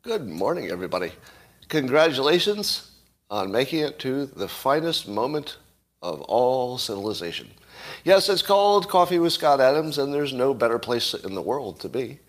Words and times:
Good 0.00 0.26
morning, 0.26 0.70
everybody. 0.70 1.12
Congratulations 1.68 2.92
on 3.28 3.52
making 3.52 3.80
it 3.80 3.98
to 3.98 4.24
the 4.24 4.48
finest 4.48 5.06
moment 5.06 5.58
of 6.00 6.22
all 6.22 6.78
civilization. 6.78 7.50
Yes, 8.02 8.30
it's 8.30 8.40
called 8.40 8.88
Coffee 8.88 9.18
with 9.18 9.34
Scott 9.34 9.60
Adams, 9.60 9.98
and 9.98 10.14
there's 10.14 10.32
no 10.32 10.54
better 10.54 10.78
place 10.78 11.12
in 11.12 11.34
the 11.34 11.42
world 11.42 11.80
to 11.80 11.88
be. 11.90 12.20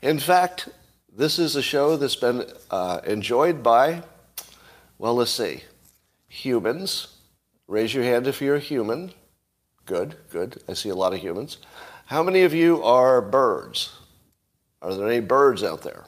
In 0.00 0.20
fact, 0.20 0.68
this 1.12 1.36
is 1.36 1.56
a 1.56 1.62
show 1.62 1.96
that's 1.96 2.14
been 2.14 2.44
uh, 2.70 3.00
enjoyed 3.04 3.64
by, 3.64 4.04
well, 4.96 5.16
let's 5.16 5.32
see, 5.32 5.64
humans. 6.28 7.08
Raise 7.66 7.92
your 7.92 8.04
hand 8.04 8.28
if 8.28 8.40
you're 8.40 8.54
a 8.54 8.60
human. 8.60 9.10
Good, 9.86 10.14
good. 10.30 10.62
I 10.68 10.74
see 10.74 10.90
a 10.90 10.94
lot 10.94 11.14
of 11.14 11.18
humans. 11.18 11.58
How 12.06 12.22
many 12.22 12.42
of 12.42 12.54
you 12.54 12.84
are 12.84 13.20
birds? 13.20 13.92
Are 14.80 14.94
there 14.94 15.08
any 15.08 15.18
birds 15.18 15.64
out 15.64 15.82
there? 15.82 16.04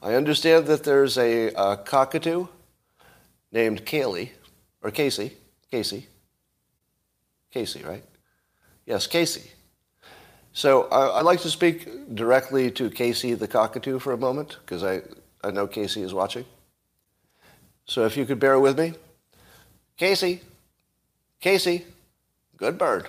I 0.00 0.14
understand 0.14 0.66
that 0.66 0.84
there's 0.84 1.18
a, 1.18 1.48
a 1.54 1.76
cockatoo 1.76 2.46
named 3.50 3.84
Kaylee, 3.84 4.30
or 4.80 4.92
Casey. 4.92 5.32
Casey. 5.72 6.06
Casey, 7.50 7.82
right? 7.82 8.04
Yes, 8.86 9.08
Casey. 9.08 9.50
So 10.52 10.84
I, 10.84 11.18
I'd 11.18 11.24
like 11.24 11.40
to 11.40 11.50
speak 11.50 12.14
directly 12.14 12.70
to 12.70 12.88
Casey 12.88 13.34
the 13.34 13.48
cockatoo 13.48 13.98
for 13.98 14.12
a 14.12 14.18
moment, 14.18 14.58
because 14.64 14.84
I, 14.84 15.02
I 15.42 15.50
know 15.50 15.66
Casey 15.66 16.02
is 16.02 16.14
watching. 16.14 16.44
So 17.86 18.04
if 18.06 18.16
you 18.16 18.24
could 18.24 18.38
bear 18.38 18.60
with 18.60 18.78
me. 18.78 18.94
Casey, 19.96 20.42
Casey, 21.40 21.86
good 22.56 22.78
bird, 22.78 23.08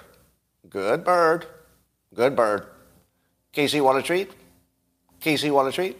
good 0.71 1.03
bird, 1.03 1.45
good 2.19 2.35
bird. 2.35 2.65
Casey, 3.53 3.79
want 3.79 3.97
a 3.97 4.01
treat? 4.01 4.29
Casey, 5.21 5.51
want 5.51 5.69
a 5.69 5.71
treat? 5.71 5.97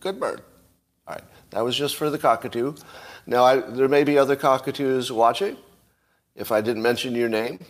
Good 0.00 0.18
bird. 0.18 0.42
All 1.06 1.14
right, 1.14 1.22
that 1.50 1.64
was 1.64 1.76
just 1.76 1.94
for 1.94 2.10
the 2.10 2.18
cockatoo. 2.18 2.74
Now, 3.24 3.44
I, 3.44 3.60
there 3.60 3.86
may 3.86 4.02
be 4.02 4.18
other 4.18 4.34
cockatoos 4.34 5.12
watching. 5.12 5.56
If 6.34 6.50
I 6.50 6.60
didn't 6.60 6.82
mention 6.82 7.14
your 7.14 7.28
name, 7.28 7.60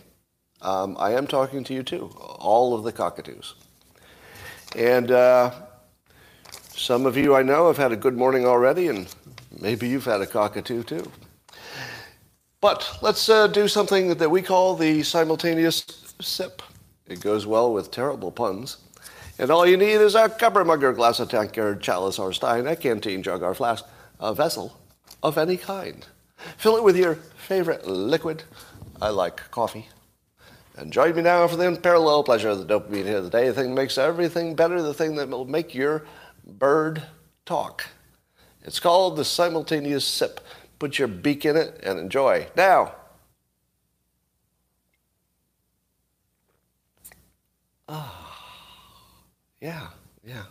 um, 0.63 0.97
I 0.99 1.11
am 1.11 1.27
talking 1.27 1.63
to 1.65 1.75
you 1.75 1.83
too, 1.83 2.09
all 2.17 2.73
of 2.73 2.83
the 2.83 2.91
cockatoos. 2.91 3.53
And 4.75 5.11
uh, 5.11 5.51
some 6.73 7.05
of 7.05 7.15
you 7.17 7.35
I 7.35 7.43
know 7.43 7.67
have 7.67 7.77
had 7.77 7.91
a 7.91 7.97
good 7.97 8.17
morning 8.17 8.47
already, 8.47 8.87
and 8.87 9.07
maybe 9.61 9.87
you've 9.87 10.05
had 10.05 10.21
a 10.21 10.27
cockatoo 10.27 10.81
too. 10.81 11.11
But 12.61 12.97
let's 13.03 13.29
uh, 13.29 13.45
do 13.45 13.67
something 13.67 14.15
that 14.15 14.31
we 14.31 14.41
call 14.41 14.75
the 14.75 15.03
simultaneous 15.03 15.85
sip. 16.19 16.63
It 17.09 17.21
goes 17.21 17.45
well 17.47 17.73
with 17.73 17.91
terrible 17.91 18.31
puns. 18.31 18.77
And 19.39 19.49
all 19.49 19.65
you 19.65 19.77
need 19.77 19.95
is 19.95 20.15
a 20.15 20.29
copper 20.29 20.63
mug 20.63 20.83
or 20.83 20.93
glass, 20.93 21.19
a 21.19 21.25
tankard, 21.25 21.81
chalice 21.81 22.19
or 22.19 22.31
stein, 22.33 22.67
a 22.67 22.75
canteen, 22.75 23.23
jug 23.23 23.41
or 23.41 23.55
flask, 23.55 23.85
a 24.19 24.33
vessel 24.33 24.79
of 25.23 25.37
any 25.37 25.57
kind. 25.57 26.05
Fill 26.57 26.77
it 26.77 26.83
with 26.83 26.95
your 26.95 27.15
favorite 27.15 27.87
liquid. 27.87 28.43
I 29.01 29.09
like 29.09 29.49
coffee. 29.49 29.87
And 30.77 30.93
join 30.93 31.15
me 31.15 31.23
now 31.23 31.47
for 31.47 31.55
the 31.55 31.67
unparalleled 31.67 32.25
pleasure 32.25 32.49
of 32.49 32.59
the 32.59 32.79
dopamine 32.79 33.05
hit 33.05 33.15
of. 33.15 33.31
The 33.31 33.53
thing 33.53 33.69
that 33.69 33.81
makes 33.81 33.97
everything 33.97 34.55
better, 34.55 34.81
the 34.81 34.93
thing 34.93 35.15
that 35.15 35.29
will 35.29 35.45
make 35.45 35.73
your 35.73 36.05
bird 36.45 37.03
talk. 37.45 37.85
It's 38.63 38.79
called 38.79 39.17
the 39.17 39.25
simultaneous 39.25 40.05
sip. 40.05 40.39
Put 40.79 40.99
your 40.99 41.07
beak 41.07 41.45
in 41.45 41.57
it 41.57 41.79
and 41.83 41.97
enjoy. 41.97 42.47
Now, 42.55 42.93
Yeah, 49.61 49.87
yeah. 50.25 50.43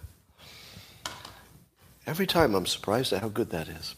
Every 2.07 2.27
time 2.27 2.55
I'm 2.55 2.67
surprised 2.67 3.13
at 3.13 3.23
how 3.23 3.29
good 3.29 3.51
that 3.51 3.69
is. 3.69 3.95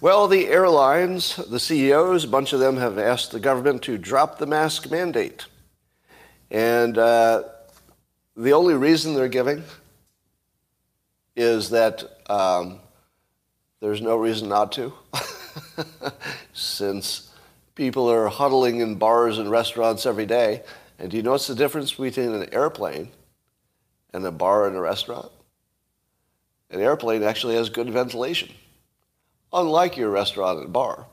Well, 0.00 0.26
the 0.26 0.48
airlines, 0.48 1.36
the 1.36 1.60
CEOs, 1.60 2.24
a 2.24 2.28
bunch 2.28 2.52
of 2.52 2.60
them 2.60 2.76
have 2.76 2.98
asked 2.98 3.32
the 3.32 3.40
government 3.40 3.82
to 3.82 3.98
drop 3.98 4.38
the 4.38 4.46
mask 4.46 4.90
mandate. 4.90 5.46
And 6.50 6.98
uh, 6.98 7.44
the 8.36 8.52
only 8.52 8.74
reason 8.74 9.14
they're 9.14 9.28
giving 9.28 9.64
is 11.36 11.70
that 11.70 12.04
um, 12.28 12.80
there's 13.80 14.00
no 14.00 14.16
reason 14.16 14.48
not 14.48 14.72
to, 14.72 14.92
since 16.52 17.30
people 17.74 18.10
are 18.10 18.28
huddling 18.28 18.80
in 18.80 18.96
bars 18.96 19.38
and 19.38 19.50
restaurants 19.50 20.04
every 20.06 20.26
day. 20.26 20.62
And 21.02 21.10
do 21.10 21.16
you 21.16 21.22
what's 21.24 21.48
the 21.48 21.56
difference 21.56 21.92
between 21.92 22.32
an 22.32 22.54
airplane 22.54 23.10
and 24.14 24.24
a 24.24 24.30
bar 24.30 24.68
and 24.68 24.76
a 24.76 24.80
restaurant? 24.80 25.32
An 26.70 26.80
airplane 26.80 27.24
actually 27.24 27.56
has 27.56 27.68
good 27.68 27.90
ventilation, 27.90 28.50
unlike 29.52 29.96
your 29.96 30.10
restaurant 30.10 30.60
and 30.60 30.72
bar. 30.72 31.06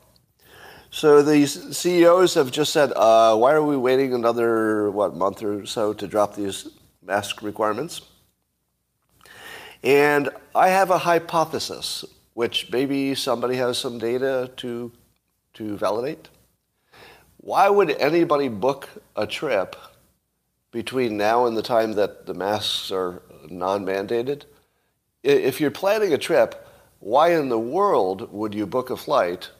So 0.92 1.22
the 1.22 1.44
CEOs 1.44 2.34
have 2.34 2.52
just 2.52 2.72
said, 2.72 2.92
uh, 2.94 3.34
why 3.34 3.52
are 3.52 3.64
we 3.64 3.76
waiting 3.76 4.14
another, 4.14 4.92
what, 4.92 5.16
month 5.16 5.42
or 5.42 5.66
so 5.66 5.92
to 5.92 6.06
drop 6.06 6.36
these 6.36 6.68
mask 7.02 7.42
requirements? 7.42 8.00
And 9.82 10.28
I 10.54 10.68
have 10.68 10.90
a 10.90 10.98
hypothesis, 10.98 12.04
which 12.34 12.70
maybe 12.70 13.16
somebody 13.16 13.56
has 13.56 13.76
some 13.76 13.98
data 13.98 14.52
to, 14.58 14.92
to 15.54 15.76
validate. 15.76 16.28
Why 17.42 17.68
would 17.68 17.90
anybody 17.90 18.48
book 18.48 18.88
a 19.16 19.26
trip 19.26 19.76
between 20.70 21.16
now 21.16 21.46
and 21.46 21.56
the 21.56 21.62
time 21.62 21.94
that 21.94 22.26
the 22.26 22.34
masks 22.34 22.90
are 22.92 23.22
non 23.48 23.84
mandated. 23.84 24.44
If 25.22 25.60
you're 25.60 25.70
planning 25.70 26.12
a 26.12 26.18
trip, 26.18 26.66
why 27.00 27.34
in 27.34 27.48
the 27.48 27.58
world 27.58 28.32
would 28.32 28.54
you 28.54 28.66
book 28.66 28.90
a 28.90 28.96
flight 28.96 29.50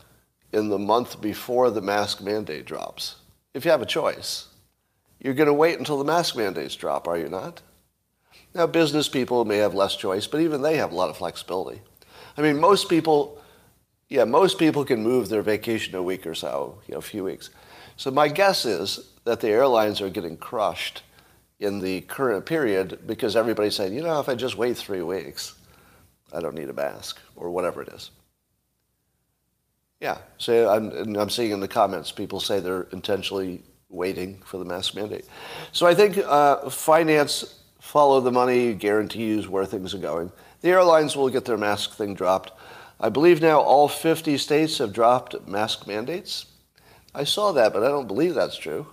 in 0.52 0.68
the 0.68 0.78
month 0.78 1.20
before 1.20 1.70
the 1.70 1.80
mask 1.80 2.22
mandate 2.22 2.64
drops? 2.64 3.16
If 3.54 3.64
you 3.64 3.70
have 3.70 3.82
a 3.82 3.86
choice, 3.86 4.46
you're 5.18 5.34
going 5.34 5.48
to 5.48 5.52
wait 5.52 5.78
until 5.78 5.98
the 5.98 6.04
mask 6.04 6.36
mandates 6.36 6.76
drop, 6.76 7.08
are 7.08 7.18
you 7.18 7.28
not? 7.28 7.60
Now, 8.54 8.66
business 8.66 9.08
people 9.08 9.44
may 9.44 9.58
have 9.58 9.74
less 9.74 9.96
choice, 9.96 10.26
but 10.26 10.40
even 10.40 10.62
they 10.62 10.76
have 10.76 10.92
a 10.92 10.94
lot 10.94 11.10
of 11.10 11.16
flexibility. 11.16 11.82
I 12.36 12.42
mean, 12.42 12.58
most 12.58 12.88
people, 12.88 13.40
yeah, 14.08 14.24
most 14.24 14.58
people 14.58 14.84
can 14.84 15.02
move 15.02 15.28
their 15.28 15.42
vacation 15.42 15.94
a 15.94 16.02
week 16.02 16.26
or 16.26 16.34
so, 16.34 16.80
you 16.86 16.92
know, 16.92 16.98
a 16.98 17.02
few 17.02 17.24
weeks. 17.24 17.50
So 18.00 18.10
my 18.10 18.28
guess 18.28 18.64
is 18.64 19.10
that 19.24 19.40
the 19.40 19.50
airlines 19.50 20.00
are 20.00 20.08
getting 20.08 20.38
crushed 20.38 21.02
in 21.58 21.80
the 21.80 22.00
current 22.00 22.46
period 22.46 23.00
because 23.06 23.36
everybody's 23.36 23.76
saying, 23.76 23.92
you 23.92 24.02
know, 24.02 24.18
if 24.20 24.26
I 24.30 24.34
just 24.36 24.56
wait 24.56 24.78
three 24.78 25.02
weeks, 25.02 25.52
I 26.32 26.40
don't 26.40 26.54
need 26.54 26.70
a 26.70 26.72
mask 26.72 27.18
or 27.36 27.50
whatever 27.50 27.82
it 27.82 27.88
is. 27.88 28.10
Yeah, 30.00 30.16
so 30.38 30.70
I'm, 30.70 31.14
I'm 31.14 31.28
seeing 31.28 31.50
in 31.50 31.60
the 31.60 31.68
comments 31.68 32.10
people 32.10 32.40
say 32.40 32.58
they're 32.58 32.86
intentionally 32.90 33.62
waiting 33.90 34.40
for 34.46 34.56
the 34.56 34.64
mask 34.64 34.94
mandate. 34.94 35.26
So 35.72 35.86
I 35.86 35.94
think 35.94 36.16
uh, 36.16 36.70
finance, 36.70 37.60
follow 37.80 38.22
the 38.22 38.32
money, 38.32 38.72
guarantees 38.72 39.46
where 39.46 39.66
things 39.66 39.92
are 39.92 39.98
going. 39.98 40.32
The 40.62 40.70
airlines 40.70 41.16
will 41.16 41.28
get 41.28 41.44
their 41.44 41.58
mask 41.58 41.96
thing 41.96 42.14
dropped. 42.14 42.52
I 42.98 43.10
believe 43.10 43.42
now 43.42 43.60
all 43.60 43.88
50 43.88 44.38
states 44.38 44.78
have 44.78 44.94
dropped 44.94 45.46
mask 45.46 45.86
mandates. 45.86 46.46
I 47.14 47.24
saw 47.24 47.52
that, 47.52 47.72
but 47.72 47.82
I 47.82 47.88
don't 47.88 48.06
believe 48.06 48.34
that's 48.34 48.56
true. 48.56 48.86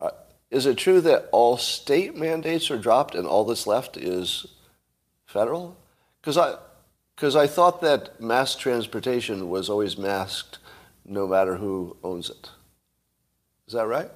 Uh, 0.00 0.10
is 0.50 0.66
it 0.66 0.78
true 0.78 1.00
that 1.00 1.28
all 1.32 1.56
state 1.56 2.16
mandates 2.16 2.70
are 2.70 2.78
dropped 2.78 3.14
and 3.14 3.26
all 3.26 3.44
that's 3.44 3.66
left 3.66 3.96
is 3.96 4.46
federal? 5.26 5.76
Because 6.20 6.38
I, 6.38 6.56
because 7.14 7.36
I 7.36 7.46
thought 7.46 7.80
that 7.82 8.20
mass 8.20 8.54
transportation 8.54 9.50
was 9.50 9.68
always 9.68 9.98
masked 9.98 10.58
no 11.04 11.26
matter 11.26 11.56
who 11.56 11.96
owns 12.02 12.30
it. 12.30 12.50
Is 13.66 13.74
that 13.74 13.86
right? 13.86 14.10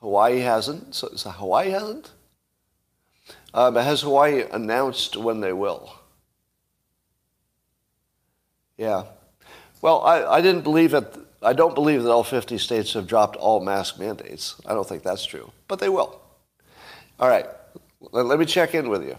Hawaii 0.00 0.40
hasn't. 0.40 0.94
So, 0.94 1.08
so 1.16 1.30
Hawaii 1.30 1.70
hasn't? 1.70 2.12
Um, 3.52 3.74
has 3.76 4.02
Hawaii 4.02 4.44
announced 4.50 5.16
when 5.16 5.40
they 5.40 5.52
will? 5.52 5.94
Yeah. 8.76 9.04
Well, 9.84 10.00
I, 10.00 10.24
I 10.24 10.40
didn't 10.40 10.62
believe 10.62 10.92
that. 10.92 11.14
I 11.42 11.52
don't 11.52 11.74
believe 11.74 12.04
that 12.04 12.10
all 12.10 12.24
50 12.24 12.56
states 12.56 12.94
have 12.94 13.06
dropped 13.06 13.36
all 13.36 13.60
mask 13.60 13.98
mandates. 13.98 14.58
I 14.64 14.72
don't 14.72 14.88
think 14.88 15.02
that's 15.02 15.26
true, 15.26 15.52
but 15.68 15.78
they 15.78 15.90
will. 15.90 16.22
All 17.20 17.28
right, 17.28 17.44
let, 18.00 18.24
let 18.24 18.38
me 18.38 18.46
check 18.46 18.74
in 18.74 18.88
with 18.88 19.02
you. 19.02 19.18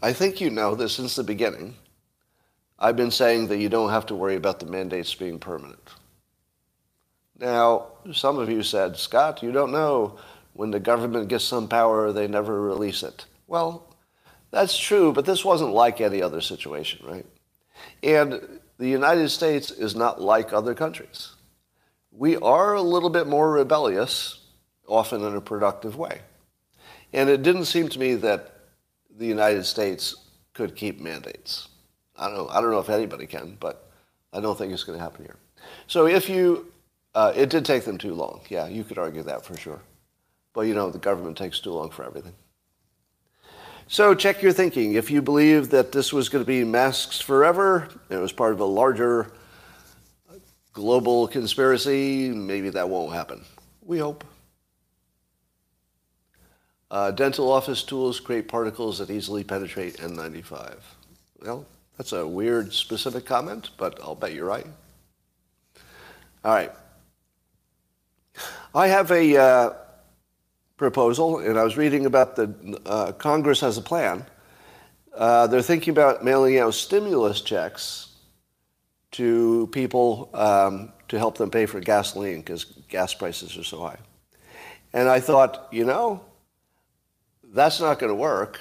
I 0.00 0.12
think 0.12 0.40
you 0.40 0.48
know 0.48 0.76
that 0.76 0.90
since 0.90 1.16
the 1.16 1.24
beginning, 1.24 1.74
I've 2.78 2.94
been 2.94 3.10
saying 3.10 3.48
that 3.48 3.58
you 3.58 3.68
don't 3.68 3.90
have 3.90 4.06
to 4.06 4.14
worry 4.14 4.36
about 4.36 4.60
the 4.60 4.66
mandates 4.66 5.12
being 5.12 5.40
permanent. 5.40 5.88
Now, 7.40 7.86
some 8.12 8.38
of 8.38 8.48
you 8.48 8.62
said, 8.62 8.96
Scott, 8.96 9.42
you 9.42 9.50
don't 9.50 9.72
know. 9.72 10.20
When 10.52 10.70
the 10.70 10.78
government 10.78 11.26
gets 11.26 11.44
some 11.44 11.66
power, 11.66 12.12
they 12.12 12.28
never 12.28 12.62
release 12.62 13.02
it. 13.02 13.26
Well, 13.48 13.92
that's 14.52 14.78
true, 14.78 15.12
but 15.12 15.24
this 15.24 15.44
wasn't 15.44 15.74
like 15.74 16.00
any 16.00 16.22
other 16.22 16.40
situation, 16.40 17.04
right? 17.04 17.26
And 18.04 18.60
the 18.78 18.88
United 18.88 19.28
States 19.28 19.70
is 19.70 19.94
not 19.94 20.20
like 20.20 20.52
other 20.52 20.74
countries. 20.74 21.34
We 22.10 22.36
are 22.36 22.74
a 22.74 22.82
little 22.82 23.10
bit 23.10 23.26
more 23.26 23.50
rebellious 23.50 24.40
often 24.86 25.22
in 25.22 25.34
a 25.34 25.40
productive 25.40 25.96
way. 25.96 26.20
And 27.12 27.30
it 27.30 27.42
didn't 27.42 27.66
seem 27.66 27.88
to 27.88 27.98
me 27.98 28.14
that 28.16 28.54
the 29.16 29.26
United 29.26 29.64
States 29.64 30.16
could 30.52 30.76
keep 30.76 31.00
mandates. 31.00 31.68
I 32.16 32.26
don't 32.26 32.36
know, 32.36 32.48
I 32.48 32.60
don't 32.60 32.70
know 32.70 32.80
if 32.80 32.88
anybody 32.88 33.26
can, 33.26 33.56
but 33.58 33.90
I 34.32 34.40
don't 34.40 34.56
think 34.56 34.72
it's 34.72 34.84
going 34.84 34.98
to 34.98 35.02
happen 35.02 35.24
here. 35.24 35.36
So 35.86 36.06
if 36.06 36.28
you, 36.28 36.72
uh, 37.14 37.32
it 37.34 37.50
did 37.50 37.64
take 37.64 37.84
them 37.84 37.98
too 37.98 38.14
long. 38.14 38.40
Yeah, 38.48 38.66
you 38.68 38.84
could 38.84 38.98
argue 38.98 39.22
that 39.22 39.44
for 39.44 39.56
sure. 39.56 39.80
But 40.52 40.62
you 40.62 40.74
know, 40.74 40.90
the 40.90 40.98
government 40.98 41.36
takes 41.36 41.60
too 41.60 41.72
long 41.72 41.90
for 41.90 42.04
everything. 42.04 42.34
So 43.86 44.14
check 44.14 44.42
your 44.42 44.52
thinking. 44.52 44.94
If 44.94 45.10
you 45.10 45.20
believe 45.20 45.70
that 45.70 45.92
this 45.92 46.12
was 46.12 46.28
going 46.28 46.42
to 46.42 46.46
be 46.46 46.64
masks 46.64 47.20
forever, 47.20 47.88
it 48.08 48.16
was 48.16 48.32
part 48.32 48.52
of 48.52 48.60
a 48.60 48.64
larger 48.64 49.30
global 50.72 51.28
conspiracy, 51.28 52.30
maybe 52.30 52.70
that 52.70 52.88
won't 52.88 53.14
happen. 53.14 53.44
We 53.82 53.98
hope. 53.98 54.24
Uh, 56.90 57.10
dental 57.10 57.50
office 57.50 57.82
tools 57.82 58.20
create 58.20 58.48
particles 58.48 58.98
that 58.98 59.10
easily 59.10 59.44
penetrate 59.44 59.96
N95. 59.98 60.76
Well, 61.42 61.66
that's 61.96 62.12
a 62.12 62.26
weird 62.26 62.72
specific 62.72 63.24
comment, 63.24 63.70
but 63.76 63.98
I'll 64.02 64.14
bet 64.14 64.32
you're 64.32 64.46
right. 64.46 64.66
All 66.44 66.52
right. 66.52 66.72
I 68.74 68.88
have 68.88 69.10
a 69.12 69.36
uh, 69.36 69.70
proposal, 70.76 71.38
and 71.38 71.58
I 71.58 71.64
was 71.64 71.76
reading 71.76 72.06
about 72.06 72.36
the 72.36 72.80
uh, 72.86 73.12
Congress 73.12 73.60
has 73.60 73.78
a 73.78 73.82
plan. 73.82 74.24
Uh, 75.14 75.46
they're 75.46 75.62
thinking 75.62 75.92
about 75.92 76.24
mailing 76.24 76.58
out 76.58 76.74
stimulus 76.74 77.40
checks 77.40 78.08
to 79.12 79.68
people 79.70 80.28
um, 80.34 80.92
to 81.06 81.18
help 81.18 81.38
them 81.38 81.50
pay 81.50 81.66
for 81.66 81.78
gasoline 81.78 82.38
because 82.38 82.64
gas 82.88 83.14
prices 83.14 83.56
are 83.56 83.62
so 83.62 83.80
high. 83.80 83.98
And 84.92 85.08
I 85.08 85.20
thought, 85.20 85.68
you 85.70 85.84
know, 85.84 86.24
that's 87.52 87.80
not 87.80 88.00
going 88.00 88.10
to 88.10 88.16
work 88.16 88.60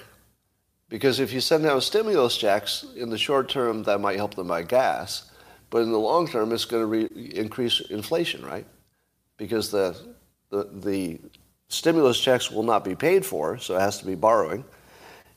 because 0.90 1.20
if 1.20 1.34
you 1.34 1.42
send 1.42 1.66
out 1.66 1.82
stimulus 1.82 2.38
checks 2.38 2.86
in 2.96 3.10
the 3.10 3.18
short 3.18 3.50
term, 3.50 3.82
that 3.84 4.00
might 4.00 4.18
help 4.18 4.36
them 4.36 4.48
buy 4.48 4.62
gas, 4.62 5.32
but 5.72 5.82
in 5.82 5.92
the 5.92 5.98
long 5.98 6.28
term, 6.28 6.52
it's 6.52 6.66
going 6.66 6.84
to 6.84 6.88
re- 6.88 7.32
increase 7.34 7.82
inflation, 7.90 8.46
right? 8.46 8.68
Because 9.38 9.72
the, 9.72 9.98
the 10.52 10.70
the 10.72 11.20
stimulus 11.74 12.20
checks 12.20 12.52
will 12.52 12.64
not 12.64 12.84
be 12.84 12.96
paid 12.96 13.26
for, 13.26 13.58
so 13.58 13.76
it 13.76 13.82
has 13.82 14.00
to 14.00 14.06
be 14.06 14.16
borrowing, 14.16 14.64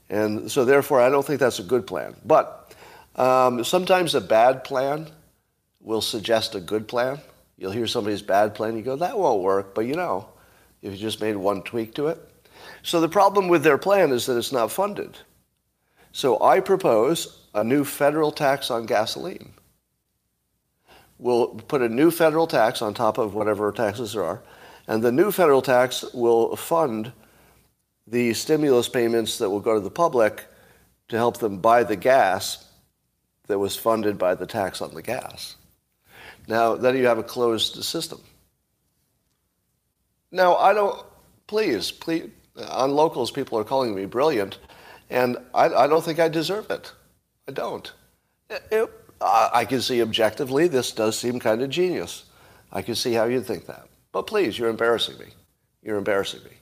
and 0.09 0.50
so 0.50 0.65
therefore, 0.65 1.00
I 1.00 1.09
don't 1.09 1.25
think 1.27 1.41
that's 1.41 1.59
a 1.59 1.65
good 1.65 1.87
plan. 1.87 2.15
But 2.25 2.75
um, 3.17 3.65
sometimes 3.65 4.15
a 4.15 4.21
bad 4.21 4.62
plan 4.62 5.09
will 5.81 6.00
suggest 6.00 6.55
a 6.55 6.61
good 6.61 6.87
plan. 6.87 7.19
You'll 7.56 7.73
hear 7.73 7.87
somebody's 7.87 8.23
bad 8.23 8.55
plan, 8.55 8.77
you 8.77 8.83
go, 8.83 8.97
that 8.97 9.19
won't 9.19 9.43
work, 9.43 9.75
but 9.75 9.87
you 9.87 9.94
know, 9.94 10.29
if 10.83 10.93
you 10.93 10.99
just 10.99 11.21
made 11.21 11.37
one 11.37 11.62
tweak 11.62 11.94
to 11.94 12.09
it. 12.09 12.19
So 12.82 13.00
the 13.00 13.09
problem 13.09 13.49
with 13.49 13.62
their 13.65 13.79
plan 13.79 14.12
is 14.12 14.27
that 14.27 14.37
it's 14.37 14.53
not 14.53 14.71
funded. 14.71 15.19
So 16.12 16.43
I 16.43 16.61
propose 16.61 17.43
a 17.55 17.65
new 17.65 17.85
federal 17.85 18.31
tax 18.31 18.71
on 18.71 18.87
gasoline. 18.87 19.53
We'll 21.19 21.49
put 21.49 21.81
a 21.82 21.89
new 21.89 22.11
federal 22.11 22.47
tax 22.47 22.82
on 22.82 22.93
top 22.93 23.17
of 23.17 23.35
whatever 23.35 23.73
taxes 23.73 24.12
there 24.12 24.25
are, 24.25 24.43
and 24.87 25.03
the 25.03 25.12
new 25.12 25.31
federal 25.33 25.62
tax 25.62 26.05
will 26.15 26.56
fund 26.56 27.12
the 28.06 28.35
stimulus 28.35 28.88
payments 28.88 29.38
that 29.38 29.50
will 29.50 29.61
go 29.61 29.75
to 29.75 29.81
the 29.81 29.91
public 29.91 30.47
to 31.09 31.17
help 31.17 31.38
them 31.38 31.59
buy 31.59 31.83
the 31.83 31.97
gas 31.97 32.65
that 33.49 33.59
was 33.59 33.77
funded 33.77 34.19
by 34.19 34.35
the 34.35 34.47
tax 34.47 34.81
on 34.81 34.94
the 34.94 35.03
gas. 35.03 35.56
Now, 36.49 36.77
then 36.77 36.97
you 36.97 37.06
have 37.06 37.19
a 37.19 37.25
closed 37.25 37.83
system. 37.85 38.21
Now, 40.31 40.56
I 40.56 40.73
don't, 40.73 41.05
please, 41.47 41.91
please, 41.91 42.31
on 42.69 42.93
locals, 42.93 43.31
people 43.31 43.59
are 43.59 43.65
calling 43.65 43.94
me 43.94 44.06
brilliant, 44.06 44.59
and 45.11 45.37
I, 45.55 45.69
I 45.69 45.87
don't 45.87 46.05
think 46.05 46.19
I 46.19 46.29
deserve 46.29 46.71
it. 46.71 46.93
I 47.49 47.53
don't. 47.53 47.93
It, 48.50 48.62
it, 48.71 48.91
I 49.21 49.65
can 49.65 49.81
see 49.81 50.03
objectively 50.03 50.69
this 50.69 50.93
does 50.93 51.19
seem 51.19 51.41
kind 51.41 51.62
of 51.62 51.71
genius. 51.71 52.25
I 52.73 52.82
can 52.82 52.94
see 52.94 53.12
how 53.12 53.25
you'd 53.25 53.47
think 53.47 53.67
that. 53.67 53.89
But 54.17 54.29
please, 54.29 54.59
you're 54.59 54.71
embarrassing 54.71 55.19
me. 55.19 55.27
You're 55.83 55.99
embarrassing 55.99 56.41
me. 56.43 56.57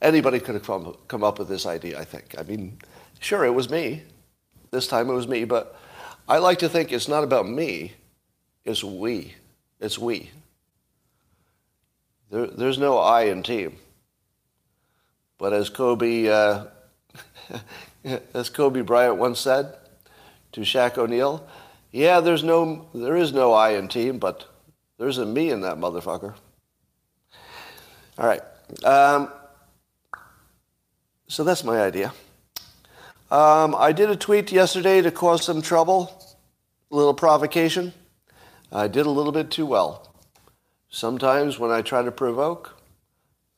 Anybody 0.00 0.40
could 0.40 0.54
have 0.54 0.64
come, 0.64 0.96
come 1.06 1.22
up 1.22 1.38
with 1.38 1.48
this 1.48 1.66
idea, 1.66 2.00
I 2.00 2.04
think. 2.04 2.34
I 2.38 2.44
mean, 2.44 2.78
sure, 3.20 3.44
it 3.44 3.52
was 3.52 3.68
me. 3.68 4.04
This 4.70 4.86
time 4.86 5.10
it 5.10 5.12
was 5.12 5.28
me, 5.28 5.44
but 5.44 5.78
I 6.26 6.38
like 6.38 6.60
to 6.60 6.68
think 6.70 6.92
it's 6.92 7.08
not 7.08 7.24
about 7.24 7.46
me, 7.46 7.92
it's 8.64 8.82
we. 8.82 9.34
It's 9.80 9.98
we. 9.98 10.30
There, 12.30 12.46
there's 12.46 12.78
no 12.78 12.96
I 12.96 13.24
in 13.24 13.42
team. 13.42 13.76
But 15.36 15.52
as 15.52 15.68
Kobe, 15.68 16.26
uh, 16.26 16.68
as 18.32 18.48
Kobe 18.48 18.80
Bryant 18.80 19.18
once 19.18 19.40
said 19.40 19.74
to 20.52 20.62
Shaq 20.62 20.96
O'Neal, 20.96 21.46
yeah, 21.92 22.20
there's 22.20 22.42
no, 22.42 22.86
there 22.94 23.16
is 23.18 23.34
no 23.34 23.52
I 23.52 23.72
in 23.72 23.88
team, 23.88 24.18
but 24.18 24.47
there's 24.98 25.18
a 25.18 25.26
me 25.26 25.50
in 25.50 25.60
that 25.62 25.76
motherfucker. 25.76 26.34
All 28.18 28.26
right. 28.26 28.42
Um, 28.84 29.30
so 31.28 31.44
that's 31.44 31.62
my 31.62 31.80
idea. 31.80 32.12
Um, 33.30 33.74
I 33.74 33.92
did 33.92 34.10
a 34.10 34.16
tweet 34.16 34.50
yesterday 34.50 35.02
to 35.02 35.10
cause 35.10 35.44
some 35.44 35.62
trouble, 35.62 36.10
a 36.90 36.96
little 36.96 37.14
provocation. 37.14 37.92
I 38.72 38.88
did 38.88 39.06
a 39.06 39.10
little 39.10 39.32
bit 39.32 39.50
too 39.50 39.66
well. 39.66 40.14
Sometimes 40.88 41.58
when 41.58 41.70
I 41.70 41.82
try 41.82 42.02
to 42.02 42.10
provoke, 42.10 42.80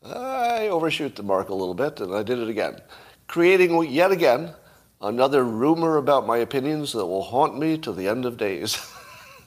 I 0.05 0.69
overshoot 0.69 1.15
the 1.15 1.23
mark 1.23 1.49
a 1.49 1.55
little 1.55 1.75
bit, 1.75 2.01
and 2.01 2.15
I 2.15 2.23
did 2.23 2.39
it 2.39 2.49
again, 2.49 2.81
creating 3.29 3.91
yet 3.91 4.11
again 4.11 4.55
another 5.01 5.45
rumor 5.45 5.97
about 5.97 6.27
my 6.27 6.39
opinions 6.39 6.93
that 6.93 7.07
will 7.07 7.23
haunt 7.23 7.59
me 7.59 7.79
to 7.79 7.93
the 7.93 8.09
end 8.09 8.27
of 8.27 8.37
days. 8.37 8.93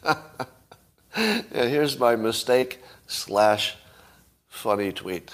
and 1.15 1.69
here's 1.69 1.99
my 1.99 2.15
mistake 2.15 2.79
slash 3.05 3.75
funny 4.47 4.91
tweet. 4.91 5.31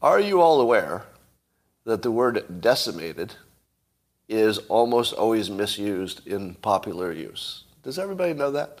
Are 0.00 0.20
you 0.20 0.40
all 0.40 0.60
aware 0.60 1.02
that 1.84 2.02
the 2.02 2.12
word 2.12 2.60
decimated 2.60 3.34
is 4.28 4.58
almost 4.68 5.12
always 5.12 5.50
misused 5.50 6.24
in 6.28 6.54
popular 6.54 7.10
use? 7.10 7.64
Does 7.82 7.98
everybody 7.98 8.34
know 8.34 8.52
that? 8.52 8.80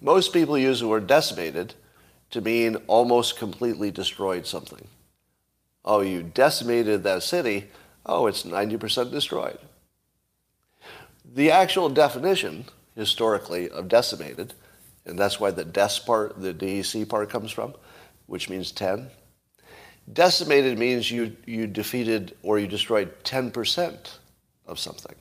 Most 0.00 0.32
people 0.32 0.56
use 0.56 0.78
the 0.78 0.86
word 0.86 1.08
decimated 1.08 1.74
to 2.30 2.40
mean 2.40 2.76
almost 2.86 3.36
completely 3.36 3.90
destroyed 3.90 4.46
something. 4.46 4.86
Oh, 5.84 6.02
you 6.02 6.22
decimated 6.22 7.02
that 7.02 7.24
city. 7.24 7.68
Oh, 8.06 8.28
it's 8.28 8.44
90% 8.44 9.10
destroyed. 9.10 9.58
The 11.34 11.50
actual 11.50 11.88
definition, 11.88 12.66
historically, 12.94 13.68
of 13.68 13.88
decimated, 13.88 14.54
and 15.06 15.18
that's 15.18 15.40
why 15.40 15.50
the 15.50 15.64
des 15.64 16.00
part, 16.04 16.40
the 16.40 16.54
DEC 16.54 17.08
part 17.08 17.28
comes 17.30 17.50
from, 17.50 17.74
which 18.26 18.48
means 18.48 18.72
10. 18.72 19.10
Decimated 20.12 20.78
means 20.78 21.10
you, 21.10 21.36
you 21.46 21.66
defeated 21.66 22.36
or 22.42 22.58
you 22.58 22.66
destroyed 22.66 23.12
10% 23.24 24.18
of 24.66 24.78
something. 24.78 25.14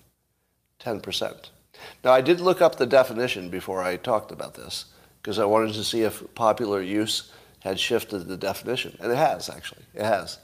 10%. 0.80 1.50
Now, 2.04 2.12
I 2.12 2.22
did 2.22 2.40
look 2.40 2.62
up 2.62 2.76
the 2.76 2.86
definition 2.86 3.50
before 3.50 3.82
I 3.82 3.98
talked 3.98 4.32
about 4.32 4.54
this 4.54 4.86
because 5.22 5.40
I 5.40 5.46
wanted 5.46 5.74
to 5.74 5.84
see 5.84 6.02
if 6.02 6.24
popular 6.36 6.82
use 6.82 7.32
had 7.60 7.80
shifted 7.80 8.28
the 8.28 8.38
definition. 8.38 8.98
And 9.00 9.12
it 9.12 9.18
has, 9.18 9.50
actually. 9.50 9.84
It 9.94 10.04
has. 10.04 10.40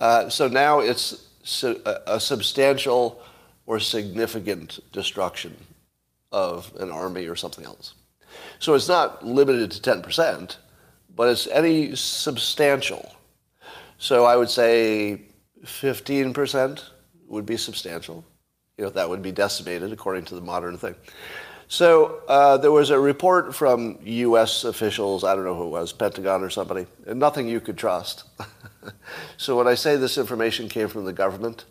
Uh, 0.00 0.28
so 0.28 0.48
now 0.48 0.80
it's 0.80 1.28
su- 1.42 1.80
a 2.06 2.18
substantial 2.18 3.22
or 3.66 3.80
significant 3.80 4.80
destruction 4.92 5.56
of 6.32 6.72
an 6.78 6.90
army 6.90 7.26
or 7.26 7.36
something 7.36 7.64
else. 7.64 7.94
So 8.58 8.74
it's 8.74 8.88
not 8.88 9.24
limited 9.24 9.70
to 9.72 9.80
10%, 9.80 10.56
but 11.14 11.28
it's 11.28 11.46
any 11.48 11.94
substantial. 11.94 13.14
So 13.98 14.24
I 14.24 14.36
would 14.36 14.50
say 14.50 15.22
15% 15.64 16.82
would 17.28 17.46
be 17.46 17.56
substantial. 17.56 18.24
You 18.78 18.84
know, 18.84 18.90
that 18.90 19.08
would 19.08 19.22
be 19.22 19.32
decimated 19.32 19.92
according 19.92 20.26
to 20.26 20.34
the 20.34 20.40
modern 20.40 20.76
thing. 20.76 20.94
So 21.68 22.20
uh, 22.28 22.58
there 22.58 22.70
was 22.70 22.90
a 22.90 23.00
report 23.00 23.54
from 23.54 23.98
U.S. 24.04 24.64
officials, 24.64 25.24
I 25.24 25.34
don't 25.34 25.44
know 25.44 25.56
who 25.56 25.64
it 25.64 25.70
was, 25.70 25.92
Pentagon 25.92 26.44
or 26.44 26.50
somebody, 26.50 26.86
and 27.06 27.18
nothing 27.18 27.48
you 27.48 27.60
could 27.60 27.76
trust. 27.76 28.24
so 29.36 29.56
when 29.56 29.66
I 29.66 29.74
say 29.74 29.96
this 29.96 30.16
information 30.16 30.68
came 30.68 30.88
from 30.88 31.06
the 31.06 31.12
government, 31.12 31.64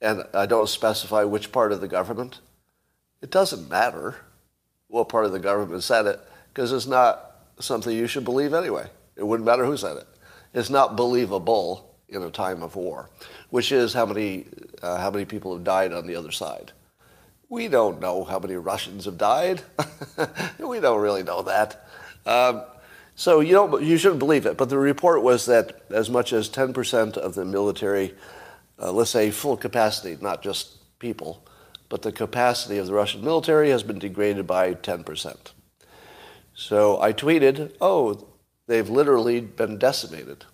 and 0.00 0.24
I 0.32 0.46
don't 0.46 0.68
specify 0.68 1.24
which 1.24 1.52
part 1.52 1.72
of 1.72 1.80
the 1.80 1.88
government, 1.88 2.40
it 3.20 3.30
doesn't 3.30 3.68
matter 3.68 4.16
what 4.88 5.08
part 5.08 5.24
of 5.24 5.32
the 5.32 5.38
government 5.38 5.82
said 5.82 6.06
it, 6.06 6.20
because 6.52 6.72
it's 6.72 6.86
not 6.86 7.32
something 7.60 7.96
you 7.96 8.06
should 8.06 8.24
believe 8.24 8.54
anyway. 8.54 8.86
It 9.16 9.26
wouldn't 9.26 9.46
matter 9.46 9.64
who 9.64 9.76
said 9.76 9.96
it. 9.96 10.06
It's 10.54 10.70
not 10.70 10.96
believable 10.96 11.94
in 12.08 12.22
a 12.22 12.30
time 12.30 12.62
of 12.62 12.76
war, 12.76 13.10
which 13.50 13.70
is 13.72 13.92
how 13.92 14.06
many, 14.06 14.46
uh, 14.82 14.98
how 14.98 15.10
many 15.10 15.24
people 15.24 15.54
have 15.54 15.64
died 15.64 15.92
on 15.92 16.06
the 16.06 16.16
other 16.16 16.30
side. 16.30 16.72
We 17.48 17.68
don't 17.68 18.00
know 18.00 18.24
how 18.24 18.38
many 18.38 18.56
Russians 18.56 19.04
have 19.06 19.18
died. 19.18 19.62
we 20.58 20.80
don't 20.80 21.00
really 21.00 21.22
know 21.22 21.42
that. 21.42 21.86
Um, 22.26 22.62
So 23.18 23.40
you 23.40 23.50
don't, 23.52 23.82
you 23.82 23.98
shouldn't 23.98 24.20
believe 24.20 24.46
it. 24.46 24.56
But 24.56 24.68
the 24.68 24.78
report 24.78 25.24
was 25.24 25.46
that 25.46 25.82
as 25.90 26.08
much 26.08 26.32
as 26.32 26.48
10% 26.48 27.16
of 27.16 27.34
the 27.34 27.44
military, 27.44 28.14
uh, 28.80 28.92
let's 28.92 29.10
say 29.10 29.32
full 29.32 29.56
capacity, 29.56 30.16
not 30.20 30.40
just 30.40 30.76
people, 31.00 31.44
but 31.88 32.02
the 32.02 32.12
capacity 32.12 32.78
of 32.78 32.86
the 32.86 32.92
Russian 32.92 33.22
military 33.22 33.70
has 33.70 33.82
been 33.82 33.98
degraded 33.98 34.46
by 34.46 34.74
10%. 34.74 35.36
So 36.54 37.00
I 37.00 37.12
tweeted, 37.12 37.74
oh, 37.80 38.26
they've 38.66 38.88
literally 38.88 39.40
been 39.40 39.78
decimated, 39.78 40.44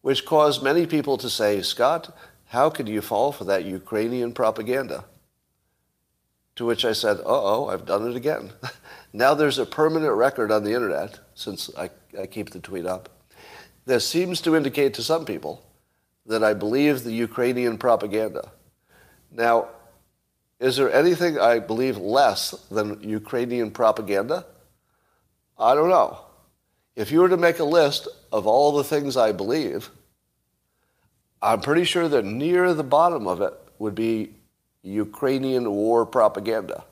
which 0.00 0.24
caused 0.24 0.62
many 0.62 0.86
people 0.86 1.18
to 1.18 1.30
say, 1.30 1.62
Scott, 1.62 2.16
how 2.46 2.70
could 2.70 2.88
you 2.88 3.00
fall 3.00 3.32
for 3.32 3.44
that 3.44 3.64
Ukrainian 3.64 4.32
propaganda? 4.32 5.04
To 6.56 6.64
which 6.64 6.84
I 6.84 6.92
said, 6.92 7.18
oh, 7.24 7.68
I've 7.68 7.84
done 7.84 8.08
it 8.08 8.16
again. 8.16 8.52
now 9.12 9.34
there's 9.34 9.58
a 9.58 9.66
permanent 9.66 10.14
record 10.14 10.50
on 10.50 10.64
the 10.64 10.72
internet, 10.72 11.20
since 11.34 11.70
I, 11.76 11.90
I 12.18 12.26
keep 12.26 12.50
the 12.50 12.60
tweet 12.60 12.86
up, 12.86 13.08
that 13.86 14.00
seems 14.00 14.40
to 14.42 14.56
indicate 14.56 14.94
to 14.94 15.02
some 15.02 15.24
people 15.24 15.62
that 16.26 16.42
I 16.42 16.54
believe 16.54 17.02
the 17.02 17.12
Ukrainian 17.12 17.76
propaganda. 17.76 18.52
Now, 19.30 19.68
is 20.60 20.76
there 20.76 20.92
anything 20.92 21.38
I 21.38 21.58
believe 21.58 21.96
less 21.96 22.50
than 22.70 23.02
Ukrainian 23.02 23.70
propaganda? 23.70 24.46
I 25.58 25.74
don't 25.74 25.88
know. 25.88 26.18
If 26.96 27.10
you 27.10 27.20
were 27.20 27.28
to 27.28 27.36
make 27.36 27.58
a 27.58 27.64
list 27.64 28.08
of 28.32 28.46
all 28.46 28.72
the 28.72 28.84
things 28.84 29.16
I 29.16 29.32
believe, 29.32 29.90
I'm 31.42 31.60
pretty 31.60 31.84
sure 31.84 32.08
that 32.08 32.24
near 32.24 32.72
the 32.72 32.84
bottom 32.84 33.26
of 33.26 33.40
it 33.40 33.52
would 33.78 33.94
be 33.94 34.30
Ukrainian 34.82 35.70
war 35.70 36.06
propaganda. 36.06 36.84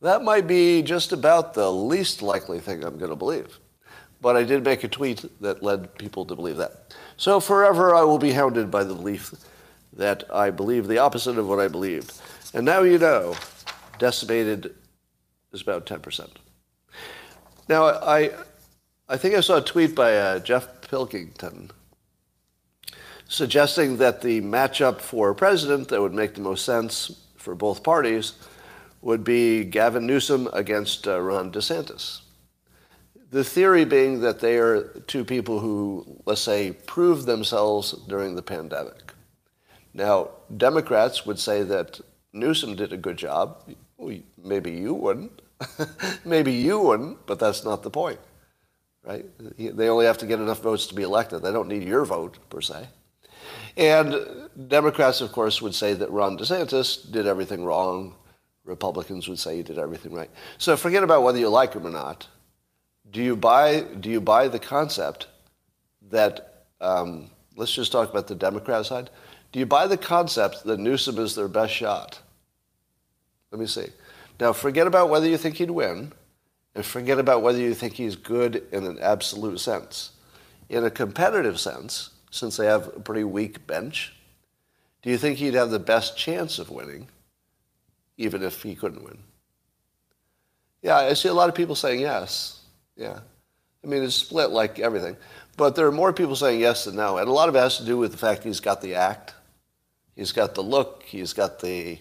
That 0.00 0.24
might 0.24 0.48
be 0.48 0.82
just 0.82 1.12
about 1.12 1.54
the 1.54 1.70
least 1.70 2.22
likely 2.22 2.58
thing 2.58 2.84
I'm 2.84 2.98
going 2.98 3.10
to 3.10 3.16
believe. 3.16 3.58
But 4.20 4.36
I 4.36 4.42
did 4.42 4.64
make 4.64 4.82
a 4.82 4.88
tweet 4.88 5.24
that 5.40 5.62
led 5.62 5.96
people 5.96 6.24
to 6.26 6.34
believe 6.34 6.56
that. 6.56 6.94
So 7.16 7.38
forever 7.38 7.94
I 7.94 8.02
will 8.02 8.18
be 8.18 8.32
hounded 8.32 8.70
by 8.70 8.82
the 8.84 8.94
belief 8.94 9.32
that 9.92 10.24
I 10.32 10.50
believe 10.50 10.88
the 10.88 10.98
opposite 10.98 11.38
of 11.38 11.48
what 11.48 11.60
I 11.60 11.68
believed. 11.68 12.12
And 12.54 12.66
now 12.66 12.82
you 12.82 12.98
know, 12.98 13.34
decimated 13.98 14.74
is 15.52 15.62
about 15.62 15.86
10%. 15.86 16.28
Now, 17.68 17.84
I, 17.86 18.30
I 19.08 19.16
think 19.16 19.34
I 19.34 19.40
saw 19.40 19.58
a 19.58 19.62
tweet 19.62 19.94
by 19.94 20.16
uh, 20.16 20.38
Jeff 20.40 20.88
Pilkington 20.88 21.70
suggesting 23.28 23.96
that 23.96 24.20
the 24.20 24.42
matchup 24.42 25.00
for 25.00 25.32
president 25.32 25.88
that 25.88 26.00
would 26.00 26.12
make 26.12 26.34
the 26.34 26.40
most 26.42 26.66
sense 26.66 27.24
for 27.36 27.54
both 27.54 27.82
parties 27.82 28.34
would 29.00 29.24
be 29.24 29.64
Gavin 29.64 30.06
Newsom 30.06 30.48
against 30.52 31.08
uh, 31.08 31.18
Ron 31.18 31.50
DeSantis. 31.50 32.20
The 33.30 33.42
theory 33.42 33.86
being 33.86 34.20
that 34.20 34.40
they 34.40 34.58
are 34.58 34.82
two 35.06 35.24
people 35.24 35.60
who, 35.60 36.20
let's 36.26 36.42
say, 36.42 36.72
proved 36.72 37.24
themselves 37.24 37.92
during 38.06 38.36
the 38.36 38.42
pandemic. 38.42 39.14
Now, 39.94 40.28
Democrats 40.54 41.24
would 41.24 41.38
say 41.38 41.62
that 41.62 42.00
Newsom 42.32 42.76
did 42.76 42.92
a 42.92 42.96
good 42.96 43.16
job. 43.16 43.62
Maybe 44.42 44.70
you 44.72 44.94
wouldn't. 44.94 45.42
Maybe 46.24 46.52
you 46.52 46.78
wouldn't, 46.80 47.26
but 47.26 47.38
that's 47.38 47.64
not 47.64 47.82
the 47.82 47.90
point, 47.90 48.18
right? 49.04 49.24
They 49.58 49.88
only 49.88 50.06
have 50.06 50.18
to 50.18 50.26
get 50.26 50.40
enough 50.40 50.60
votes 50.60 50.86
to 50.86 50.94
be 50.94 51.02
elected. 51.02 51.42
They 51.42 51.52
don't 51.52 51.68
need 51.68 51.84
your 51.84 52.04
vote, 52.04 52.38
per 52.50 52.60
se. 52.60 52.88
And 53.76 54.48
Democrats, 54.68 55.20
of 55.20 55.32
course, 55.32 55.62
would 55.62 55.74
say 55.74 55.94
that 55.94 56.10
Ron 56.10 56.36
DeSantis 56.36 57.10
did 57.10 57.26
everything 57.26 57.64
wrong. 57.64 58.14
Republicans 58.64 59.28
would 59.28 59.38
say 59.38 59.56
he 59.56 59.62
did 59.62 59.78
everything 59.78 60.12
right. 60.12 60.30
So 60.58 60.76
forget 60.76 61.02
about 61.02 61.22
whether 61.22 61.38
you 61.38 61.48
like 61.48 61.74
him 61.74 61.86
or 61.86 61.90
not. 61.90 62.28
Do 63.10 63.22
you 63.22 63.36
buy, 63.36 63.80
do 64.00 64.08
you 64.08 64.20
buy 64.20 64.48
the 64.48 64.58
concept 64.58 65.26
that, 66.10 66.66
um, 66.80 67.30
let's 67.56 67.72
just 67.72 67.92
talk 67.92 68.10
about 68.10 68.26
the 68.26 68.34
Democrat 68.34 68.86
side. 68.86 69.10
Do 69.50 69.58
you 69.58 69.66
buy 69.66 69.86
the 69.86 69.96
concept 69.96 70.64
that 70.64 70.78
Newsom 70.78 71.18
is 71.18 71.34
their 71.34 71.48
best 71.48 71.72
shot? 71.72 72.21
Let 73.52 73.60
me 73.60 73.66
see. 73.66 73.86
Now, 74.40 74.52
forget 74.52 74.88
about 74.88 75.10
whether 75.10 75.28
you 75.28 75.36
think 75.36 75.56
he'd 75.56 75.70
win, 75.70 76.12
and 76.74 76.84
forget 76.84 77.18
about 77.18 77.42
whether 77.42 77.58
you 77.58 77.74
think 77.74 77.94
he's 77.94 78.16
good 78.16 78.64
in 78.72 78.84
an 78.84 78.98
absolute 79.00 79.60
sense. 79.60 80.12
In 80.68 80.84
a 80.84 80.90
competitive 80.90 81.60
sense, 81.60 82.10
since 82.30 82.56
they 82.56 82.66
have 82.66 82.88
a 82.88 83.00
pretty 83.00 83.24
weak 83.24 83.66
bench? 83.66 84.14
Do 85.02 85.10
you 85.10 85.18
think 85.18 85.38
he'd 85.38 85.54
have 85.54 85.70
the 85.70 85.78
best 85.78 86.16
chance 86.16 86.58
of 86.58 86.70
winning, 86.70 87.08
even 88.16 88.42
if 88.42 88.62
he 88.62 88.74
couldn't 88.74 89.04
win? 89.04 89.18
Yeah, 90.80 90.96
I 90.96 91.12
see 91.12 91.28
a 91.28 91.34
lot 91.34 91.48
of 91.48 91.54
people 91.54 91.74
saying 91.74 92.00
yes. 92.00 92.60
Yeah. 92.96 93.20
I 93.84 93.86
mean, 93.86 94.02
it's 94.02 94.14
split 94.14 94.50
like 94.50 94.78
everything. 94.78 95.16
But 95.56 95.76
there 95.76 95.86
are 95.86 95.92
more 95.92 96.12
people 96.12 96.36
saying 96.36 96.60
yes 96.60 96.84
than 96.84 96.96
no. 96.96 97.18
And 97.18 97.28
a 97.28 97.32
lot 97.32 97.48
of 97.48 97.54
it 97.54 97.58
has 97.58 97.76
to 97.78 97.84
do 97.84 97.98
with 97.98 98.12
the 98.12 98.18
fact 98.18 98.44
he's 98.44 98.60
got 98.60 98.80
the 98.80 98.94
act, 98.94 99.34
he's 100.16 100.32
got 100.32 100.54
the 100.54 100.62
look, 100.62 101.02
he's 101.04 101.32
got 101.32 101.60
the, 101.60 101.98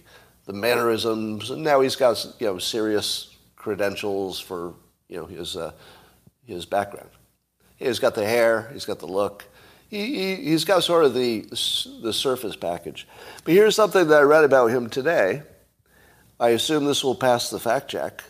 the 0.51 0.57
mannerisms, 0.57 1.49
and 1.49 1.63
now 1.63 1.79
he's 1.79 1.95
got 1.95 2.25
you 2.39 2.47
know, 2.47 2.57
serious 2.57 3.35
credentials 3.55 4.39
for 4.39 4.73
you 5.07 5.17
know, 5.17 5.25
his, 5.25 5.55
uh, 5.55 5.71
his 6.45 6.65
background. 6.65 7.09
He's 7.77 7.99
got 7.99 8.15
the 8.15 8.25
hair, 8.25 8.69
he's 8.73 8.85
got 8.85 8.99
the 8.99 9.07
look, 9.07 9.45
he, 9.87 10.35
he, 10.35 10.51
has 10.51 10.65
got 10.65 10.83
sort 10.83 11.05
of 11.05 11.13
the, 11.13 11.41
the 12.01 12.13
surface 12.13 12.55
package. 12.55 13.07
But 13.43 13.53
here's 13.53 13.75
something 13.75 14.07
that 14.07 14.19
I 14.19 14.23
read 14.23 14.43
about 14.43 14.67
him 14.67 14.89
today. 14.89 15.43
I 16.39 16.49
assume 16.49 16.85
this 16.85 17.03
will 17.03 17.15
pass 17.15 17.49
the 17.49 17.59
fact 17.59 17.89
check. 17.89 18.23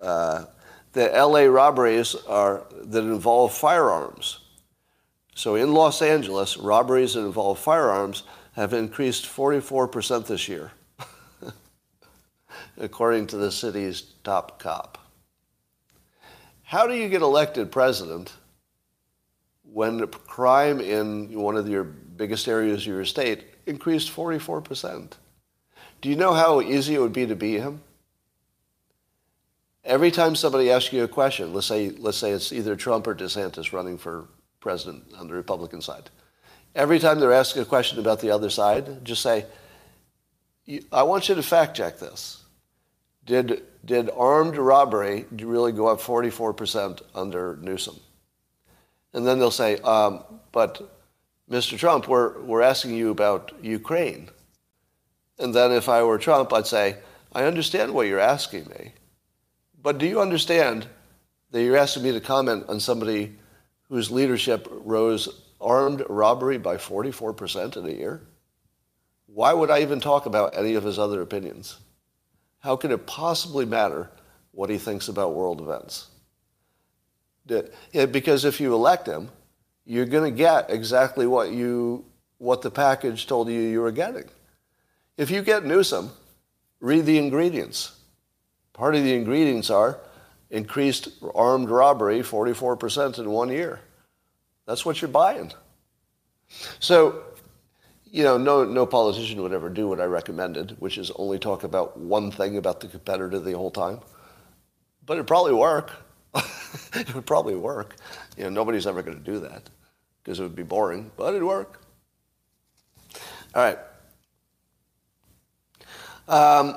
Uh, 0.00 0.46
the 0.92 1.06
LA 1.06 1.42
robberies 1.42 2.14
are, 2.26 2.64
that 2.72 3.02
involve 3.02 3.52
firearms. 3.54 4.40
So 5.34 5.54
in 5.54 5.72
Los 5.72 6.02
Angeles, 6.02 6.56
robberies 6.56 7.14
that 7.14 7.20
involve 7.20 7.58
firearms 7.58 8.24
have 8.52 8.72
increased 8.72 9.24
44% 9.24 10.26
this 10.26 10.48
year, 10.48 10.72
according 12.80 13.28
to 13.28 13.36
the 13.36 13.52
city's 13.52 14.02
top 14.24 14.58
cop. 14.58 14.98
How 16.64 16.86
do 16.86 16.94
you 16.94 17.08
get 17.08 17.22
elected 17.22 17.70
president 17.70 18.32
when 19.72 20.06
crime 20.08 20.80
in 20.80 21.32
one 21.38 21.56
of 21.56 21.68
your 21.68 21.84
biggest 21.84 22.48
areas 22.48 22.82
of 22.82 22.86
your 22.88 23.04
state 23.04 23.44
increased 23.66 24.14
44%. 24.14 25.12
Do 26.00 26.08
you 26.08 26.16
know 26.16 26.34
how 26.34 26.60
easy 26.60 26.94
it 26.94 27.00
would 27.00 27.12
be 27.12 27.26
to 27.26 27.36
beat 27.36 27.60
him? 27.60 27.82
Every 29.84 30.10
time 30.10 30.34
somebody 30.34 30.70
asks 30.70 30.92
you 30.92 31.04
a 31.04 31.08
question, 31.08 31.54
let's 31.54 31.66
say, 31.66 31.90
let's 31.90 32.18
say 32.18 32.32
it's 32.32 32.52
either 32.52 32.76
Trump 32.76 33.06
or 33.06 33.14
DeSantis 33.14 33.72
running 33.72 33.96
for 33.96 34.26
president 34.60 35.04
on 35.16 35.28
the 35.28 35.34
Republican 35.34 35.80
side. 35.80 36.10
Every 36.74 36.98
time 36.98 37.18
they're 37.18 37.32
asking 37.32 37.62
a 37.62 37.66
question 37.66 37.98
about 37.98 38.20
the 38.20 38.30
other 38.30 38.50
side, 38.50 39.04
just 39.04 39.22
say, 39.22 39.46
I 40.92 41.02
want 41.04 41.28
you 41.28 41.34
to 41.34 41.42
fact 41.42 41.76
check 41.76 41.98
this. 41.98 42.39
Did, 43.30 43.62
did 43.84 44.10
armed 44.10 44.56
robbery 44.56 45.24
really 45.30 45.70
go 45.70 45.86
up 45.86 46.00
44% 46.00 47.00
under 47.14 47.56
Newsom? 47.62 48.00
And 49.12 49.24
then 49.24 49.38
they'll 49.38 49.52
say, 49.52 49.76
um, 49.82 50.24
but 50.50 50.82
Mr. 51.48 51.78
Trump, 51.78 52.08
we're, 52.08 52.40
we're 52.40 52.60
asking 52.60 52.94
you 52.94 53.10
about 53.10 53.52
Ukraine. 53.62 54.30
And 55.38 55.54
then 55.54 55.70
if 55.70 55.88
I 55.88 56.02
were 56.02 56.18
Trump, 56.18 56.52
I'd 56.52 56.66
say, 56.66 56.96
I 57.32 57.44
understand 57.44 57.94
what 57.94 58.08
you're 58.08 58.18
asking 58.18 58.66
me. 58.66 58.94
But 59.80 59.98
do 59.98 60.06
you 60.06 60.20
understand 60.20 60.88
that 61.52 61.62
you're 61.62 61.76
asking 61.76 62.02
me 62.02 62.10
to 62.10 62.20
comment 62.20 62.64
on 62.68 62.80
somebody 62.80 63.36
whose 63.88 64.10
leadership 64.10 64.66
rose 64.72 65.28
armed 65.60 66.02
robbery 66.08 66.58
by 66.58 66.78
44% 66.78 67.76
in 67.76 67.86
a 67.86 67.90
year? 67.90 68.22
Why 69.26 69.52
would 69.52 69.70
I 69.70 69.82
even 69.82 70.00
talk 70.00 70.26
about 70.26 70.58
any 70.58 70.74
of 70.74 70.82
his 70.82 70.98
other 70.98 71.22
opinions? 71.22 71.78
How 72.60 72.76
can 72.76 72.92
it 72.92 73.06
possibly 73.06 73.64
matter 73.64 74.10
what 74.52 74.70
he 74.70 74.78
thinks 74.78 75.08
about 75.08 75.34
world 75.34 75.60
events? 75.60 76.06
because 77.92 78.44
if 78.44 78.60
you 78.60 78.72
elect 78.72 79.08
him, 79.08 79.28
you're 79.84 80.06
going 80.06 80.30
to 80.30 80.36
get 80.36 80.70
exactly 80.70 81.26
what 81.26 81.50
you 81.50 82.04
what 82.38 82.62
the 82.62 82.70
package 82.70 83.26
told 83.26 83.48
you 83.48 83.60
you 83.60 83.80
were 83.80 83.90
getting. 83.90 84.24
If 85.18 85.30
you 85.30 85.42
get 85.42 85.64
Newsom, 85.64 86.10
read 86.80 87.04
the 87.04 87.18
ingredients. 87.18 87.92
Part 88.72 88.94
of 88.94 89.04
the 89.04 89.14
ingredients 89.14 89.68
are 89.68 89.98
increased 90.48 91.08
armed 91.34 91.68
robbery 91.68 92.20
44% 92.20 93.18
in 93.18 93.30
one 93.30 93.50
year. 93.50 93.80
That's 94.64 94.86
what 94.86 95.02
you're 95.02 95.10
buying. 95.10 95.52
So, 96.78 97.24
you 98.10 98.24
know, 98.24 98.36
no, 98.36 98.64
no 98.64 98.86
politician 98.86 99.42
would 99.42 99.52
ever 99.52 99.68
do 99.68 99.88
what 99.88 100.00
I 100.00 100.04
recommended, 100.04 100.76
which 100.80 100.98
is 100.98 101.10
only 101.16 101.38
talk 101.38 101.64
about 101.64 101.98
one 101.98 102.30
thing 102.30 102.56
about 102.56 102.80
the 102.80 102.88
competitor 102.88 103.38
the 103.38 103.52
whole 103.52 103.70
time. 103.70 104.00
But 105.06 105.14
it'd 105.14 105.26
probably 105.26 105.54
work. 105.54 105.92
it 106.94 107.14
would 107.14 107.26
probably 107.26 107.56
work. 107.56 107.96
You 108.36 108.44
know, 108.44 108.50
nobody's 108.50 108.86
ever 108.86 109.02
going 109.02 109.18
to 109.18 109.24
do 109.24 109.40
that 109.40 109.70
because 110.22 110.40
it 110.40 110.42
would 110.42 110.56
be 110.56 110.62
boring, 110.62 111.10
but 111.16 111.34
it'd 111.34 111.42
work. 111.42 111.82
All 113.54 113.62
right. 113.62 113.78
Um, 116.28 116.76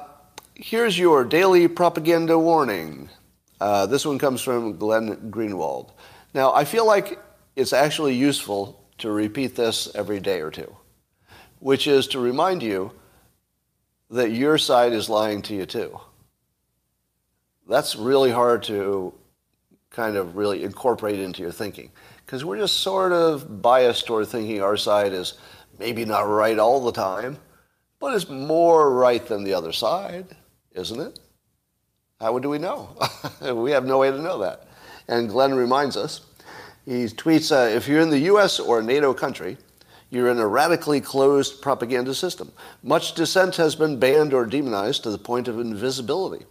here's 0.55 0.97
your 0.97 1.23
daily 1.23 1.67
propaganda 1.67 2.37
warning. 2.37 3.09
Uh, 3.59 3.85
this 3.85 4.05
one 4.05 4.17
comes 4.17 4.41
from 4.41 4.77
Glenn 4.77 5.31
Greenwald. 5.31 5.91
Now, 6.33 6.53
I 6.53 6.65
feel 6.65 6.87
like 6.87 7.19
it's 7.55 7.73
actually 7.73 8.15
useful 8.15 8.83
to 8.97 9.11
repeat 9.11 9.55
this 9.55 9.93
every 9.95 10.19
day 10.19 10.41
or 10.41 10.49
two, 10.49 10.75
which 11.63 11.87
is 11.87 12.07
to 12.07 12.19
remind 12.19 12.61
you 12.61 12.91
that 14.09 14.31
your 14.31 14.57
side 14.57 14.91
is 14.91 15.07
lying 15.07 15.41
to 15.41 15.55
you 15.55 15.65
too. 15.65 15.97
That's 17.69 17.95
really 17.95 18.31
hard 18.31 18.63
to 18.63 19.13
kind 19.89 20.17
of 20.17 20.35
really 20.35 20.65
incorporate 20.65 21.21
into 21.21 21.41
your 21.41 21.53
thinking 21.53 21.89
because 22.25 22.43
we're 22.43 22.57
just 22.57 22.81
sort 22.81 23.13
of 23.13 23.61
biased 23.61 24.05
toward 24.05 24.27
thinking 24.27 24.61
our 24.61 24.75
side 24.75 25.13
is 25.13 25.35
maybe 25.79 26.03
not 26.03 26.27
right 26.27 26.59
all 26.59 26.83
the 26.83 26.91
time, 26.91 27.37
but 27.97 28.13
is 28.13 28.27
more 28.29 28.93
right 28.93 29.25
than 29.25 29.45
the 29.45 29.53
other 29.53 29.71
side, 29.71 30.35
isn't 30.73 30.99
it? 30.99 31.17
How 32.19 32.37
do 32.39 32.49
we 32.49 32.57
know? 32.57 32.89
we 33.53 33.71
have 33.71 33.85
no 33.85 33.99
way 33.99 34.11
to 34.11 34.21
know 34.21 34.37
that. 34.39 34.67
And 35.07 35.29
Glenn 35.29 35.53
reminds 35.53 35.95
us, 35.95 36.25
he 36.83 37.05
tweets, 37.05 37.53
uh, 37.53 37.73
if 37.73 37.87
you're 37.87 38.01
in 38.01 38.09
the 38.09 38.19
US 38.33 38.59
or 38.59 38.79
a 38.81 38.83
NATO 38.83 39.13
country, 39.13 39.55
you're 40.13 40.29
in 40.29 40.37
a 40.37 40.47
radically 40.47 41.01
closed 41.01 41.59
propaganda 41.59 42.13
system. 42.13 42.51
Much 42.83 43.15
dissent 43.15 43.55
has 43.55 43.75
been 43.75 43.97
banned 43.97 44.31
or 44.31 44.45
demonized 44.45 45.01
to 45.03 45.09
the 45.09 45.17
point 45.17 45.47
of 45.47 45.59
invisibility. 45.59 46.45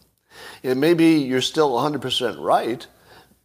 It 0.65 0.77
may 0.77 0.95
be 0.95 1.19
you're 1.19 1.41
still 1.41 1.71
100% 1.71 2.43
right, 2.43 2.85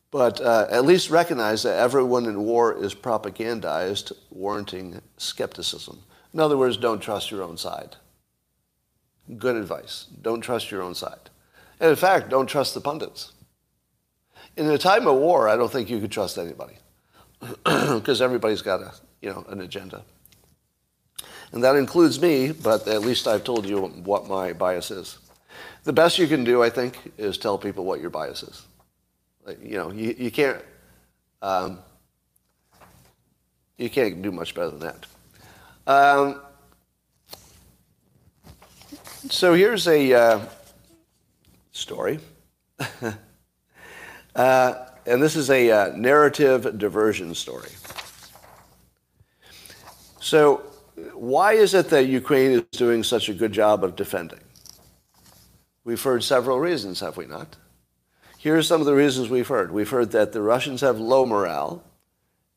but 0.10 0.42
uh, 0.42 0.66
at 0.72 0.86
least 0.86 1.12
recognize 1.12 1.62
that 1.64 1.78
everyone 1.78 2.26
in 2.26 2.44
war 2.44 2.74
is 2.76 2.96
propagandized, 2.96 4.12
warranting 4.32 5.02
skepticism. 5.18 6.00
In 6.34 6.40
other 6.40 6.58
words, 6.58 6.78
don't 6.78 7.00
trust 7.00 7.30
your 7.30 7.44
own 7.44 7.58
side. 7.58 7.98
Good 9.38 9.56
advice. 9.56 10.08
Don't 10.24 10.42
trust 10.42 10.72
your 10.72 10.82
own 10.82 10.96
side. 10.96 11.30
And 11.80 11.92
in 11.92 11.96
fact, 11.96 12.30
don't 12.30 12.48
trust 12.48 12.74
the 12.74 12.82
pundits. 12.82 13.34
In 14.56 14.68
a 14.68 14.80
time 14.80 15.06
of 15.06 15.18
war, 15.18 15.48
I 15.48 15.56
don't 15.56 15.72
think 15.72 15.92
you 15.92 16.00
could 16.00 16.12
trust 16.12 16.40
anybody 16.40 16.78
because 17.64 18.20
everybody's 18.20 18.64
got 18.64 18.82
a, 18.82 18.94
you 19.22 19.30
know, 19.30 19.46
an 19.50 19.62
agenda. 19.62 20.04
And 21.52 21.64
that 21.64 21.76
includes 21.76 22.22
me, 22.22 22.52
but 22.52 22.88
at 22.88 23.02
least 23.02 23.28
I've 23.28 23.44
told 23.44 23.68
you 23.68 23.82
what 23.82 24.28
my 24.28 24.54
bias 24.54 24.92
is. 24.92 25.18
The 25.84 25.94
best 25.94 26.20
you 26.20 26.28
can 26.28 26.44
do, 26.44 26.62
I 26.62 26.70
think, 26.70 27.14
is 27.18 27.38
tell 27.38 27.58
people 27.58 27.86
what 27.86 28.02
your 28.02 28.10
bias 28.10 28.44
is. 28.44 28.66
You 29.64 29.78
know, 29.78 29.92
you, 29.92 30.14
you 30.18 30.32
can't 30.32 30.62
um, 31.42 31.80
you 33.78 33.90
can't 33.90 34.22
do 34.22 34.32
much 34.32 34.56
better 34.56 34.72
than 34.72 34.80
that. 34.80 35.06
Um, 35.86 36.42
so 39.30 39.54
here's 39.54 39.88
a 39.88 40.14
uh, 40.14 40.40
story. 41.72 42.20
uh, 44.36 44.74
and 45.06 45.22
this 45.22 45.36
is 45.36 45.50
a 45.50 45.72
uh, 45.72 45.96
narrative 45.96 46.78
diversion 46.78 47.36
story. 47.36 47.70
So, 50.28 50.58
why 51.14 51.54
is 51.54 51.74
it 51.74 51.88
that 51.88 52.08
Ukraine 52.08 52.52
is 52.52 52.64
doing 52.72 53.02
such 53.02 53.30
a 53.30 53.34
good 53.34 53.54
job 53.54 53.82
of 53.82 53.96
defending? 53.96 54.42
We've 55.86 56.02
heard 56.04 56.22
several 56.22 56.60
reasons, 56.60 57.00
have 57.00 57.16
we 57.16 57.28
not? 57.28 57.56
Here 58.38 58.58
are 58.58 58.62
some 58.62 58.82
of 58.82 58.88
the 58.88 58.94
reasons 58.94 59.30
we've 59.30 59.48
heard. 59.48 59.72
We've 59.72 59.90
heard 59.90 60.12
that 60.12 60.34
the 60.34 60.42
Russians 60.42 60.82
have 60.82 61.00
low 61.00 61.26
morale 61.26 61.82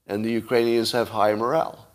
and 0.09 0.25
the 0.25 0.33
Ukrainians 0.33 0.91
have 0.91 1.11
high 1.11 1.33
morale. 1.37 1.87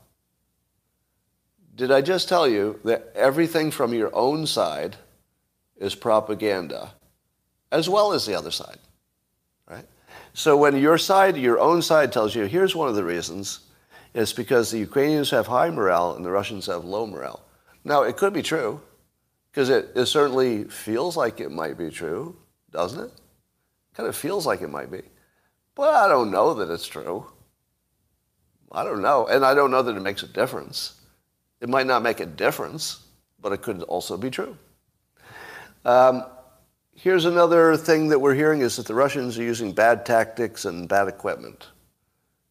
Did 1.76 1.92
I 1.92 2.00
just 2.00 2.30
tell 2.30 2.48
you 2.48 2.80
that 2.86 3.12
everything 3.14 3.70
from 3.70 3.94
your 3.94 4.16
own 4.16 4.48
side 4.48 4.96
is 5.76 5.94
propaganda, 5.94 6.94
as 7.74 7.90
well 7.90 8.14
as 8.14 8.26
the 8.26 8.36
other 8.36 8.52
side? 8.52 8.80
Right? 9.70 9.86
So 10.34 10.56
when 10.56 10.78
your 10.78 10.98
side, 10.98 11.36
your 11.36 11.60
own 11.60 11.82
side 11.82 12.14
tells 12.14 12.34
you, 12.34 12.46
here's 12.46 12.78
one 12.78 12.88
of 12.88 12.96
the 12.96 13.04
reasons, 13.04 13.60
it's 14.16 14.34
because 14.34 14.72
the 14.72 14.80
Ukrainians 14.80 15.30
have 15.32 15.46
high 15.46 15.70
morale 15.70 16.16
and 16.16 16.24
the 16.24 16.32
Russians 16.32 16.66
have 16.68 16.86
low 16.86 17.06
morale. 17.06 17.44
Now, 17.84 18.04
it 18.04 18.16
could 18.16 18.34
be 18.34 18.42
true, 18.42 18.82
because 19.52 19.70
it, 19.70 19.92
it 19.94 20.06
certainly 20.06 20.64
feels 20.64 21.18
like 21.18 21.42
it 21.42 21.52
might 21.52 21.78
be 21.78 21.90
true, 21.90 22.36
doesn't 22.72 23.04
it? 23.04 23.12
Kind 23.94 24.08
of 24.08 24.16
feels 24.16 24.48
like 24.48 24.62
it 24.62 24.70
might 24.70 24.90
be. 24.90 25.02
But 25.76 25.94
I 25.94 26.08
don't 26.08 26.32
know 26.32 26.54
that 26.54 26.72
it's 26.72 26.88
true. 26.88 27.30
I 28.72 28.86
don't 28.86 29.02
know. 29.02 29.28
And 29.28 29.46
I 29.46 29.54
don't 29.54 29.70
know 29.70 29.82
that 29.82 29.96
it 29.96 30.02
makes 30.02 30.24
a 30.24 30.28
difference. 30.28 31.02
It 31.60 31.68
might 31.68 31.86
not 31.86 32.02
make 32.02 32.22
a 32.22 32.26
difference, 32.26 33.06
but 33.42 33.52
it 33.52 33.62
could 33.62 33.82
also 33.84 34.18
be 34.18 34.30
true. 34.30 34.58
Um, 35.84 36.24
here's 36.94 37.26
another 37.26 37.76
thing 37.76 38.08
that 38.10 38.20
we're 38.20 38.34
hearing 38.34 38.62
is 38.62 38.78
that 38.78 38.88
the 38.88 38.96
Russians 38.96 39.38
are 39.38 39.44
using 39.44 39.74
bad 39.74 40.06
tactics 40.06 40.64
and 40.64 40.88
bad 40.88 41.10
equipment. 41.10 41.68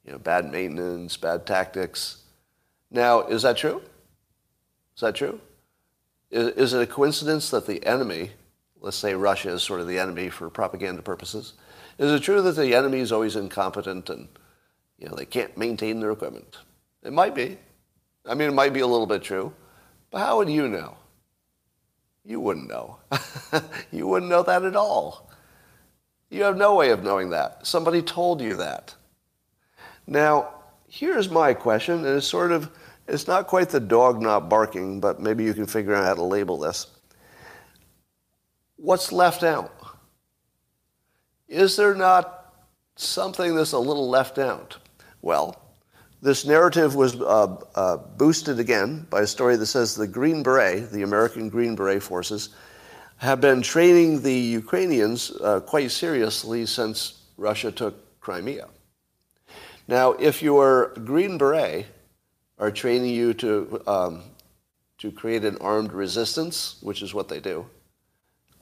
You 0.04 0.12
know, 0.12 0.18
bad 0.18 0.50
maintenance, 0.50 1.16
bad 1.16 1.46
tactics. 1.46 2.22
Now, 2.90 3.22
is 3.22 3.42
that 3.42 3.56
true? 3.56 3.82
Is 4.94 5.00
that 5.00 5.14
true? 5.14 5.40
Is, 6.30 6.48
is 6.50 6.72
it 6.74 6.82
a 6.82 6.86
coincidence 6.86 7.50
that 7.50 7.66
the 7.66 7.84
enemy, 7.86 8.32
let's 8.80 8.96
say 8.96 9.14
Russia 9.14 9.50
is 9.50 9.62
sort 9.62 9.80
of 9.80 9.86
the 9.86 9.98
enemy 9.98 10.28
for 10.28 10.50
propaganda 10.50 11.02
purposes, 11.02 11.54
is 11.98 12.10
it 12.10 12.22
true 12.22 12.42
that 12.42 12.56
the 12.56 12.74
enemy 12.74 13.00
is 13.00 13.12
always 13.12 13.36
incompetent 13.36 14.10
and 14.10 14.28
you 14.98 15.08
know, 15.08 15.14
they 15.14 15.24
can't 15.24 15.56
maintain 15.56 16.00
their 16.00 16.10
equipment? 16.10 16.58
It 17.02 17.12
might 17.12 17.34
be. 17.34 17.58
I 18.26 18.34
mean, 18.34 18.48
it 18.48 18.54
might 18.54 18.72
be 18.72 18.80
a 18.80 18.86
little 18.86 19.06
bit 19.06 19.22
true, 19.22 19.52
but 20.10 20.18
how 20.18 20.38
would 20.38 20.48
you 20.48 20.68
know? 20.68 20.96
You 22.24 22.40
wouldn't 22.40 22.68
know. 22.68 22.98
you 23.92 24.06
wouldn't 24.06 24.30
know 24.30 24.42
that 24.42 24.64
at 24.64 24.76
all. 24.76 25.30
You 26.30 26.42
have 26.44 26.56
no 26.56 26.74
way 26.74 26.90
of 26.90 27.02
knowing 27.02 27.30
that. 27.30 27.66
Somebody 27.66 28.00
told 28.00 28.40
you 28.40 28.56
that. 28.56 28.94
Now, 30.06 30.50
here's 30.88 31.30
my 31.30 31.54
question, 31.54 32.04
and 32.04 32.18
it's 32.18 32.26
sort 32.26 32.52
of, 32.52 32.70
it's 33.08 33.26
not 33.26 33.46
quite 33.46 33.70
the 33.70 33.80
dog 33.80 34.20
not 34.20 34.48
barking, 34.48 35.00
but 35.00 35.20
maybe 35.20 35.44
you 35.44 35.54
can 35.54 35.66
figure 35.66 35.94
out 35.94 36.04
how 36.04 36.14
to 36.14 36.22
label 36.22 36.58
this. 36.58 36.86
What's 38.76 39.12
left 39.12 39.42
out? 39.42 39.72
Is 41.48 41.76
there 41.76 41.94
not 41.94 42.54
something 42.96 43.54
that's 43.54 43.72
a 43.72 43.78
little 43.78 44.08
left 44.08 44.38
out? 44.38 44.76
Well, 45.22 45.60
this 46.20 46.46
narrative 46.46 46.94
was 46.94 47.20
uh, 47.20 47.56
uh, 47.74 47.96
boosted 47.96 48.58
again 48.58 49.06
by 49.10 49.22
a 49.22 49.26
story 49.26 49.56
that 49.56 49.66
says 49.66 49.94
the 49.94 50.06
Green 50.06 50.42
Beret, 50.42 50.90
the 50.90 51.02
American 51.02 51.48
Green 51.48 51.74
Beret 51.74 52.02
forces, 52.02 52.50
have 53.18 53.40
been 53.40 53.62
training 53.62 54.22
the 54.22 54.34
Ukrainians 54.34 55.30
uh, 55.42 55.60
quite 55.60 55.90
seriously 55.90 56.66
since 56.66 57.22
Russia 57.36 57.70
took 57.70 58.20
Crimea. 58.20 58.68
Now, 59.87 60.12
if 60.12 60.42
your 60.42 60.92
Green 61.05 61.37
Beret 61.37 61.87
are 62.59 62.70
training 62.70 63.14
you 63.14 63.35
to, 63.35 63.83
um, 63.87 64.23
to 64.99 65.11
create 65.11 65.44
an 65.44 65.59
armed 65.61 65.92
resistance, 65.92 66.77
which 66.81 67.03
is 67.03 67.12
what 67.12 67.29
they 67.29 67.40
do, 67.40 67.66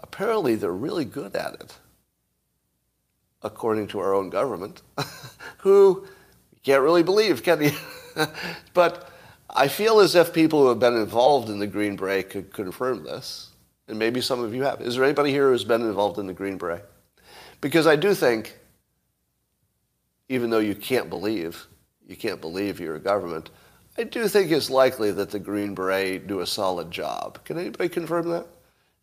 apparently 0.01 0.57
they're 0.57 0.73
really 0.73 1.05
good 1.05 1.37
at 1.37 1.55
it, 1.55 1.77
according 3.43 3.87
to 3.89 4.01
our 4.01 4.15
own 4.15 4.31
government, 4.31 4.83
who 5.59 6.07
can't 6.65 6.83
really 6.83 7.03
believe, 7.03 7.43
can 7.43 7.63
you? 7.63 7.73
but 8.75 9.09
I 9.49 9.69
feel 9.69 10.01
as 10.01 10.15
if 10.15 10.33
people 10.33 10.63
who 10.63 10.69
have 10.69 10.79
been 10.79 10.97
involved 10.97 11.51
in 11.51 11.59
the 11.59 11.67
Green 11.67 11.97
Beret 11.97 12.31
could 12.31 12.53
confirm 12.53 13.05
this. 13.05 13.51
And 13.89 13.99
maybe 13.99 14.21
some 14.21 14.43
of 14.43 14.55
you 14.55 14.63
have. 14.63 14.81
Is 14.81 14.95
there 14.95 15.05
anybody 15.05 15.31
here 15.31 15.51
who's 15.51 15.65
been 15.65 15.83
involved 15.83 16.19
in 16.19 16.27
the 16.27 16.33
Green 16.33 16.57
Beret? 16.57 16.85
Because 17.61 17.87
I 17.87 17.97
do 17.97 18.15
think, 18.15 18.59
even 20.33 20.49
though 20.49 20.61
you 20.61 20.75
can't 20.75 21.11
believe, 21.11 21.67
you 22.09 22.17
can't 22.17 22.41
believe 22.41 22.81
you're 22.81 22.97
a 22.97 23.01
government, 23.01 23.51
I 23.99 24.05
do 24.05 24.27
think 24.29 24.51
it's 24.51 24.71
likely 24.71 25.13
that 25.13 25.31
the 25.31 25.39
Green 25.39 25.75
Beret 25.75 26.27
do 26.27 26.41
a 26.41 26.47
solid 26.47 26.91
job. 26.91 27.45
Can 27.45 27.59
anybody 27.59 27.91
confirm 27.91 28.31
that? 28.31 28.47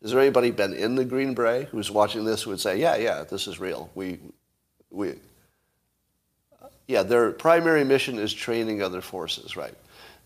Is 0.02 0.10
there 0.10 0.20
anybody 0.20 0.50
been 0.50 0.74
in 0.74 0.96
the 0.96 1.04
Green 1.04 1.32
Beret 1.32 1.68
who's 1.68 1.88
watching 1.88 2.24
this 2.24 2.42
who 2.42 2.50
would 2.50 2.60
say, 2.60 2.80
yeah, 2.80 2.96
yeah, 2.96 3.22
this 3.22 3.46
is 3.46 3.60
real. 3.60 3.90
We, 3.94 4.18
we, 4.90 5.14
yeah, 6.88 7.04
their 7.04 7.30
primary 7.30 7.84
mission 7.84 8.18
is 8.18 8.34
training 8.34 8.82
other 8.82 9.00
forces, 9.00 9.56
right? 9.56 9.74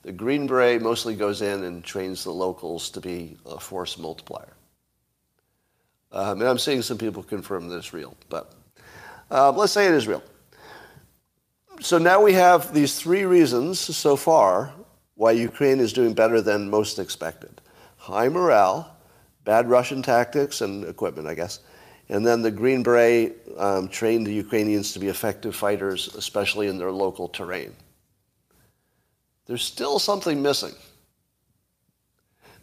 The 0.04 0.12
Green 0.12 0.46
Beret 0.46 0.80
mostly 0.80 1.14
goes 1.14 1.42
in 1.42 1.64
and 1.64 1.84
trains 1.84 2.24
the 2.24 2.32
locals 2.32 2.88
to 2.90 3.00
be 3.02 3.36
a 3.44 3.60
force 3.60 3.98
multiplier. 3.98 4.54
Um, 6.12 6.40
and 6.40 6.48
I'm 6.48 6.58
seeing 6.58 6.80
some 6.80 6.96
people 6.96 7.22
confirm 7.22 7.68
that 7.68 7.76
it's 7.76 7.92
real, 7.92 8.16
but 8.30 8.54
uh, 9.30 9.52
let's 9.52 9.72
say 9.74 9.86
it 9.86 9.92
is 9.92 10.08
real. 10.08 10.22
So 11.80 11.98
now 11.98 12.22
we 12.22 12.32
have 12.34 12.72
these 12.72 12.98
three 12.98 13.24
reasons 13.24 13.78
so 13.80 14.16
far 14.16 14.72
why 15.16 15.32
Ukraine 15.32 15.80
is 15.80 15.92
doing 15.92 16.14
better 16.14 16.40
than 16.40 16.70
most 16.70 16.98
expected 16.98 17.60
high 17.96 18.28
morale, 18.28 18.94
bad 19.44 19.68
Russian 19.70 20.02
tactics 20.02 20.60
and 20.60 20.84
equipment, 20.84 21.26
I 21.26 21.34
guess, 21.34 21.60
and 22.10 22.24
then 22.24 22.42
the 22.42 22.50
Green 22.50 22.82
Beret 22.82 23.36
um, 23.56 23.88
trained 23.88 24.26
the 24.26 24.34
Ukrainians 24.34 24.92
to 24.92 24.98
be 24.98 25.08
effective 25.08 25.56
fighters, 25.56 26.14
especially 26.14 26.68
in 26.68 26.76
their 26.76 26.92
local 26.92 27.28
terrain. 27.28 27.74
There's 29.46 29.62
still 29.62 29.98
something 29.98 30.42
missing. 30.42 30.74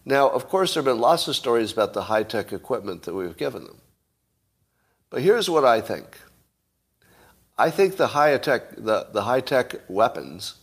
Now, 0.06 0.30
of 0.30 0.48
course, 0.48 0.74
there 0.74 0.82
have 0.82 0.94
been 0.94 1.02
lots 1.02 1.28
of 1.28 1.36
stories 1.36 1.72
about 1.72 1.94
the 1.94 2.04
high 2.04 2.24
tech 2.24 2.54
equipment 2.54 3.04
that 3.04 3.14
we've 3.14 3.38
given 3.38 3.64
them. 3.64 3.82
But 5.10 5.22
here's 5.22 5.50
what 5.50 5.66
I 5.66 5.82
think 5.82 6.18
I 7.62 7.70
think 7.70 7.96
the 7.96 8.08
high 8.08 8.36
tech 8.38 8.76
the, 8.76 9.08
the 9.14 9.22
high 9.22 9.42
tech 9.42 9.76
weapons 9.88 10.56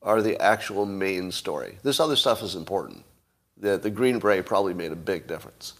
are 0.00 0.22
the 0.22 0.40
actual 0.40 0.86
main 0.86 1.30
story. 1.30 1.76
This 1.82 2.00
other 2.00 2.16
stuff 2.16 2.42
is 2.42 2.54
important. 2.54 3.04
The, 3.58 3.76
the 3.76 3.90
Green 3.90 4.18
Beret 4.18 4.46
probably 4.46 4.72
made 4.72 4.92
a 4.92 4.96
big 4.96 5.26
difference. 5.26 5.74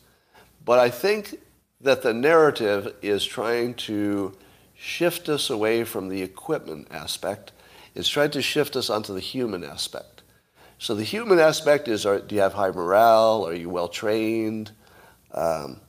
But 0.66 0.78
I 0.78 0.90
think 0.90 1.38
that 1.80 2.02
the 2.02 2.12
narrative 2.12 2.94
is 3.00 3.24
trying 3.24 3.74
to 3.88 4.36
shift 4.74 5.30
us 5.30 5.48
away 5.48 5.84
from 5.84 6.08
the 6.08 6.20
equipment 6.20 6.88
aspect. 6.90 7.52
It's 7.94 8.08
trying 8.08 8.32
to 8.32 8.42
shift 8.42 8.76
us 8.76 8.90
onto 8.90 9.14
the 9.14 9.20
human 9.20 9.64
aspect. 9.64 10.22
So 10.78 10.94
the 10.94 11.04
human 11.04 11.38
aspect 11.38 11.88
is: 11.88 12.04
are, 12.04 12.18
do 12.18 12.34
you 12.34 12.42
have 12.42 12.52
high 12.52 12.72
morale? 12.72 13.46
Are 13.46 13.54
you 13.54 13.70
well 13.70 13.88
trained? 13.88 14.72
Um, 15.32 15.80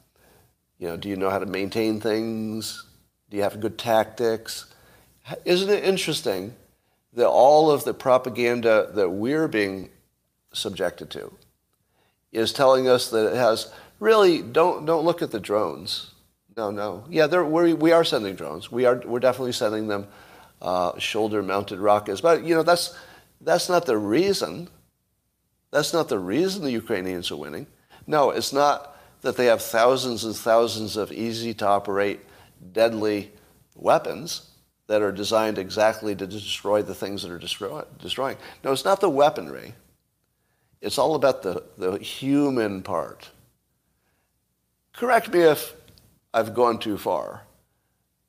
you 0.77 0.87
know, 0.87 0.95
do 0.95 1.09
you 1.09 1.17
know 1.17 1.29
how 1.29 1.39
to 1.39 1.45
maintain 1.45 1.99
things? 1.99 2.85
Do 3.29 3.37
you 3.37 3.43
have 3.43 3.59
good 3.59 3.77
tactics? 3.77 4.68
Isn't 5.45 5.69
it 5.69 5.83
interesting 5.83 6.55
that 7.13 7.27
all 7.27 7.71
of 7.71 7.83
the 7.83 7.93
propaganda 7.93 8.89
that 8.93 9.09
we're 9.09 9.47
being 9.47 9.89
subjected 10.53 11.09
to 11.11 11.33
is 12.31 12.53
telling 12.53 12.87
us 12.87 13.09
that 13.09 13.33
it 13.33 13.35
has 13.35 13.71
really 13.99 14.41
don't 14.41 14.85
don't 14.85 15.05
look 15.05 15.21
at 15.21 15.31
the 15.31 15.39
drones. 15.39 16.11
No, 16.55 16.71
no. 16.71 17.05
Yeah, 17.09 17.27
we're, 17.27 17.75
we 17.75 17.91
are 17.91 18.03
sending 18.03 18.35
drones. 18.35 18.71
We 18.71 18.85
are 18.85 19.01
we're 19.05 19.19
definitely 19.19 19.53
sending 19.53 19.87
them 19.87 20.07
uh, 20.61 20.97
shoulder-mounted 20.99 21.79
rockets. 21.79 22.21
But 22.21 22.43
you 22.43 22.55
know 22.55 22.63
that's 22.63 22.95
that's 23.41 23.69
not 23.69 23.85
the 23.85 23.97
reason. 23.97 24.69
That's 25.71 25.93
not 25.93 26.09
the 26.09 26.19
reason 26.19 26.63
the 26.63 26.71
Ukrainians 26.71 27.31
are 27.31 27.35
winning. 27.35 27.67
No, 28.07 28.31
it's 28.31 28.51
not 28.51 28.97
that 29.21 29.37
they 29.37 29.45
have 29.45 29.61
thousands 29.61 30.23
and 30.23 30.35
thousands 30.35 30.97
of 30.97 31.11
easy-to-operate, 31.11 32.21
deadly 32.71 33.31
weapons 33.75 34.49
that 34.89 35.03
are 35.03 35.11
designed 35.11 35.59
exactly 35.59 36.15
to 36.15 36.25
destroy 36.25 36.81
the 36.81 36.95
things 36.95 37.21
that 37.21 37.31
are 37.31 37.37
destroy, 37.37 37.83
destroying. 37.99 38.37
No, 38.63 38.71
it's 38.71 38.83
not 38.83 38.99
the 38.99 39.09
weaponry. 39.09 39.75
It's 40.81 40.97
all 40.97 41.13
about 41.13 41.43
the, 41.43 41.61
the 41.77 41.99
human 41.99 42.81
part. 42.81 43.29
Correct 44.91 45.31
me 45.31 45.41
if 45.41 45.75
I've 46.33 46.55
gone 46.55 46.79
too 46.79 46.97
far, 46.97 47.43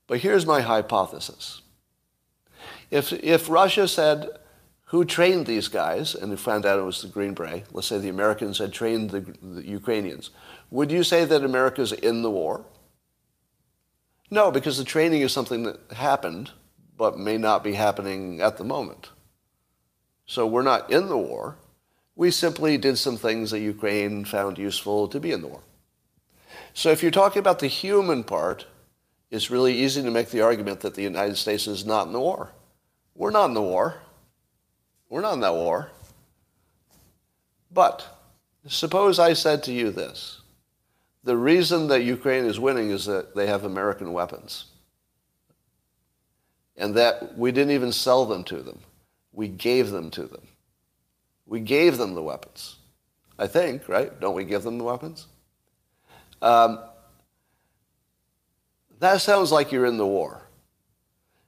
but 0.06 0.18
here's 0.20 0.44
my 0.44 0.60
hypothesis. 0.60 1.62
If, 2.90 3.14
if 3.14 3.48
Russia 3.48 3.88
said, 3.88 4.28
who 4.84 5.06
trained 5.06 5.46
these 5.46 5.68
guys, 5.68 6.14
and 6.14 6.30
they 6.30 6.36
found 6.36 6.66
out 6.66 6.78
it 6.78 6.82
was 6.82 7.00
the 7.00 7.08
Green 7.08 7.32
Beret, 7.32 7.64
let's 7.72 7.86
say 7.86 7.96
the 7.96 8.10
Americans 8.10 8.58
had 8.58 8.70
trained 8.70 9.08
the, 9.08 9.20
the 9.42 9.66
Ukrainians, 9.66 10.28
would 10.70 10.92
you 10.92 11.04
say 11.04 11.24
that 11.24 11.42
America's 11.42 11.92
in 11.92 12.20
the 12.20 12.30
war? 12.30 12.66
No, 14.30 14.50
because 14.50 14.78
the 14.78 14.84
training 14.84 15.22
is 15.22 15.32
something 15.32 15.64
that 15.64 15.80
happened, 15.92 16.52
but 16.96 17.18
may 17.18 17.36
not 17.36 17.64
be 17.64 17.72
happening 17.72 18.40
at 18.40 18.56
the 18.56 18.64
moment. 18.64 19.10
So 20.26 20.46
we're 20.46 20.62
not 20.62 20.90
in 20.92 21.08
the 21.08 21.18
war. 21.18 21.56
We 22.14 22.30
simply 22.30 22.78
did 22.78 22.98
some 22.98 23.16
things 23.16 23.50
that 23.50 23.58
Ukraine 23.58 24.24
found 24.24 24.58
useful 24.58 25.08
to 25.08 25.18
be 25.18 25.32
in 25.32 25.40
the 25.40 25.48
war. 25.48 25.62
So 26.74 26.90
if 26.90 27.02
you're 27.02 27.10
talking 27.10 27.40
about 27.40 27.58
the 27.58 27.66
human 27.66 28.22
part, 28.22 28.66
it's 29.30 29.50
really 29.50 29.74
easy 29.74 30.02
to 30.02 30.10
make 30.10 30.30
the 30.30 30.42
argument 30.42 30.80
that 30.80 30.94
the 30.94 31.02
United 31.02 31.36
States 31.36 31.66
is 31.66 31.84
not 31.84 32.06
in 32.06 32.12
the 32.12 32.20
war. 32.20 32.52
We're 33.14 33.30
not 33.30 33.46
in 33.46 33.54
the 33.54 33.62
war. 33.62 33.96
We're 35.08 35.20
not 35.20 35.34
in 35.34 35.40
that 35.40 35.54
war. 35.54 35.90
But 37.72 38.06
suppose 38.66 39.18
I 39.18 39.32
said 39.32 39.62
to 39.64 39.72
you 39.72 39.90
this 39.90 40.39
the 41.24 41.36
reason 41.36 41.88
that 41.88 42.02
Ukraine 42.02 42.46
is 42.46 42.58
winning 42.58 42.90
is 42.90 43.04
that 43.06 43.34
they 43.34 43.46
have 43.46 43.64
American 43.64 44.12
weapons. 44.12 44.66
And 46.76 46.94
that 46.94 47.36
we 47.36 47.52
didn't 47.52 47.72
even 47.72 47.92
sell 47.92 48.24
them 48.24 48.42
to 48.44 48.62
them. 48.62 48.80
We 49.32 49.48
gave 49.48 49.90
them 49.90 50.10
to 50.12 50.22
them. 50.22 50.46
We 51.46 51.60
gave 51.60 51.98
them 51.98 52.14
the 52.14 52.22
weapons. 52.22 52.76
I 53.38 53.46
think, 53.46 53.88
right? 53.88 54.18
Don't 54.20 54.34
we 54.34 54.44
give 54.44 54.62
them 54.62 54.78
the 54.78 54.84
weapons? 54.84 55.26
Um, 56.42 56.80
that 58.98 59.20
sounds 59.20 59.50
like 59.50 59.72
you're 59.72 59.86
in 59.86 59.96
the 59.96 60.06
war. 60.06 60.42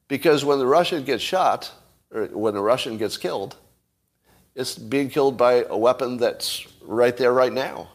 Because 0.08 0.44
when 0.44 0.58
the 0.58 0.66
Russian 0.66 1.04
gets 1.04 1.22
shot, 1.22 1.70
or 2.10 2.26
when 2.26 2.56
a 2.56 2.62
Russian 2.62 2.98
gets 2.98 3.16
killed, 3.16 3.56
it's 4.54 4.76
being 4.76 5.08
killed 5.08 5.38
by 5.38 5.64
a 5.68 5.76
weapon 5.76 6.18
that's 6.18 6.66
right 6.82 7.16
there, 7.16 7.32
right 7.32 7.52
now. 7.52 7.88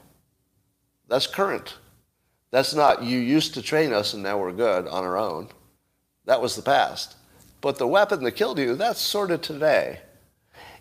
That's 1.08 1.28
current. 1.28 1.76
That's 2.52 2.74
not 2.74 3.04
you 3.04 3.20
used 3.20 3.54
to 3.56 3.62
train 3.62 3.93
us 3.93 4.13
and 4.13 4.24
now 4.24 4.38
we're 4.38 4.52
good 4.52 4.88
on 4.88 5.04
our 5.04 5.17
own. 5.17 5.50
That 6.26 6.41
was 6.41 6.56
the 6.56 6.62
past. 6.62 7.15
But 7.62 7.78
the 7.78 7.88
weapon 7.88 8.24
that 8.24 8.32
killed 8.34 8.60
you, 8.60 8.76
that's 8.76 9.00
sort 9.00 9.32
of 9.32 9.41
today. 9.41 10.00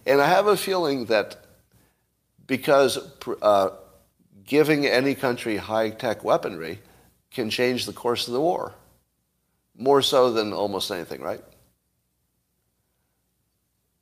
And 0.06 0.20
I 0.20 0.28
have 0.28 0.46
a 0.46 0.56
feeling 0.56 1.06
that 1.06 1.36
because 2.46 2.98
uh, 3.42 3.70
giving 4.44 4.86
any 4.86 5.14
country 5.14 5.56
high 5.56 5.90
tech 5.90 6.22
weaponry 6.22 6.80
can 7.30 7.50
change 7.50 7.86
the 7.86 7.92
course 7.92 8.28
of 8.28 8.32
the 8.32 8.40
war, 8.40 8.72
more 9.76 10.00
so 10.00 10.32
than 10.32 10.52
almost 10.52 10.90
anything, 10.90 11.20
right? 11.20 11.42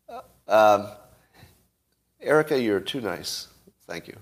Uh, 0.08 0.20
um, 0.46 0.88
Erica, 2.20 2.60
you're 2.60 2.80
too 2.80 3.00
nice. 3.00 3.48
Thank 3.86 4.08
you. 4.08 4.16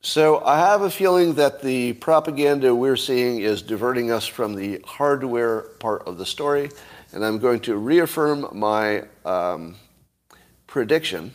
So 0.00 0.44
I 0.44 0.58
have 0.58 0.82
a 0.82 0.90
feeling 0.90 1.34
that 1.34 1.60
the 1.60 1.94
propaganda 1.94 2.72
we're 2.72 2.96
seeing 2.96 3.40
is 3.40 3.62
diverting 3.62 4.12
us 4.12 4.26
from 4.26 4.54
the 4.54 4.80
hardware 4.86 5.62
part 5.80 6.06
of 6.06 6.18
the 6.18 6.26
story, 6.26 6.70
and 7.12 7.24
I'm 7.24 7.38
going 7.38 7.58
to 7.60 7.76
reaffirm 7.76 8.46
my 8.52 9.02
um, 9.24 9.74
prediction 10.68 11.32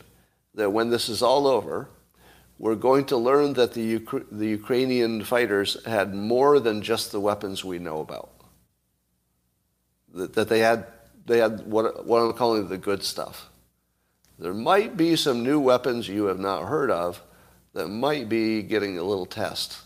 that 0.56 0.70
when 0.70 0.90
this 0.90 1.10
is 1.10 1.22
all 1.22 1.46
over, 1.46 1.90
we're 2.58 2.76
going 2.76 3.04
to 3.06 3.18
learn 3.18 3.52
that 3.54 3.74
the, 3.74 4.00
Ukra- 4.00 4.26
the 4.32 4.48
Ukrainian 4.48 5.26
fighters 5.26 5.84
had 5.86 6.16
more 6.16 6.62
than 6.62 6.82
just 6.82 7.12
the 7.12 7.20
weapons 7.20 7.66
we 7.66 7.80
know 7.80 8.00
about. 8.00 8.30
That, 10.14 10.34
that 10.36 10.48
they 10.48 10.60
had, 10.60 10.86
they 11.26 11.40
had 11.40 11.66
what, 11.66 12.06
what 12.06 12.20
I'm 12.20 12.32
calling 12.32 12.70
the 12.70 12.78
good 12.78 13.04
stuff. 13.04 13.50
There 14.40 14.54
might 14.54 14.96
be 14.96 15.18
some 15.18 15.44
new 15.44 15.60
weapons 15.60 16.08
you 16.08 16.26
have 16.26 16.40
not 16.40 16.70
heard 16.70 16.90
of 16.90 17.22
that 17.74 17.88
might 17.88 18.30
be 18.30 18.62
getting 18.62 18.98
a 18.98 19.04
little 19.04 19.26
test. 19.26 19.78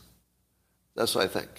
That's 0.96 1.16
what 1.16 1.24
I 1.24 1.28
think. 1.28 1.50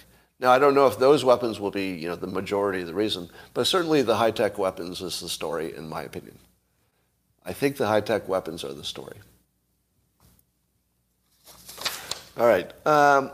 Now, 0.41 0.53
I 0.53 0.59
don't 0.59 0.75
know 0.75 0.87
if 0.87 0.99
those 0.99 1.25
weapons 1.25 1.59
will 1.59 1.71
be, 1.71 1.95
you 1.95 2.09
know, 2.09 2.14
the 2.14 2.27
majority 2.27 2.83
of 2.83 2.87
the 2.87 2.95
reason, 2.95 3.29
but 3.55 3.67
certainly 3.67 4.03
the 4.03 4.17
high-tech 4.17 4.57
weapons 4.57 5.01
is 5.03 5.19
the 5.21 5.29
story, 5.29 5.75
in 5.75 5.88
my 5.88 6.03
opinion. 6.03 6.38
I 7.45 7.53
think 7.53 7.77
the 7.77 7.88
high-tech 7.88 8.29
weapons 8.29 8.62
are 8.62 8.73
the 8.73 8.85
story. 8.85 9.17
All 12.37 12.47
right. 12.47 12.71
Um, 12.87 13.33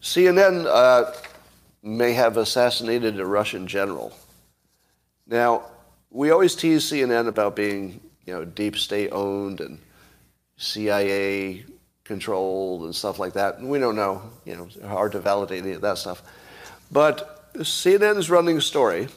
CNN 0.00 0.66
uh, 0.66 1.12
may 1.82 2.12
have 2.12 2.36
assassinated 2.36 3.18
a 3.18 3.26
Russian 3.26 3.66
general. 3.66 4.16
Now, 5.26 5.64
we 6.10 6.30
always 6.30 6.54
tease 6.54 6.84
CNN 6.84 7.26
about 7.26 7.56
being, 7.56 8.00
you 8.26 8.32
know, 8.32 8.44
deep 8.44 8.76
state 8.76 9.10
owned 9.10 9.60
and 9.60 9.80
CIA 10.58 11.64
controlled 12.04 12.82
and 12.82 12.94
stuff 12.94 13.18
like 13.18 13.34
that. 13.34 13.60
We 13.60 13.78
don't 13.78 13.96
know, 13.96 14.22
you 14.44 14.56
know, 14.56 14.88
hard 14.88 15.12
to 15.12 15.20
validate 15.20 15.62
any 15.62 15.72
of 15.72 15.80
that 15.82 15.98
stuff. 15.98 16.22
But 16.90 17.52
CNN 17.54 18.16
is 18.18 18.28
running 18.28 18.58
a 18.58 18.60
story 18.60 19.08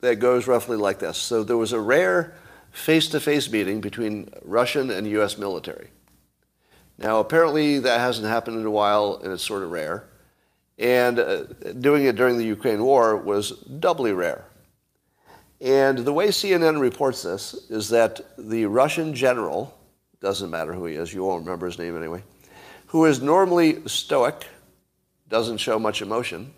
that 0.00 0.16
goes 0.16 0.46
roughly 0.46 0.76
like 0.76 0.98
this. 0.98 1.18
So 1.18 1.44
there 1.44 1.56
was 1.56 1.72
a 1.72 1.80
rare 1.80 2.34
face-to-face 2.72 3.50
meeting 3.50 3.80
between 3.80 4.30
Russian 4.42 4.90
and 4.90 5.06
U.S. 5.08 5.36
military. 5.36 5.88
Now, 6.98 7.20
apparently 7.20 7.78
that 7.80 8.00
hasn't 8.00 8.26
happened 8.26 8.58
in 8.58 8.66
a 8.66 8.70
while, 8.70 9.20
and 9.22 9.32
it's 9.32 9.44
sort 9.44 9.62
of 9.62 9.70
rare. 9.70 10.04
And 10.78 11.18
uh, 11.18 11.44
doing 11.80 12.04
it 12.04 12.16
during 12.16 12.38
the 12.38 12.44
Ukraine 12.44 12.82
war 12.82 13.16
was 13.16 13.50
doubly 13.50 14.12
rare. 14.12 14.44
And 15.60 15.98
the 15.98 16.12
way 16.12 16.28
CNN 16.28 16.80
reports 16.80 17.22
this 17.22 17.54
is 17.68 17.90
that 17.90 18.20
the 18.38 18.64
Russian 18.66 19.14
general 19.14 19.76
doesn't 20.20 20.50
matter 20.50 20.72
who 20.72 20.86
he 20.86 20.94
is, 20.94 21.12
you 21.12 21.24
won't 21.24 21.44
remember 21.44 21.66
his 21.66 21.78
name 21.78 21.96
anyway, 21.96 22.22
who 22.88 23.04
is 23.04 23.22
normally 23.22 23.86
stoic, 23.86 24.46
doesn't 25.28 25.58
show 25.58 25.78
much 25.78 26.02
emotion, 26.02 26.52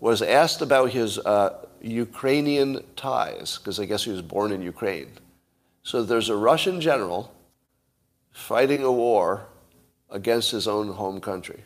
was 0.00 0.22
asked 0.22 0.62
about 0.62 0.90
his 0.90 1.18
uh, 1.18 1.66
Ukrainian 1.80 2.84
ties, 2.96 3.58
because 3.58 3.78
I 3.78 3.84
guess 3.84 4.04
he 4.04 4.10
was 4.10 4.22
born 4.22 4.52
in 4.52 4.62
Ukraine. 4.62 5.10
So 5.82 6.02
there's 6.02 6.28
a 6.28 6.36
Russian 6.36 6.80
general 6.80 7.32
fighting 8.30 8.82
a 8.82 8.92
war 8.92 9.46
against 10.10 10.50
his 10.50 10.66
own 10.68 10.88
home 10.92 11.20
country. 11.20 11.62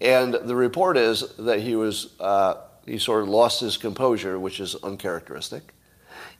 And 0.00 0.34
the 0.34 0.56
report 0.56 0.96
is 0.96 1.34
that 1.38 1.60
he 1.60 1.76
was, 1.76 2.18
uh, 2.20 2.54
he 2.84 2.98
sort 2.98 3.22
of 3.22 3.28
lost 3.28 3.60
his 3.60 3.76
composure, 3.76 4.38
which 4.38 4.60
is 4.60 4.74
uncharacteristic, 4.76 5.72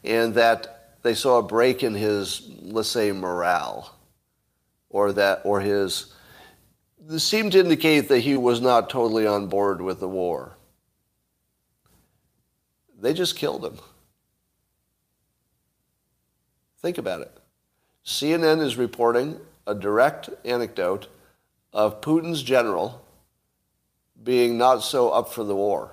and 0.03 0.35
that 0.35 0.84
they 1.05 1.15
saw 1.15 1.39
a 1.39 1.43
break 1.43 1.83
in 1.83 1.95
his, 1.95 2.51
let's 2.63 2.89
say, 2.89 3.13
morale, 3.13 3.95
or 4.89 5.13
that, 5.13 5.43
or 5.45 5.61
his, 5.61 6.15
this 6.99 7.23
seemed 7.23 7.53
to 7.53 7.61
indicate 7.61 8.09
that 8.09 8.21
he 8.21 8.39
was 8.39 8.63
not 8.63 8.89
totally 8.89 9.27
on 9.27 9.47
board 9.49 9.83
with 9.83 10.01
the 10.01 10.09
war. 10.09 10.57
They 12.99 13.13
just 13.13 13.37
killed 13.37 13.67
him. 13.67 13.79
Think 16.81 16.97
about 16.97 17.21
it. 17.21 17.31
CNN 18.07 18.63
is 18.63 18.79
reporting 18.79 19.39
a 19.67 19.75
direct 19.75 20.31
anecdote 20.43 21.09
of 21.75 22.01
Putin's 22.01 22.43
general 22.43 23.05
being 24.23 24.57
not 24.57 24.79
so 24.79 25.11
up 25.11 25.31
for 25.31 25.45
the 25.45 25.55
war. 25.55 25.93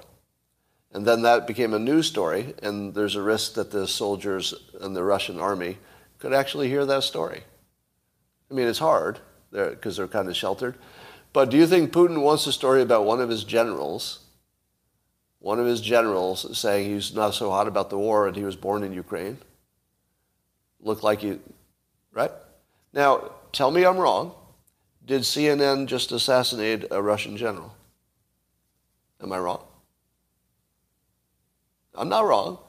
And 0.93 1.05
then 1.05 1.21
that 1.21 1.47
became 1.47 1.73
a 1.73 1.79
news 1.79 2.07
story, 2.07 2.53
and 2.61 2.93
there's 2.93 3.15
a 3.15 3.21
risk 3.21 3.53
that 3.53 3.71
the 3.71 3.87
soldiers 3.87 4.53
in 4.81 4.93
the 4.93 5.03
Russian 5.03 5.39
army 5.39 5.77
could 6.19 6.33
actually 6.33 6.67
hear 6.67 6.85
that 6.85 7.03
story. 7.03 7.43
I 8.49 8.53
mean, 8.53 8.67
it's 8.67 8.79
hard 8.79 9.19
because 9.51 9.95
they're, 9.95 10.05
they're 10.05 10.13
kind 10.13 10.27
of 10.27 10.35
sheltered. 10.35 10.75
But 11.33 11.49
do 11.49 11.57
you 11.57 11.65
think 11.65 11.93
Putin 11.93 12.21
wants 12.21 12.45
a 12.45 12.51
story 12.51 12.81
about 12.81 13.05
one 13.05 13.21
of 13.21 13.29
his 13.29 13.45
generals, 13.45 14.19
one 15.39 15.59
of 15.59 15.65
his 15.65 15.79
generals 15.79 16.57
saying 16.57 16.89
he's 16.89 17.13
not 17.13 17.33
so 17.33 17.49
hot 17.49 17.67
about 17.67 17.89
the 17.89 17.97
war 17.97 18.27
and 18.27 18.35
he 18.35 18.43
was 18.43 18.57
born 18.57 18.83
in 18.83 18.91
Ukraine? 18.91 19.37
Look 20.81 21.03
like 21.03 21.23
you, 21.23 21.39
right? 22.11 22.31
Now, 22.91 23.31
tell 23.53 23.71
me 23.71 23.85
I'm 23.85 23.97
wrong. 23.97 24.33
Did 25.05 25.21
CNN 25.21 25.85
just 25.85 26.11
assassinate 26.11 26.85
a 26.91 27.01
Russian 27.01 27.37
general? 27.37 27.73
Am 29.21 29.31
I 29.31 29.39
wrong? 29.39 29.63
I'm 31.95 32.09
not 32.09 32.25
wrong. 32.25 32.59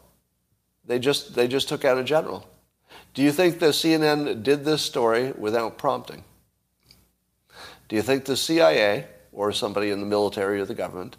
They 0.85 0.99
just, 0.99 1.35
they 1.35 1.49
just 1.49 1.69
took 1.69 1.85
out 1.85 1.99
a 1.99 2.05
general. 2.05 2.49
Do 3.15 3.23
you 3.23 3.33
think 3.33 3.59
the 3.59 3.67
CNN 3.67 4.43
did 4.43 4.65
this 4.65 4.83
story 4.83 5.33
without 5.33 5.79
prompting? 5.79 6.25
Do 7.89 7.97
you 7.97 8.03
think 8.03 8.25
the 8.25 8.37
CIA 8.37 9.07
or 9.33 9.53
somebody 9.53 9.91
in 9.91 10.01
the 10.01 10.07
military 10.07 10.61
or 10.61 10.67
the 10.67 10.75
government 10.75 11.17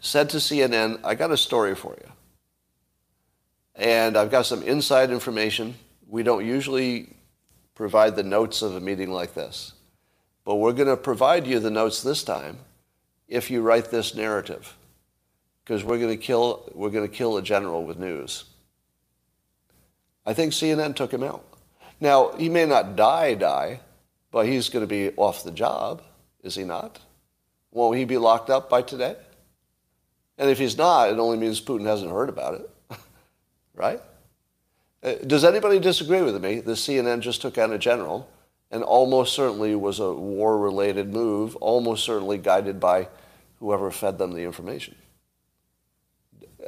said 0.00 0.30
to 0.30 0.36
CNN, 0.38 1.00
I 1.04 1.14
got 1.14 1.30
a 1.30 1.36
story 1.36 1.74
for 1.74 1.96
you. 2.00 2.12
And 3.74 4.16
I've 4.16 4.30
got 4.30 4.46
some 4.46 4.62
inside 4.62 5.10
information. 5.10 5.74
We 6.08 6.22
don't 6.22 6.46
usually 6.46 7.14
provide 7.74 8.16
the 8.16 8.22
notes 8.22 8.62
of 8.62 8.74
a 8.74 8.80
meeting 8.80 9.10
like 9.10 9.34
this. 9.34 9.72
But 10.44 10.56
we're 10.56 10.72
going 10.72 10.88
to 10.88 10.96
provide 10.96 11.46
you 11.46 11.58
the 11.58 11.70
notes 11.70 12.02
this 12.02 12.22
time 12.22 12.58
if 13.28 13.50
you 13.50 13.60
write 13.60 13.90
this 13.90 14.14
narrative 14.14 14.76
because 15.66 15.82
we're 15.82 15.98
going 15.98 16.16
to 16.16 16.22
kill 16.22 16.70
we're 16.74 16.90
going 16.90 17.08
to 17.08 17.14
kill 17.14 17.36
a 17.36 17.42
general 17.42 17.84
with 17.84 17.98
news. 17.98 18.44
I 20.24 20.32
think 20.32 20.52
CNN 20.52 20.94
took 20.94 21.12
him 21.12 21.24
out. 21.24 21.44
Now 22.00 22.32
he 22.32 22.48
may 22.48 22.66
not 22.66 22.94
die, 22.94 23.34
die, 23.34 23.80
but 24.30 24.46
he's 24.46 24.68
going 24.68 24.84
to 24.84 24.86
be 24.86 25.10
off 25.16 25.42
the 25.42 25.50
job, 25.50 26.02
is 26.42 26.54
he 26.54 26.64
not? 26.64 27.00
Won't 27.72 27.98
he 27.98 28.04
be 28.04 28.16
locked 28.16 28.48
up 28.48 28.70
by 28.70 28.82
today? 28.82 29.16
And 30.38 30.50
if 30.50 30.58
he's 30.58 30.76
not, 30.76 31.10
it 31.10 31.18
only 31.18 31.36
means 31.36 31.60
Putin 31.60 31.86
hasn't 31.86 32.10
heard 32.10 32.28
about 32.28 32.54
it, 32.54 32.70
right? 33.74 34.00
Uh, 35.02 35.14
does 35.26 35.44
anybody 35.44 35.78
disagree 35.78 36.22
with 36.22 36.42
me? 36.42 36.60
The 36.60 36.72
CNN 36.72 37.20
just 37.20 37.40
took 37.40 37.56
out 37.56 37.72
a 37.72 37.78
general, 37.78 38.28
and 38.70 38.82
almost 38.82 39.34
certainly 39.34 39.74
was 39.74 39.98
a 39.98 40.12
war-related 40.12 41.12
move, 41.12 41.56
almost 41.56 42.04
certainly 42.04 42.36
guided 42.36 42.78
by 42.78 43.08
whoever 43.60 43.90
fed 43.90 44.18
them 44.18 44.32
the 44.32 44.42
information. 44.42 44.94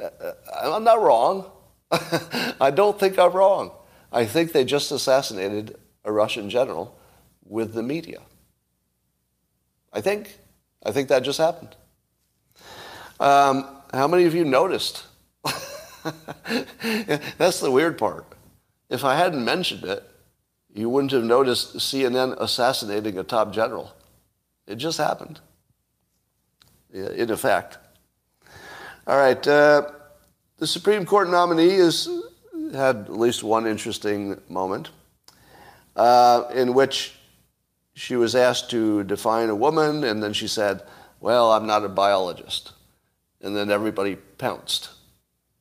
Uh, 0.01 0.31
I'm 0.61 0.83
not 0.83 1.01
wrong. 1.01 1.51
I 2.61 2.71
don't 2.71 2.99
think 2.99 3.17
I'm 3.17 3.31
wrong. 3.31 3.71
I 4.11 4.25
think 4.25 4.51
they 4.51 4.65
just 4.65 4.91
assassinated 4.91 5.77
a 6.03 6.11
Russian 6.11 6.49
general 6.49 6.97
with 7.43 7.73
the 7.73 7.83
media. 7.83 8.21
I 9.91 10.01
think. 10.01 10.37
I 10.85 10.91
think 10.91 11.09
that 11.09 11.23
just 11.23 11.39
happened. 11.39 11.75
Um, 13.19 13.67
how 13.93 14.07
many 14.07 14.23
of 14.25 14.33
you 14.33 14.45
noticed? 14.45 15.03
That's 17.37 17.59
the 17.59 17.71
weird 17.71 17.97
part. 17.97 18.25
If 18.89 19.03
I 19.03 19.15
hadn't 19.15 19.43
mentioned 19.43 19.83
it, 19.83 20.03
you 20.73 20.89
wouldn't 20.89 21.11
have 21.11 21.23
noticed 21.23 21.77
CNN 21.77 22.39
assassinating 22.39 23.17
a 23.17 23.23
top 23.23 23.51
general. 23.51 23.93
It 24.67 24.75
just 24.75 24.97
happened, 24.97 25.41
in 26.93 27.31
effect. 27.31 27.79
All 29.09 29.17
right. 29.17 29.47
Uh, 29.47 29.89
the 30.59 30.67
Supreme 30.67 31.03
Court 31.03 31.31
nominee 31.31 31.77
has 31.77 32.07
had 32.71 32.95
at 32.95 33.11
least 33.11 33.43
one 33.43 33.65
interesting 33.65 34.39
moment 34.47 34.91
uh, 35.95 36.43
in 36.53 36.75
which 36.75 37.15
she 37.95 38.15
was 38.15 38.35
asked 38.35 38.69
to 38.69 39.03
define 39.05 39.49
a 39.49 39.55
woman, 39.55 40.03
and 40.03 40.21
then 40.21 40.31
she 40.31 40.47
said, 40.47 40.83
Well, 41.19 41.51
I'm 41.51 41.65
not 41.65 41.83
a 41.83 41.89
biologist. 41.89 42.73
And 43.41 43.57
then 43.57 43.71
everybody 43.71 44.15
pounced. 44.15 44.91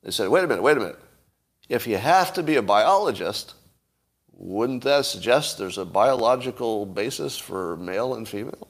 They 0.02 0.11
said, 0.11 0.28
Wait 0.28 0.44
a 0.44 0.46
minute, 0.46 0.62
wait 0.62 0.76
a 0.76 0.80
minute. 0.80 1.00
If 1.70 1.87
you 1.87 1.96
have 1.96 2.34
to 2.34 2.42
be 2.42 2.56
a 2.56 2.62
biologist, 2.62 3.54
wouldn't 4.30 4.84
that 4.84 5.06
suggest 5.06 5.56
there's 5.56 5.78
a 5.78 5.87
biological 5.87 6.84
basis 6.84 7.38
for 7.38 7.78
male 7.78 8.12
and 8.12 8.28
female? 8.28 8.68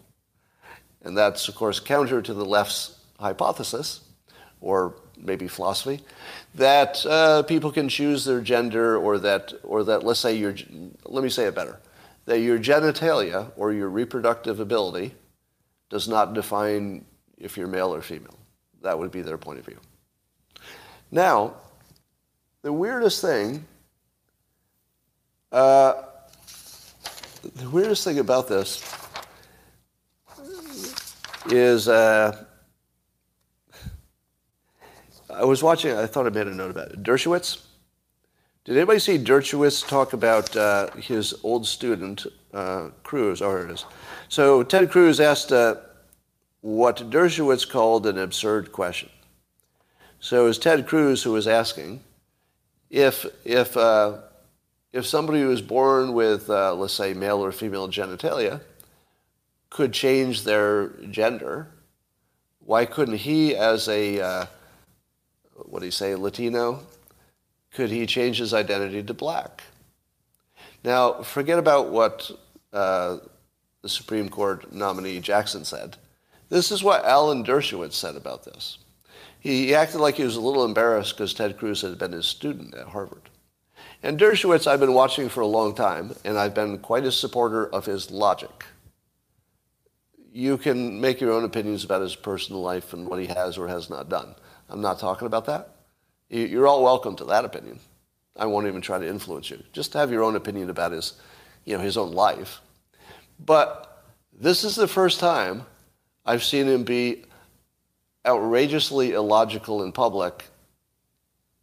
And 1.03 1.19
that's, 1.19 1.49
of 1.49 1.57
course, 1.57 1.81
counter 1.81 2.23
to 2.23 2.33
the 2.33 2.45
left's 2.45 2.97
hypothesis 3.19 4.03
or 4.61 4.95
maybe 5.21 5.49
philosophy, 5.49 6.01
that 6.55 7.05
uh, 7.07 7.43
people 7.43 7.73
can 7.73 7.89
choose 7.89 8.25
their 8.25 8.41
gender 8.41 8.97
or 8.97 9.19
that, 9.19 9.53
or 9.63 9.85
that, 9.85 10.05
let's 10.05 10.21
say, 10.21 10.37
your, 10.37 10.55
let 11.05 11.25
me 11.25 11.31
say 11.31 11.45
it 11.45 11.55
better, 11.55 11.81
that 12.27 12.41
your 12.41 12.59
genitalia 12.59 13.51
or 13.57 13.73
your 13.73 13.89
reproductive 13.89 14.61
ability 14.61 15.15
does 15.91 16.09
not 16.09 16.35
define 16.35 17.05
if 17.37 17.57
you're 17.57 17.67
male 17.67 17.95
or 17.95 18.03
female. 18.03 18.39
That 18.83 18.99
would 18.99 19.11
be 19.11 19.23
their 19.23 19.39
point 19.39 19.59
of 19.59 19.65
view. 19.65 19.79
Now, 21.11 21.55
the 22.63 22.73
weirdest 22.73 23.23
thing, 23.23 23.65
uh, 25.51 25.95
the 27.55 27.71
weirdest 27.71 28.05
thing 28.05 28.19
about 28.19 28.49
this 28.49 28.83
is 31.47 31.89
uh, 31.89 32.45
I 35.39 35.45
was 35.45 35.63
watching, 35.63 35.97
I 35.97 36.07
thought 36.07 36.27
I 36.27 36.31
made 36.31 36.49
a 36.49 36.55
note 36.55 36.73
about 36.73 36.91
it. 36.91 37.03
Dershowitz. 37.05 37.63
Did 38.65 38.77
anybody 38.77 38.99
see 38.99 39.19
Dershowitz 39.19 39.87
talk 39.87 40.13
about 40.13 40.55
uh, 40.57 40.91
his 40.97 41.33
old 41.45 41.65
student, 41.65 42.27
uh, 42.53 42.89
Cruz? 43.05 43.41
Oh, 43.41 43.51
here 43.51 43.69
it 43.69 43.71
is. 43.71 43.85
So 44.29 44.65
Ted 44.65 44.91
Cruz 44.91 45.21
asked 45.21 45.53
uh, 45.53 45.77
what 46.61 47.09
Dershowitz 47.09 47.69
called 47.69 48.05
an 48.07 48.19
absurd 48.19 48.73
question. 48.73 49.11
So 50.19 50.43
it 50.43 50.49
was 50.49 50.59
Ted 50.59 50.89
Cruz 50.89 51.23
who 51.23 51.33
was 51.33 51.47
asking 51.47 52.03
if, 52.91 53.25
if, 53.45 53.77
uh, 53.77 54.19
if 54.93 55.07
somebody 55.07 55.41
who 55.41 55.49
was 55.49 55.63
born 55.63 56.15
with, 56.15 56.51
uh, 56.51 56.75
let's 56.75 56.95
say, 56.95 57.15
male 57.15 57.45
or 57.45 57.53
female 57.53 57.89
genitalia 57.89 58.61
could 59.71 59.93
change 59.93 60.43
their 60.43 60.89
gender, 61.11 61.69
why 62.59 62.85
couldn't 62.85 63.19
he, 63.19 63.55
as 63.55 63.89
a 63.89 64.21
uh, 64.21 64.47
what 65.67 65.81
do 65.81 65.87
you 65.87 65.93
say, 65.93 66.15
Latino? 66.15 66.81
Could 67.73 67.91
he 67.91 68.07
change 68.07 68.39
his 68.39 68.55
identity 68.55 69.03
to 69.03 69.15
black? 69.15 69.63
Now, 70.85 71.23
forget 71.23 71.59
about 71.59 71.91
what 71.91 72.31
uh, 72.73 73.19
the 73.83 73.89
Supreme 73.89 74.29
Court 74.29 74.73
nominee 74.73 75.21
Jackson 75.21 75.65
said. 75.65 75.97
This 76.49 76.71
is 76.71 76.83
what 76.83 77.05
Alan 77.05 77.45
Dershowitz 77.45 77.95
said 77.95 78.17
about 78.17 78.45
this. 78.45 78.79
He 79.41 79.75
acted 79.75 79.99
like 79.99 80.17
he 80.17 80.25
was 80.25 80.37
a 80.37 80.41
little 80.41 80.65
embarrassed 80.65 81.17
because 81.17 81.35
Ted 81.35 81.59
Cruz 81.59 81.83
had 81.83 81.99
been 81.99 82.13
his 82.13 82.27
student 82.27 82.75
at 82.75 82.89
Harvard. 82.89 83.29
And 84.03 84.19
Dershowitz 84.19 84.67
I've 84.67 84.81
been 84.81 84.95
watching 84.95 85.29
for 85.29 85.41
a 85.41 85.47
long 85.47 85.75
time, 85.75 86.15
and 86.25 86.39
I've 86.39 86.55
been 86.55 86.79
quite 86.79 87.05
a 87.05 87.13
supporter 87.13 87.67
of 87.69 87.87
his 87.87 88.11
logic. 88.11 88.65
You 90.33 90.57
can 90.57 91.01
make 91.01 91.21
your 91.21 91.33
own 91.33 91.45
opinions 91.45 91.85
about 91.85 92.03
his 92.03 92.15
personal 92.15 92.63
life 92.63 92.93
and 92.93 93.09
what 93.09 93.21
he 93.21 93.27
has 93.27 93.59
or 93.59 93.69
has 93.69 93.91
not 93.91 94.09
done. 94.09 94.35
I'm 94.69 94.81
not 94.81 94.99
talking 94.99 95.27
about 95.27 95.47
that. 95.47 95.71
You're 96.29 96.67
all 96.67 96.83
welcome 96.83 97.17
to 97.17 97.25
that 97.25 97.45
opinion. 97.45 97.81
I 98.37 98.47
won't 98.47 98.67
even 98.67 98.81
try 98.81 98.99
to 98.99 99.09
influence 99.09 99.51
you. 99.51 99.63
Just 99.73 99.95
have 99.95 100.11
your 100.13 100.23
own 100.23 100.37
opinion 100.37 100.71
about 100.71 100.93
his, 100.93 101.15
you 101.65 101.77
know, 101.77 101.83
his 101.83 101.97
own 101.97 102.13
life. 102.13 102.61
But 103.45 104.05
this 104.33 104.65
is 104.65 104.77
the 104.77 104.89
first 104.89 105.21
time 105.21 105.65
I've 106.25 106.45
seen 106.45 106.67
him 106.67 106.85
be 106.85 107.25
outrageously 108.27 109.13
illogical 109.13 109.83
in 109.83 109.93
public. 109.93 110.45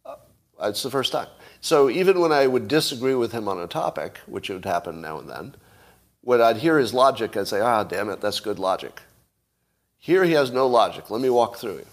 Uh, 0.04 0.16
it's 0.62 0.82
the 0.82 0.90
first 0.90 1.12
time. 1.12 1.28
So 1.60 1.88
even 1.88 2.20
when 2.20 2.32
I 2.32 2.46
would 2.46 2.68
disagree 2.68 3.14
with 3.14 3.32
him 3.32 3.48
on 3.48 3.58
a 3.58 3.66
topic, 3.66 4.18
which 4.26 4.50
would 4.50 4.64
happen 4.64 5.00
now 5.00 5.18
and 5.18 5.28
then, 5.28 5.54
when 6.20 6.40
I'd 6.42 6.56
hear 6.56 6.78
his 6.78 6.92
logic, 6.92 7.36
I'd 7.36 7.48
say, 7.48 7.60
ah, 7.60 7.84
damn 7.84 8.10
it, 8.10 8.20
that's 8.20 8.40
good 8.40 8.58
logic. 8.58 9.00
Here 9.96 10.24
he 10.24 10.32
has 10.32 10.50
no 10.50 10.66
logic. 10.66 11.10
Let 11.10 11.20
me 11.20 11.30
walk 11.30 11.56
through 11.56 11.76
it. 11.76 11.88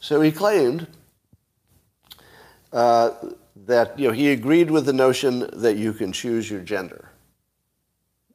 So 0.00 0.20
he 0.20 0.30
claimed 0.30 0.86
uh, 2.72 3.10
that 3.64 3.98
you 3.98 4.08
know, 4.08 4.14
he 4.14 4.30
agreed 4.30 4.70
with 4.70 4.86
the 4.86 4.92
notion 4.92 5.48
that 5.54 5.76
you 5.76 5.92
can 5.92 6.12
choose 6.12 6.50
your 6.50 6.60
gender, 6.60 7.10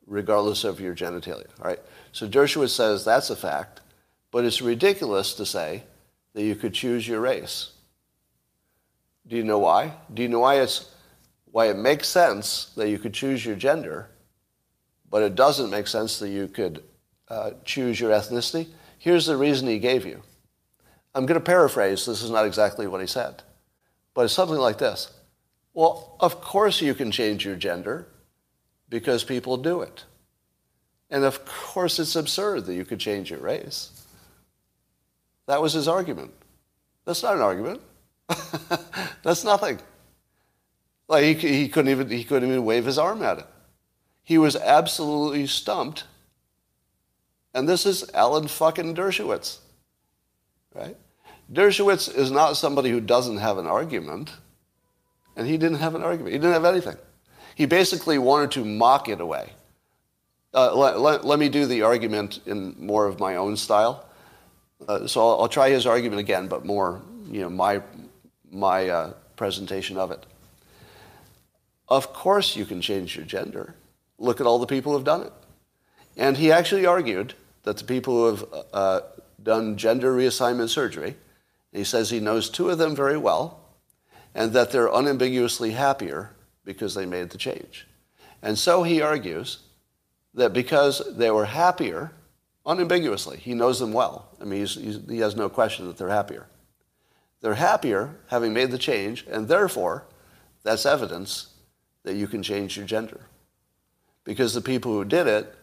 regardless 0.08 0.64
of 0.64 0.80
your 0.80 0.96
genitalia. 0.96 1.48
All 1.60 1.68
right? 1.68 1.80
So 2.12 2.28
Dershowitz 2.28 2.70
says 2.70 3.06
that's 3.06 3.30
a 3.30 3.36
fact, 3.36 3.82
but 4.32 4.46
it's 4.46 4.62
ridiculous 4.62 5.34
to 5.36 5.46
say 5.46 5.84
that 6.34 6.44
you 6.44 6.56
could 6.56 6.74
choose 6.74 7.08
your 7.08 7.22
race. 7.22 7.72
Do 9.28 9.36
you 9.36 9.44
know 9.44 9.60
why? 9.60 9.94
Do 10.14 10.22
you 10.24 10.30
know 10.30 10.40
why 10.40 10.56
it's 10.62 10.94
why 11.52 11.70
it 11.70 11.78
makes 11.78 12.08
sense 12.08 12.66
that 12.76 12.90
you 12.90 12.98
could 12.98 13.14
choose 13.14 13.46
your 13.46 13.56
gender, 13.56 14.10
but 15.10 15.22
it 15.22 15.36
doesn't 15.36 15.70
make 15.70 15.88
sense 15.88 16.18
that 16.20 16.30
you 16.30 16.48
could 16.48 16.84
uh, 17.28 17.52
choose 17.66 18.00
your 18.00 18.12
ethnicity? 18.12 18.68
Here's 18.98 19.26
the 19.26 19.38
reason 19.38 19.68
he 19.68 19.80
gave 19.80 20.06
you. 20.06 20.24
I'm 21.14 21.26
going 21.26 21.40
to 21.40 21.46
paraphrase. 21.46 22.06
This 22.06 22.24
is 22.24 22.32
not 22.32 22.46
exactly 22.46 22.88
what 22.88 23.02
he 23.02 23.08
said, 23.08 23.44
but 24.14 24.26
it's 24.26 24.34
something 24.34 24.58
like 24.58 24.78
this. 24.78 25.12
Well, 25.74 26.16
of 26.20 26.42
course 26.42 26.82
you 26.82 26.94
can 26.94 27.12
change 27.12 27.46
your 27.46 27.56
gender 27.56 28.08
because 28.90 29.24
people 29.24 29.58
do 29.58 29.82
it. 29.82 30.06
And 31.10 31.24
of 31.24 31.46
course 31.46 32.00
it's 32.00 32.16
absurd 32.16 32.66
that 32.66 32.76
you 32.76 32.86
could 32.86 33.00
change 33.00 33.30
your 33.30 33.40
race. 33.40 34.06
That 35.48 35.62
was 35.62 35.74
his 35.74 35.88
argument. 35.88 36.32
That's 37.06 37.24
not 37.24 37.36
an 37.36 37.42
argument. 37.42 37.82
That's 39.24 39.44
nothing. 39.44 39.80
Like 41.08 41.24
he, 41.24 41.34
he, 41.34 41.70
couldn't 41.70 41.92
even, 41.92 42.10
he 42.10 42.24
couldn't 42.24 42.50
even 42.50 42.64
wave 42.64 42.86
his 42.86 42.98
arm 42.98 43.22
at 43.22 43.40
it. 43.40 43.46
He 44.24 44.38
was 44.38 44.56
absolutely 44.56 45.48
stumped. 45.48 46.06
And 47.54 47.68
this 47.68 47.86
is 47.86 48.10
Alan 48.14 48.48
fucking 48.48 48.96
Dershowitz, 48.96 49.58
right? 50.74 50.96
Dershowitz 51.52 52.14
is 52.14 52.32
not 52.32 52.54
somebody 52.54 52.90
who 52.90 53.02
doesn't 53.02 53.38
have 53.38 53.58
an 53.58 53.68
argument. 53.68 54.32
And 55.36 55.48
he 55.48 55.58
didn't 55.58 55.80
have 55.80 55.96
an 55.96 56.04
argument. 56.04 56.34
He 56.34 56.40
didn't 56.40 56.54
have 56.54 56.66
anything. 56.66 56.98
He 57.56 57.66
basically 57.66 58.18
wanted 58.18 58.52
to 58.52 58.66
mock 58.66 59.10
it 59.10 59.22
away. 59.22 59.52
Uh, 60.54 60.76
let, 60.76 61.00
let, 61.00 61.26
let, 61.26 61.40
me 61.40 61.48
do 61.48 61.66
the 61.66 61.84
argument 61.84 62.42
in 62.46 62.76
more 62.78 63.06
of 63.06 63.20
my 63.20 63.38
own 63.38 63.56
style. 63.56 64.06
Uh, 64.88 65.08
so 65.08 65.22
I'll, 65.22 65.42
I'll, 65.42 65.48
try 65.48 65.70
his 65.70 65.86
argument 65.86 66.20
again, 66.20 66.48
but 66.48 66.66
more, 66.66 67.02
you 67.30 67.42
know, 67.42 67.50
my, 67.50 67.82
my 68.52 68.90
uh, 68.90 69.14
presentation 69.38 69.98
of 69.98 70.12
it. 70.12 70.26
Of 71.88 72.12
course 72.12 72.56
you 72.56 72.66
can 72.66 72.82
change 72.82 73.16
your 73.16 73.26
gender. 73.26 73.76
Look 74.18 74.42
at 74.42 74.48
all 74.48 74.60
the 74.60 74.68
people 74.68 74.92
who 74.92 74.98
have 74.98 75.06
done 75.06 75.24
it. 75.24 75.34
And 76.18 76.36
he 76.36 76.52
actually 76.52 76.86
argued 76.86 77.34
that 77.64 77.78
the 77.78 77.86
people 77.86 78.14
who 78.14 78.36
have 78.36 78.46
uh, 78.74 79.02
done 79.44 79.78
gender 79.78 80.16
reassignment 80.16 80.70
surgery, 80.70 81.16
he 81.72 81.84
says 81.84 82.10
he 82.10 82.20
knows 82.20 82.50
two 82.50 82.70
of 82.70 82.78
them 82.78 82.96
very 82.96 83.18
well, 83.18 83.60
and 84.36 84.54
that 84.54 84.72
they're 84.72 84.94
unambiguously 84.94 85.72
happier 85.72 86.32
because 86.64 86.96
they 86.96 87.06
made 87.06 87.30
the 87.30 87.38
change. 87.38 87.88
And 88.42 88.58
so 88.58 88.84
he 88.84 89.02
argues 89.02 89.60
that 90.34 90.54
because 90.54 91.02
they 91.16 91.32
were 91.32 91.46
happier, 91.46 92.12
unambiguously, 92.66 93.38
he 93.38 93.54
knows 93.54 93.80
them 93.80 93.94
well. 93.94 94.30
I 94.40 94.46
mean, 94.46 94.62
he's, 94.62 94.76
he's, 94.76 95.00
he 95.08 95.20
has 95.20 95.36
no 95.36 95.50
question 95.50 95.88
that 95.88 95.98
they're 95.98 96.10
happier. 96.10 96.48
They're 97.42 97.56
happier 97.56 98.16
having 98.28 98.54
made 98.54 98.72
the 98.72 98.78
change, 98.78 99.26
and 99.30 99.48
therefore, 99.48 100.06
that's 100.64 100.86
evidence 100.86 101.48
that 102.04 102.16
you 102.16 102.28
can 102.28 102.44
change 102.44 102.78
your 102.78 102.86
gender. 102.86 103.22
Because 104.24 104.54
the 104.54 104.62
people 104.62 104.94
who 104.94 105.06
did 105.06 105.28
it 105.28 105.56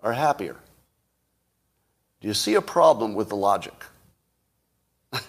are 0.00 0.14
happier. 0.14 0.56
Do 2.20 2.28
you 2.28 2.34
see 2.34 2.54
a 2.54 2.62
problem 2.62 3.14
with 3.14 3.28
the 3.28 3.36
logic? 3.36 3.84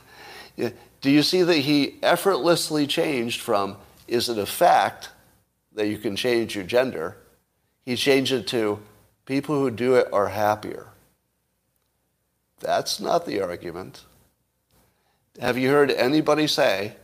Do 0.55 1.11
you 1.11 1.23
see 1.23 1.43
that 1.43 1.57
he 1.57 1.97
effortlessly 2.01 2.87
changed 2.87 3.41
from, 3.41 3.77
is 4.07 4.29
it 4.29 4.37
a 4.37 4.45
fact 4.45 5.09
that 5.73 5.87
you 5.87 5.97
can 5.97 6.15
change 6.15 6.55
your 6.55 6.63
gender? 6.65 7.17
He 7.85 7.95
changed 7.95 8.31
it 8.31 8.47
to, 8.47 8.79
people 9.25 9.59
who 9.59 9.69
do 9.69 9.95
it 9.95 10.07
are 10.11 10.29
happier. 10.29 10.87
That's 12.59 12.99
not 12.99 13.25
the 13.25 13.41
argument. 13.41 14.03
Have 15.39 15.57
you 15.57 15.69
heard 15.69 15.91
anybody 15.91 16.47
say 16.47 16.95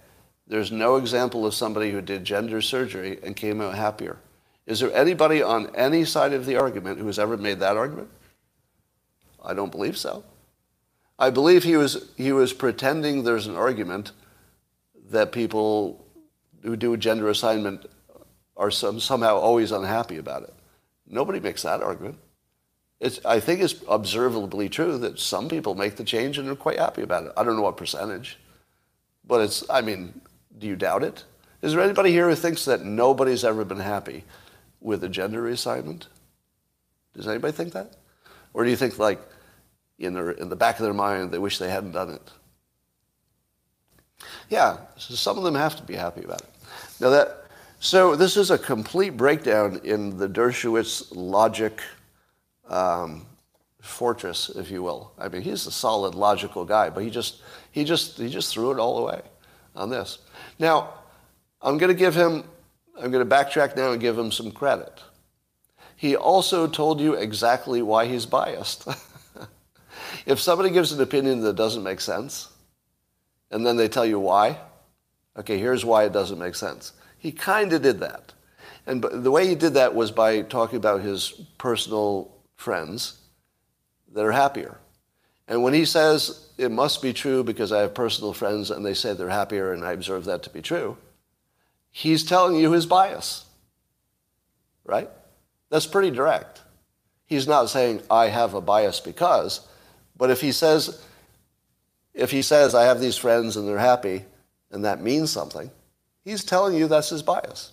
there's 0.47 0.71
no 0.71 0.95
example 0.95 1.45
of 1.45 1.53
somebody 1.53 1.91
who 1.91 2.01
did 2.01 2.25
gender 2.25 2.61
surgery 2.61 3.19
and 3.23 3.35
came 3.35 3.61
out 3.61 3.75
happier? 3.75 4.17
Is 4.65 4.79
there 4.79 4.93
anybody 4.93 5.43
on 5.43 5.73
any 5.75 6.05
side 6.05 6.33
of 6.33 6.45
the 6.45 6.55
argument 6.55 6.99
who 6.99 7.07
has 7.07 7.19
ever 7.19 7.37
made 7.37 7.59
that 7.59 7.77
argument? 7.77 8.09
I 9.43 9.53
don't 9.53 9.71
believe 9.71 9.97
so. 9.97 10.23
I 11.19 11.29
believe 11.29 11.63
he 11.63 11.77
was, 11.77 12.09
he 12.17 12.31
was 12.31 12.53
pretending 12.53 13.23
there's 13.23 13.47
an 13.47 13.55
argument 13.55 14.11
that 15.09 15.31
people 15.31 16.05
who 16.63 16.75
do 16.75 16.93
a 16.93 16.97
gender 16.97 17.29
assignment 17.29 17.85
are 18.57 18.71
some, 18.71 18.99
somehow 18.99 19.37
always 19.37 19.71
unhappy 19.71 20.17
about 20.17 20.43
it. 20.43 20.53
Nobody 21.07 21.39
makes 21.39 21.63
that 21.63 21.81
argument. 21.81 22.17
It's, 22.99 23.23
I 23.25 23.39
think 23.39 23.61
it's 23.61 23.75
observably 23.87 24.69
true 24.69 24.97
that 24.99 25.19
some 25.19 25.49
people 25.49 25.75
make 25.75 25.97
the 25.97 26.03
change 26.03 26.37
and 26.37 26.47
are 26.47 26.55
quite 26.55 26.79
happy 26.79 27.01
about 27.01 27.25
it. 27.25 27.33
I 27.35 27.43
don't 27.43 27.55
know 27.55 27.61
what 27.61 27.77
percentage, 27.77 28.39
but 29.25 29.41
it's, 29.41 29.69
I 29.69 29.81
mean, 29.81 30.21
do 30.57 30.67
you 30.67 30.75
doubt 30.75 31.03
it? 31.03 31.23
Is 31.61 31.73
there 31.73 31.81
anybody 31.81 32.11
here 32.11 32.29
who 32.29 32.35
thinks 32.35 32.65
that 32.65 32.83
nobody's 32.83 33.43
ever 33.43 33.65
been 33.65 33.79
happy 33.79 34.23
with 34.79 35.03
a 35.03 35.09
gender 35.09 35.43
reassignment? 35.43 36.07
Does 37.13 37.27
anybody 37.27 37.53
think 37.53 37.73
that? 37.73 37.95
Or 38.53 38.63
do 38.63 38.69
you 38.69 38.75
think 38.75 38.97
like 38.97 39.19
in, 39.99 40.13
their, 40.13 40.31
in 40.31 40.49
the 40.49 40.55
back 40.55 40.79
of 40.79 40.83
their 40.83 40.93
mind, 40.93 41.31
they 41.31 41.39
wish 41.39 41.57
they 41.57 41.69
hadn't 41.69 41.91
done 41.91 42.09
it. 42.09 42.31
Yeah, 44.49 44.77
so 44.97 45.15
some 45.15 45.37
of 45.37 45.43
them 45.43 45.55
have 45.55 45.75
to 45.77 45.83
be 45.83 45.95
happy 45.95 46.23
about 46.23 46.41
it. 46.41 46.49
Now 46.99 47.09
that, 47.09 47.45
so 47.79 48.15
this 48.15 48.37
is 48.37 48.51
a 48.51 48.57
complete 48.57 49.17
breakdown 49.17 49.81
in 49.83 50.17
the 50.17 50.27
Dershowitz 50.27 51.07
logic 51.11 51.81
um, 52.69 53.25
fortress, 53.81 54.49
if 54.49 54.71
you 54.71 54.81
will. 54.81 55.11
I 55.17 55.27
mean, 55.27 55.41
he's 55.41 55.67
a 55.67 55.71
solid, 55.71 56.15
logical 56.15 56.65
guy, 56.65 56.89
but 56.89 57.03
he 57.03 57.09
just, 57.09 57.41
he 57.71 57.83
just, 57.83 58.17
he 58.17 58.29
just 58.29 58.53
threw 58.53 58.71
it 58.71 58.79
all 58.79 58.99
away 58.99 59.21
on 59.75 59.89
this. 59.89 60.19
Now, 60.59 60.93
I'm 61.61 61.77
going 61.77 61.91
to 61.91 61.97
give 61.97 62.15
him, 62.15 62.43
I'm 62.99 63.11
going 63.11 63.27
to 63.27 63.35
backtrack 63.35 63.75
now 63.75 63.91
and 63.91 63.99
give 63.99 64.17
him 64.17 64.31
some 64.31 64.51
credit. 64.51 65.01
He 65.95 66.15
also 66.15 66.67
told 66.67 66.99
you 66.99 67.13
exactly 67.13 67.81
why 67.81 68.05
he's 68.05 68.25
biased. 68.25 68.87
If 70.25 70.39
somebody 70.39 70.69
gives 70.69 70.91
an 70.91 71.01
opinion 71.01 71.41
that 71.41 71.55
doesn't 71.55 71.83
make 71.83 72.01
sense, 72.01 72.49
and 73.51 73.65
then 73.65 73.77
they 73.77 73.87
tell 73.87 74.05
you 74.05 74.19
why, 74.19 74.57
okay, 75.37 75.57
here's 75.57 75.85
why 75.85 76.05
it 76.05 76.13
doesn't 76.13 76.39
make 76.39 76.55
sense. 76.55 76.93
He 77.17 77.31
kind 77.31 77.71
of 77.73 77.81
did 77.81 77.99
that. 77.99 78.33
And 78.85 79.01
the 79.03 79.31
way 79.31 79.47
he 79.47 79.55
did 79.55 79.75
that 79.75 79.95
was 79.95 80.11
by 80.11 80.41
talking 80.41 80.77
about 80.77 81.01
his 81.01 81.29
personal 81.57 82.31
friends 82.55 83.17
that 84.13 84.25
are 84.25 84.31
happier. 84.31 84.77
And 85.47 85.63
when 85.63 85.73
he 85.73 85.85
says 85.85 86.49
it 86.57 86.71
must 86.71 87.01
be 87.01 87.13
true 87.13 87.43
because 87.43 87.71
I 87.71 87.81
have 87.81 87.93
personal 87.93 88.33
friends 88.33 88.71
and 88.71 88.85
they 88.85 88.93
say 88.93 89.13
they're 89.13 89.29
happier 89.29 89.71
and 89.73 89.83
I 89.85 89.93
observe 89.93 90.25
that 90.25 90.43
to 90.43 90.49
be 90.49 90.61
true, 90.61 90.97
he's 91.91 92.23
telling 92.23 92.55
you 92.55 92.71
his 92.71 92.85
bias. 92.85 93.45
Right? 94.85 95.09
That's 95.69 95.87
pretty 95.87 96.11
direct. 96.11 96.61
He's 97.25 97.47
not 97.47 97.69
saying 97.69 98.01
I 98.09 98.27
have 98.27 98.53
a 98.53 98.61
bias 98.61 98.99
because. 98.99 99.67
But 100.17 100.29
if 100.29 100.41
he 100.41 100.51
says, 100.51 101.03
if 102.13 102.31
he 102.31 102.41
says, 102.41 102.75
I 102.75 102.83
have 102.85 102.99
these 102.99 103.17
friends 103.17 103.57
and 103.57 103.67
they're 103.67 103.77
happy, 103.77 104.25
and 104.71 104.85
that 104.85 105.01
means 105.01 105.31
something, 105.31 105.71
he's 106.23 106.43
telling 106.43 106.75
you 106.75 106.87
that's 106.87 107.09
his 107.09 107.23
bias. 107.23 107.71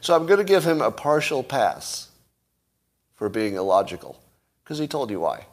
So 0.00 0.14
I'm 0.14 0.26
going 0.26 0.38
to 0.38 0.44
give 0.44 0.64
him 0.64 0.80
a 0.80 0.90
partial 0.90 1.42
pass 1.42 2.10
for 3.14 3.28
being 3.28 3.54
illogical, 3.54 4.20
because 4.62 4.78
he 4.78 4.86
told 4.86 5.10
you 5.10 5.20
why. 5.20 5.46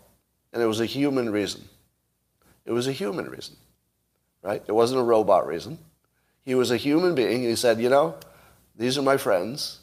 And 0.51 0.61
it 0.61 0.65
was 0.65 0.81
a 0.81 0.85
human 0.85 1.31
reason. 1.31 1.63
It 2.65 2.71
was 2.71 2.87
a 2.87 2.91
human 2.91 3.29
reason, 3.29 3.55
right? 4.41 4.61
It 4.67 4.71
wasn't 4.71 5.01
a 5.01 5.03
robot 5.03 5.47
reason. 5.47 5.77
He 6.43 6.55
was 6.55 6.71
a 6.71 6.77
human 6.77 7.15
being. 7.15 7.41
and 7.41 7.49
He 7.49 7.55
said, 7.55 7.79
you 7.79 7.89
know, 7.89 8.15
these 8.75 8.97
are 8.97 9.01
my 9.01 9.17
friends. 9.17 9.79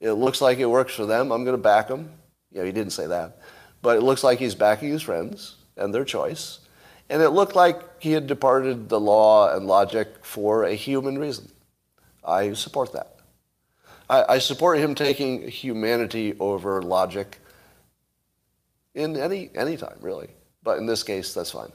It 0.00 0.12
looks 0.12 0.40
like 0.40 0.58
it 0.58 0.66
works 0.66 0.94
for 0.94 1.06
them. 1.06 1.30
I'm 1.30 1.44
going 1.44 1.56
to 1.56 1.62
back 1.62 1.88
them. 1.88 2.10
Yeah, 2.50 2.64
he 2.64 2.72
didn't 2.72 2.92
say 2.92 3.06
that. 3.06 3.38
But 3.82 3.96
it 3.96 4.02
looks 4.02 4.24
like 4.24 4.38
he's 4.38 4.54
backing 4.54 4.90
his 4.90 5.02
friends 5.02 5.56
and 5.76 5.92
their 5.92 6.04
choice. 6.04 6.60
And 7.10 7.20
it 7.20 7.30
looked 7.30 7.54
like 7.54 8.00
he 8.00 8.12
had 8.12 8.26
departed 8.26 8.88
the 8.88 9.00
law 9.00 9.54
and 9.54 9.66
logic 9.66 10.24
for 10.24 10.64
a 10.64 10.74
human 10.74 11.18
reason. 11.18 11.50
I 12.24 12.52
support 12.52 12.92
that. 12.92 13.16
I, 14.08 14.24
I 14.34 14.38
support 14.38 14.78
him 14.78 14.94
taking 14.94 15.48
humanity 15.48 16.34
over 16.38 16.80
logic 16.80 17.38
in 18.94 19.16
any 19.16 19.50
any 19.54 19.76
time, 19.76 19.96
really. 20.00 20.28
But 20.62 20.78
in 20.78 20.86
this 20.86 21.02
case, 21.02 21.34
that's 21.34 21.50
fine. 21.50 21.72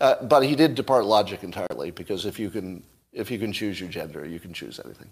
Uh, 0.00 0.22
but 0.24 0.42
he 0.42 0.54
did 0.54 0.74
depart 0.74 1.04
logic 1.04 1.42
entirely 1.42 1.90
because 1.90 2.24
if 2.26 2.38
you 2.38 2.50
can 2.50 2.82
if 3.12 3.30
you 3.30 3.38
can 3.38 3.52
choose 3.52 3.78
your 3.78 3.88
gender, 3.88 4.24
you 4.24 4.40
can 4.40 4.52
choose 4.52 4.80
anything. 4.84 5.10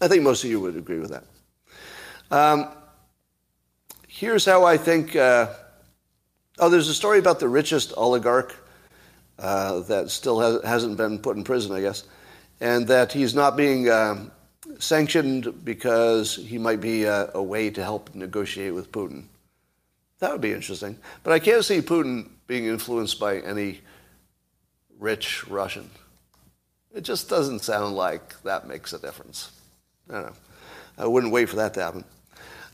I 0.00 0.08
think 0.08 0.22
most 0.22 0.44
of 0.44 0.50
you 0.50 0.60
would 0.60 0.76
agree 0.76 1.00
with 1.00 1.10
that. 1.10 1.24
Um, 2.30 2.70
Here's 4.16 4.46
how 4.46 4.64
I 4.64 4.78
think. 4.78 5.14
Uh, 5.14 5.48
oh, 6.58 6.70
there's 6.70 6.88
a 6.88 6.94
story 6.94 7.18
about 7.18 7.38
the 7.38 7.50
richest 7.50 7.92
oligarch 7.98 8.56
uh, 9.38 9.80
that 9.80 10.08
still 10.08 10.40
has, 10.62 10.86
not 10.86 10.96
been 10.96 11.18
put 11.18 11.36
in 11.36 11.44
prison, 11.44 11.76
I 11.76 11.82
guess, 11.82 12.04
and 12.58 12.88
that 12.88 13.12
he's 13.12 13.34
not 13.34 13.58
being 13.58 13.90
um, 13.90 14.30
sanctioned 14.78 15.62
because 15.66 16.34
he 16.34 16.56
might 16.56 16.80
be 16.80 17.04
a, 17.04 17.30
a 17.34 17.42
way 17.42 17.68
to 17.68 17.84
help 17.84 18.14
negotiate 18.14 18.72
with 18.72 18.90
Putin. 18.90 19.24
That 20.20 20.32
would 20.32 20.40
be 20.40 20.54
interesting. 20.54 20.96
But 21.22 21.34
I 21.34 21.38
can't 21.38 21.62
see 21.62 21.82
Putin 21.82 22.30
being 22.46 22.64
influenced 22.64 23.20
by 23.20 23.40
any 23.40 23.82
rich 24.98 25.46
Russian. 25.46 25.90
It 26.94 27.02
just 27.02 27.28
doesn't 27.28 27.60
sound 27.60 27.94
like 27.94 28.42
that 28.44 28.66
makes 28.66 28.94
a 28.94 28.98
difference. 28.98 29.50
I 30.08 30.12
don't 30.14 30.22
know. 30.28 30.36
I 30.96 31.06
wouldn't 31.06 31.34
wait 31.34 31.50
for 31.50 31.56
that 31.56 31.74
to 31.74 31.82
happen. 31.82 32.04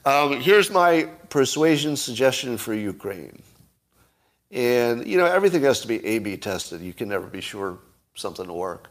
Um, 0.04 0.40
here's 0.40 0.70
my 0.70 1.04
persuasion 1.28 1.96
suggestion 1.96 2.56
for 2.58 2.74
Ukraine. 2.74 3.40
And, 4.50 5.06
you 5.06 5.16
know, 5.16 5.26
everything 5.26 5.62
has 5.62 5.80
to 5.82 5.88
be 5.88 6.04
A 6.04 6.18
B 6.18 6.36
tested. 6.36 6.80
You 6.80 6.92
can 6.92 7.08
never 7.08 7.26
be 7.26 7.40
sure 7.40 7.78
something 8.14 8.46
will 8.48 8.58
work. 8.58 8.90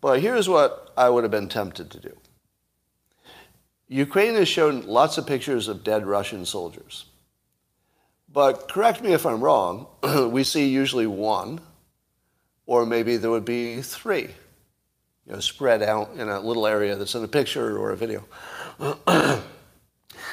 But 0.00 0.20
here's 0.20 0.48
what 0.48 0.92
I 0.96 1.08
would 1.08 1.24
have 1.24 1.30
been 1.30 1.48
tempted 1.48 1.90
to 1.90 2.00
do 2.00 2.16
Ukraine 3.88 4.34
has 4.34 4.48
shown 4.48 4.86
lots 4.86 5.18
of 5.18 5.26
pictures 5.26 5.68
of 5.68 5.82
dead 5.82 6.06
Russian 6.06 6.46
soldiers. 6.46 7.06
But 8.32 8.68
correct 8.68 9.02
me 9.02 9.12
if 9.12 9.26
I'm 9.26 9.40
wrong, 9.40 9.86
we 10.30 10.44
see 10.44 10.68
usually 10.68 11.06
one, 11.06 11.60
or 12.66 12.86
maybe 12.86 13.16
there 13.16 13.30
would 13.30 13.44
be 13.44 13.82
three, 13.82 14.28
you 15.26 15.32
know, 15.32 15.40
spread 15.40 15.82
out 15.82 16.12
in 16.16 16.28
a 16.28 16.40
little 16.40 16.66
area 16.66 16.96
that's 16.96 17.14
in 17.14 17.22
a 17.24 17.28
picture 17.28 17.76
or 17.76 17.90
a 17.90 17.96
video. 17.96 18.24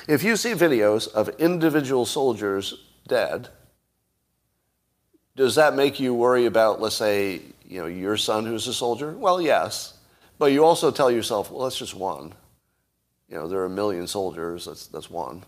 if 0.07 0.23
you 0.23 0.35
see 0.35 0.51
videos 0.51 1.07
of 1.11 1.29
individual 1.39 2.05
soldiers 2.05 2.73
dead, 3.07 3.49
does 5.35 5.55
that 5.55 5.75
make 5.75 5.99
you 5.99 6.13
worry 6.13 6.45
about, 6.45 6.81
let's 6.81 6.95
say, 6.95 7.41
you 7.65 7.79
know, 7.79 7.87
your 7.87 8.17
son 8.17 8.45
who's 8.45 8.67
a 8.67 8.73
soldier? 8.73 9.11
Well, 9.13 9.41
yes. 9.41 9.93
But 10.37 10.51
you 10.51 10.65
also 10.65 10.91
tell 10.91 11.09
yourself, 11.09 11.51
well, 11.51 11.63
that's 11.63 11.77
just 11.77 11.95
one. 11.95 12.33
You 13.29 13.35
know, 13.37 13.47
there 13.47 13.59
are 13.59 13.65
a 13.65 13.69
million 13.69 14.07
soldiers, 14.07 14.65
that's, 14.65 14.87
that's 14.87 15.09
one. 15.09 15.43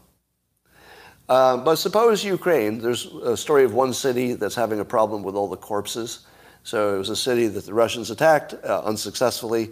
Uh, 1.28 1.58
but 1.58 1.76
suppose 1.76 2.24
Ukraine, 2.24 2.80
there's 2.80 3.06
a 3.06 3.36
story 3.36 3.64
of 3.64 3.74
one 3.74 3.94
city 3.94 4.34
that's 4.34 4.56
having 4.56 4.80
a 4.80 4.86
problem 4.86 5.24
with 5.24 5.36
all 5.36 5.48
the 5.48 5.58
corpses. 5.58 6.26
So 6.64 6.96
it 6.96 6.98
was 6.98 7.10
a 7.10 7.16
city 7.16 7.48
that 7.48 7.66
the 7.66 7.74
Russians 7.74 8.10
attacked 8.10 8.54
uh, 8.54 8.84
unsuccessfully. 8.84 9.72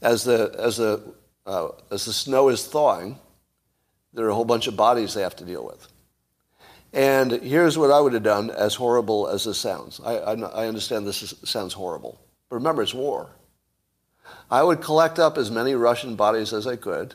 As 0.00 0.24
the, 0.24 0.54
as, 0.58 0.78
the, 0.78 1.02
uh, 1.46 1.68
as 1.90 2.04
the 2.04 2.12
snow 2.12 2.48
is 2.48 2.66
thawing, 2.66 3.18
there 4.12 4.26
are 4.26 4.30
a 4.30 4.34
whole 4.34 4.44
bunch 4.44 4.66
of 4.66 4.76
bodies 4.76 5.14
they 5.14 5.22
have 5.22 5.36
to 5.36 5.44
deal 5.44 5.64
with. 5.64 5.88
And 6.92 7.32
here's 7.32 7.78
what 7.78 7.90
I 7.90 8.00
would 8.00 8.12
have 8.12 8.22
done, 8.22 8.50
as 8.50 8.74
horrible 8.74 9.28
as 9.28 9.44
this 9.44 9.58
sounds. 9.58 10.00
I, 10.04 10.16
I, 10.16 10.34
I 10.34 10.66
understand 10.66 11.06
this 11.06 11.22
is, 11.22 11.34
sounds 11.44 11.72
horrible, 11.72 12.20
but 12.50 12.56
remember, 12.56 12.82
it's 12.82 12.92
war. 12.92 13.30
I 14.50 14.62
would 14.62 14.82
collect 14.82 15.18
up 15.18 15.38
as 15.38 15.50
many 15.50 15.74
Russian 15.74 16.16
bodies 16.16 16.52
as 16.52 16.66
I 16.66 16.76
could, 16.76 17.14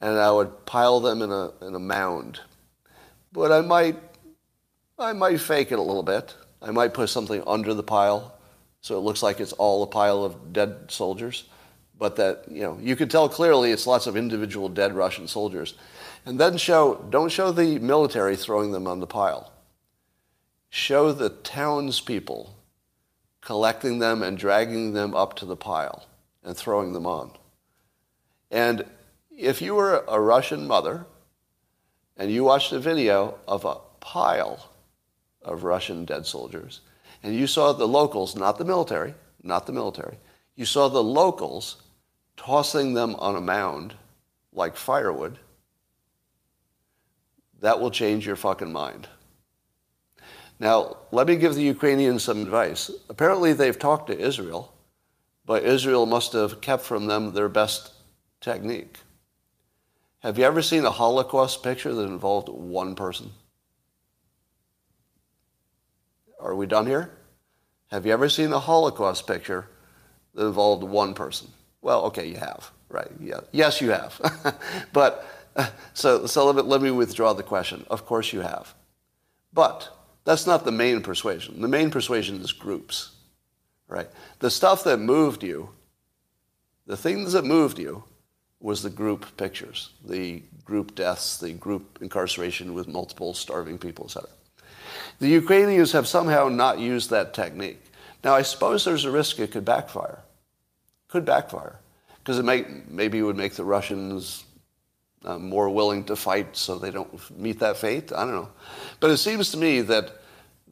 and 0.00 0.18
I 0.18 0.32
would 0.32 0.66
pile 0.66 0.98
them 0.98 1.22
in 1.22 1.30
a, 1.30 1.52
in 1.64 1.74
a 1.74 1.78
mound 1.78 2.40
but 3.32 3.52
I 3.52 3.60
might, 3.60 3.96
I 4.98 5.12
might 5.12 5.40
fake 5.40 5.72
it 5.72 5.78
a 5.78 5.82
little 5.82 6.02
bit. 6.02 6.34
I 6.62 6.70
might 6.70 6.94
put 6.94 7.08
something 7.08 7.42
under 7.46 7.74
the 7.74 7.82
pile 7.82 8.36
so 8.82 8.96
it 8.96 9.00
looks 9.00 9.22
like 9.22 9.40
it's 9.40 9.52
all 9.52 9.82
a 9.82 9.86
pile 9.86 10.24
of 10.24 10.52
dead 10.52 10.86
soldiers. 10.88 11.44
But 11.98 12.16
that, 12.16 12.44
you 12.50 12.62
know, 12.62 12.78
you 12.80 12.96
can 12.96 13.08
tell 13.08 13.28
clearly 13.28 13.72
it's 13.72 13.86
lots 13.86 14.06
of 14.06 14.16
individual 14.16 14.68
dead 14.68 14.94
Russian 14.94 15.28
soldiers. 15.28 15.74
And 16.24 16.38
then 16.38 16.56
show, 16.56 17.06
don't 17.10 17.32
show 17.32 17.50
the 17.50 17.78
military 17.78 18.36
throwing 18.36 18.72
them 18.72 18.86
on 18.86 19.00
the 19.00 19.06
pile. 19.06 19.52
Show 20.68 21.12
the 21.12 21.30
townspeople 21.30 22.54
collecting 23.40 23.98
them 23.98 24.22
and 24.22 24.36
dragging 24.36 24.92
them 24.92 25.14
up 25.14 25.34
to 25.34 25.46
the 25.46 25.56
pile 25.56 26.06
and 26.44 26.56
throwing 26.56 26.92
them 26.92 27.06
on. 27.06 27.32
And 28.50 28.84
if 29.30 29.62
you 29.62 29.74
were 29.74 30.04
a 30.06 30.20
Russian 30.20 30.66
mother 30.66 31.06
and 32.16 32.30
you 32.30 32.44
watched 32.44 32.72
a 32.72 32.78
video 32.78 33.38
of 33.48 33.64
a 33.64 33.76
pile 34.00 34.68
of 35.42 35.64
Russian 35.64 36.04
dead 36.04 36.26
soldiers, 36.26 36.80
and 37.22 37.34
you 37.34 37.46
saw 37.46 37.72
the 37.72 37.88
locals, 37.88 38.36
not 38.36 38.58
the 38.58 38.64
military, 38.64 39.14
not 39.42 39.66
the 39.66 39.72
military, 39.72 40.18
you 40.54 40.66
saw 40.66 40.88
the 40.88 41.02
locals 41.02 41.76
tossing 42.36 42.94
them 42.94 43.14
on 43.16 43.36
a 43.36 43.40
mound 43.40 43.94
like 44.52 44.76
firewood, 44.76 45.38
that 47.60 47.80
will 47.80 47.90
change 47.90 48.26
your 48.26 48.36
fucking 48.36 48.72
mind. 48.72 49.08
Now, 50.58 50.98
let 51.10 51.26
me 51.26 51.36
give 51.36 51.54
the 51.54 51.62
Ukrainians 51.62 52.22
some 52.22 52.42
advice. 52.42 52.90
Apparently, 53.08 53.52
they've 53.52 53.78
talked 53.78 54.08
to 54.08 54.18
Israel, 54.18 54.72
but 55.46 55.64
Israel 55.64 56.04
must 56.04 56.32
have 56.34 56.60
kept 56.60 56.84
from 56.84 57.06
them 57.06 57.32
their 57.32 57.48
best 57.48 57.92
technique. 58.40 58.98
Have 60.20 60.38
you 60.38 60.44
ever 60.44 60.60
seen 60.60 60.84
a 60.84 60.90
Holocaust 60.90 61.62
picture 61.62 61.94
that 61.94 62.02
involved 62.02 62.50
one 62.50 62.94
person? 62.94 63.30
Are 66.38 66.54
we 66.54 66.66
done 66.66 66.86
here? 66.86 67.10
Have 67.90 68.04
you 68.06 68.12
ever 68.12 68.28
seen 68.28 68.52
a 68.52 68.58
Holocaust 68.58 69.26
picture 69.26 69.66
that 70.34 70.46
involved 70.46 70.82
one 70.82 71.14
person? 71.14 71.48
Well, 71.80 72.04
okay, 72.04 72.26
you 72.26 72.36
have, 72.36 72.70
right? 72.90 73.10
Yeah. 73.18 73.40
Yes, 73.50 73.80
you 73.80 73.90
have. 73.90 74.20
but 74.92 75.26
so, 75.94 76.26
so 76.26 76.46
let, 76.46 76.56
me, 76.56 76.62
let 76.62 76.82
me 76.82 76.90
withdraw 76.90 77.32
the 77.32 77.42
question. 77.42 77.84
Of 77.90 78.06
course 78.06 78.32
you 78.32 78.40
have. 78.40 78.74
But 79.52 79.88
that's 80.24 80.46
not 80.46 80.64
the 80.64 80.72
main 80.72 81.02
persuasion. 81.02 81.60
The 81.60 81.68
main 81.68 81.90
persuasion 81.90 82.40
is 82.40 82.52
groups, 82.52 83.12
right? 83.88 84.08
The 84.38 84.50
stuff 84.50 84.84
that 84.84 84.98
moved 84.98 85.42
you, 85.42 85.70
the 86.86 86.96
things 86.96 87.32
that 87.32 87.44
moved 87.44 87.78
you, 87.78 88.04
was 88.60 88.82
the 88.82 88.90
group 88.90 89.36
pictures, 89.36 89.90
the 90.04 90.42
group 90.64 90.94
deaths, 90.94 91.38
the 91.38 91.52
group 91.54 91.98
incarceration 92.02 92.74
with 92.74 92.86
multiple 92.86 93.32
starving 93.32 93.78
people, 93.78 94.04
etc. 94.04 94.28
The 95.18 95.28
Ukrainians 95.28 95.92
have 95.92 96.06
somehow 96.06 96.48
not 96.48 96.78
used 96.78 97.10
that 97.10 97.32
technique. 97.32 97.82
Now, 98.22 98.34
I 98.34 98.42
suppose 98.42 98.84
there's 98.84 99.06
a 99.06 99.10
risk 99.10 99.38
it 99.38 99.52
could 99.52 99.64
backfire. 99.64 100.18
Could 101.08 101.24
backfire. 101.24 101.78
Because 102.18 102.38
it 102.38 102.44
may, 102.44 102.66
maybe 102.88 103.18
it 103.18 103.22
would 103.22 103.36
make 103.36 103.54
the 103.54 103.64
Russians 103.64 104.44
uh, 105.24 105.38
more 105.38 105.68
willing 105.68 106.04
to 106.04 106.16
fight 106.16 106.56
so 106.56 106.78
they 106.78 106.90
don't 106.90 107.38
meet 107.38 107.58
that 107.60 107.76
fate. 107.76 108.12
I 108.12 108.24
don't 108.24 108.34
know. 108.34 108.48
But 109.00 109.10
it 109.10 109.18
seems 109.18 109.50
to 109.50 109.56
me 109.56 109.80
that 109.82 110.12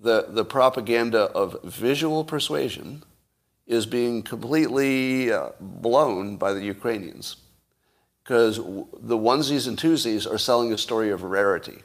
the, 0.01 0.27
the 0.29 0.45
propaganda 0.45 1.25
of 1.25 1.63
visual 1.65 2.25
persuasion 2.25 3.03
is 3.67 3.85
being 3.85 4.23
completely 4.23 5.31
uh, 5.31 5.51
blown 5.61 6.37
by 6.37 6.55
the 6.55 6.65
Ukrainians 6.65 7.37
because 8.23 8.57
the 8.57 9.17
onesies 9.17 9.69
and 9.69 9.79
twosies 9.79 10.31
are 10.31 10.39
selling 10.39 10.73
a 10.73 10.79
story 10.79 11.11
of 11.11 11.23
rarity. 11.23 11.83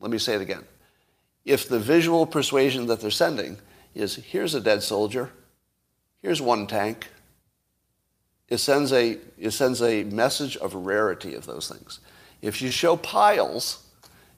Let 0.00 0.10
me 0.10 0.18
say 0.18 0.34
it 0.34 0.40
again. 0.40 0.64
If 1.44 1.68
the 1.68 1.78
visual 1.78 2.26
persuasion 2.26 2.86
that 2.86 3.00
they're 3.00 3.10
sending 3.10 3.58
is 3.94 4.16
here's 4.16 4.54
a 4.54 4.60
dead 4.60 4.82
soldier, 4.82 5.30
here's 6.22 6.42
one 6.42 6.66
tank, 6.66 7.08
it 8.54 8.58
sends 8.58 8.92
a, 8.92 9.18
it 9.36 9.50
sends 9.50 9.82
a 9.82 10.04
message 10.04 10.56
of 10.56 10.74
rarity 10.74 11.34
of 11.34 11.44
those 11.44 11.68
things. 11.68 11.98
If 12.40 12.62
you 12.62 12.70
show 12.70 12.96
piles, 12.96 13.84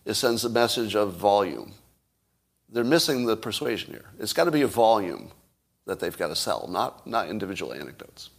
it 0.06 0.14
sends 0.14 0.44
a 0.44 0.48
message 0.48 0.96
of 0.96 1.12
volume. 1.12 1.72
They're 2.70 2.82
missing 2.82 3.26
the 3.26 3.36
persuasion 3.36 3.92
here. 3.92 4.06
It's 4.18 4.32
got 4.32 4.44
to 4.44 4.50
be 4.50 4.62
a 4.62 4.66
volume 4.66 5.30
that 5.84 6.00
they've 6.00 6.16
got 6.16 6.28
to 6.28 6.36
sell, 6.36 6.66
not, 6.68 7.06
not 7.06 7.28
individual 7.28 7.72
anecdotes. 7.72 8.30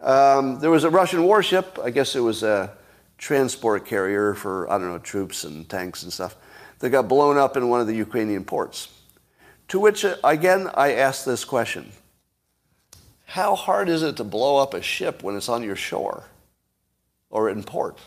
Um, 0.00 0.58
there 0.60 0.70
was 0.70 0.84
a 0.84 0.90
Russian 0.90 1.22
warship, 1.24 1.78
I 1.82 1.90
guess 1.90 2.16
it 2.16 2.20
was 2.20 2.42
a 2.42 2.72
transport 3.18 3.86
carrier 3.86 4.34
for, 4.34 4.70
I 4.70 4.78
don't 4.78 4.88
know, 4.88 4.98
troops 4.98 5.44
and 5.44 5.68
tanks 5.68 6.02
and 6.02 6.12
stuff, 6.12 6.36
that 6.78 6.90
got 6.90 7.08
blown 7.08 7.36
up 7.36 7.56
in 7.56 7.68
one 7.68 7.80
of 7.80 7.86
the 7.86 7.94
Ukrainian 7.94 8.44
ports. 8.44 8.88
To 9.68 9.80
which, 9.80 10.04
uh, 10.04 10.16
again, 10.24 10.70
I 10.74 10.94
asked 10.94 11.26
this 11.26 11.44
question 11.44 11.92
How 13.26 13.56
hard 13.56 13.88
is 13.88 14.02
it 14.02 14.16
to 14.16 14.24
blow 14.24 14.58
up 14.58 14.72
a 14.72 14.80
ship 14.80 15.22
when 15.22 15.36
it's 15.36 15.48
on 15.48 15.64
your 15.64 15.76
shore 15.76 16.28
or 17.28 17.50
in 17.50 17.64
port? 17.64 17.98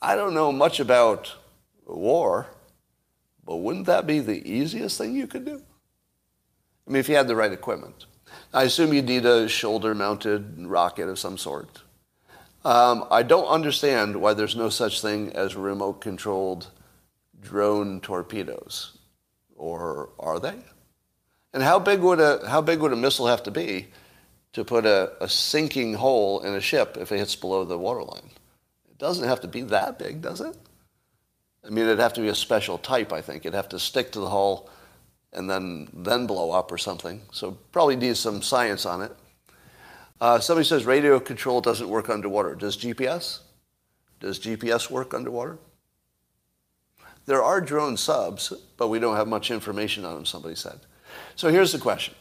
I 0.00 0.14
don't 0.14 0.34
know 0.34 0.52
much 0.52 0.78
about 0.78 1.34
war, 1.86 2.48
but 3.44 3.56
wouldn't 3.56 3.86
that 3.86 4.06
be 4.06 4.20
the 4.20 4.46
easiest 4.48 4.98
thing 4.98 5.14
you 5.16 5.26
could 5.26 5.46
do? 5.46 5.62
I 6.86 6.90
mean, 6.90 7.00
if 7.00 7.08
you 7.08 7.16
had 7.16 7.28
the 7.28 7.34
right 7.34 7.50
equipment. 7.50 8.04
I 8.52 8.64
assume 8.64 8.92
you'd 8.92 9.06
need 9.06 9.24
a 9.24 9.48
shoulder 9.48 9.94
mounted 9.94 10.66
rocket 10.66 11.08
of 11.08 11.18
some 11.18 11.38
sort. 11.38 11.82
Um, 12.62 13.06
I 13.10 13.22
don't 13.22 13.46
understand 13.46 14.20
why 14.20 14.34
there's 14.34 14.54
no 14.54 14.68
such 14.68 15.00
thing 15.00 15.32
as 15.32 15.56
remote 15.56 16.02
controlled 16.02 16.68
drone 17.40 18.00
torpedoes. 18.00 18.98
Or 19.56 20.10
are 20.18 20.38
they? 20.38 20.56
And 21.56 21.64
how 21.64 21.78
big 21.78 22.00
would 22.00 22.20
a, 22.20 22.46
how 22.46 22.60
big 22.60 22.80
would 22.80 22.92
a 22.92 22.96
missile 22.96 23.28
have 23.28 23.42
to 23.44 23.50
be 23.50 23.86
to 24.52 24.62
put 24.62 24.84
a, 24.84 25.14
a 25.22 25.26
sinking 25.26 25.94
hole 25.94 26.40
in 26.40 26.52
a 26.52 26.60
ship 26.60 26.98
if 27.00 27.10
it 27.10 27.16
hits 27.16 27.34
below 27.34 27.64
the 27.64 27.78
waterline? 27.78 28.28
It 28.90 28.98
doesn't 28.98 29.26
have 29.26 29.40
to 29.40 29.48
be 29.48 29.62
that 29.62 29.98
big, 29.98 30.20
does 30.20 30.42
it? 30.42 30.54
I 31.64 31.70
mean, 31.70 31.86
it'd 31.86 31.98
have 31.98 32.12
to 32.12 32.20
be 32.20 32.28
a 32.28 32.34
special 32.34 32.76
type, 32.76 33.10
I 33.10 33.22
think. 33.22 33.46
It'd 33.46 33.54
have 33.54 33.70
to 33.70 33.78
stick 33.78 34.12
to 34.12 34.20
the 34.20 34.28
hull 34.28 34.68
and 35.32 35.48
then 35.48 35.88
then 35.94 36.26
blow 36.26 36.50
up 36.50 36.70
or 36.70 36.76
something. 36.76 37.22
So 37.32 37.52
probably 37.72 37.96
needs 37.96 38.20
some 38.20 38.42
science 38.42 38.84
on 38.84 39.00
it. 39.00 39.16
Uh, 40.20 40.38
somebody 40.40 40.66
says 40.66 40.84
radio 40.84 41.18
control 41.18 41.62
doesn't 41.62 41.88
work 41.88 42.10
underwater. 42.10 42.54
Does 42.54 42.76
GPS? 42.76 43.38
Does 44.20 44.38
GPS 44.38 44.90
work 44.90 45.14
underwater? 45.14 45.56
There 47.24 47.42
are 47.42 47.62
drone 47.62 47.96
subs, 47.96 48.52
but 48.76 48.88
we 48.88 48.98
don't 48.98 49.16
have 49.16 49.26
much 49.26 49.50
information 49.50 50.04
on 50.04 50.16
them, 50.16 50.26
somebody 50.26 50.54
said. 50.54 50.80
So 51.36 51.50
here's 51.50 51.72
the 51.72 51.78
question. 51.78 52.14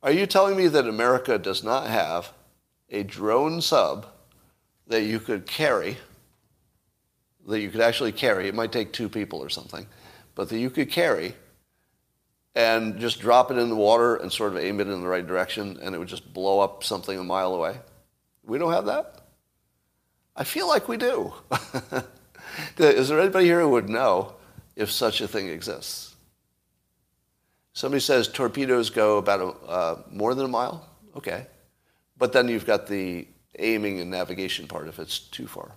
Are 0.00 0.12
you 0.12 0.24
telling 0.24 0.56
me 0.56 0.68
that 0.68 0.86
America 0.86 1.38
does 1.38 1.64
not 1.64 1.88
have 1.88 2.32
a 2.88 3.02
drone 3.02 3.60
sub 3.60 4.06
that 4.86 5.02
you 5.02 5.18
could 5.18 5.44
carry, 5.44 5.98
that 7.48 7.60
you 7.60 7.68
could 7.68 7.80
actually 7.80 8.12
carry? 8.12 8.46
It 8.46 8.54
might 8.54 8.70
take 8.70 8.92
two 8.92 9.08
people 9.08 9.40
or 9.40 9.48
something, 9.48 9.88
but 10.36 10.48
that 10.50 10.58
you 10.58 10.70
could 10.70 10.88
carry 10.88 11.34
and 12.54 13.00
just 13.00 13.18
drop 13.18 13.50
it 13.50 13.58
in 13.58 13.68
the 13.68 13.76
water 13.76 14.14
and 14.14 14.32
sort 14.32 14.52
of 14.52 14.58
aim 14.58 14.80
it 14.80 14.86
in 14.86 15.00
the 15.00 15.08
right 15.08 15.26
direction 15.26 15.76
and 15.82 15.92
it 15.92 15.98
would 15.98 16.08
just 16.08 16.32
blow 16.32 16.60
up 16.60 16.84
something 16.84 17.18
a 17.18 17.24
mile 17.24 17.56
away? 17.56 17.76
We 18.44 18.56
don't 18.58 18.72
have 18.72 18.86
that? 18.86 19.26
I 20.36 20.44
feel 20.44 20.68
like 20.68 20.86
we 20.86 20.96
do. 20.96 21.32
Is 22.78 23.08
there 23.08 23.20
anybody 23.20 23.46
here 23.46 23.60
who 23.60 23.70
would 23.70 23.88
know 23.88 24.34
if 24.76 24.92
such 24.92 25.20
a 25.20 25.26
thing 25.26 25.48
exists? 25.48 26.14
Somebody 27.78 28.00
says 28.00 28.26
torpedoes 28.26 28.90
go 28.90 29.18
about 29.18 29.40
a, 29.40 29.70
uh, 29.70 30.02
more 30.10 30.34
than 30.34 30.46
a 30.46 30.48
mile. 30.48 30.84
Okay. 31.14 31.46
But 32.16 32.32
then 32.32 32.48
you've 32.48 32.66
got 32.66 32.88
the 32.88 33.28
aiming 33.56 34.00
and 34.00 34.10
navigation 34.10 34.66
part 34.66 34.88
if 34.88 34.98
it's 34.98 35.20
too 35.20 35.46
far. 35.46 35.76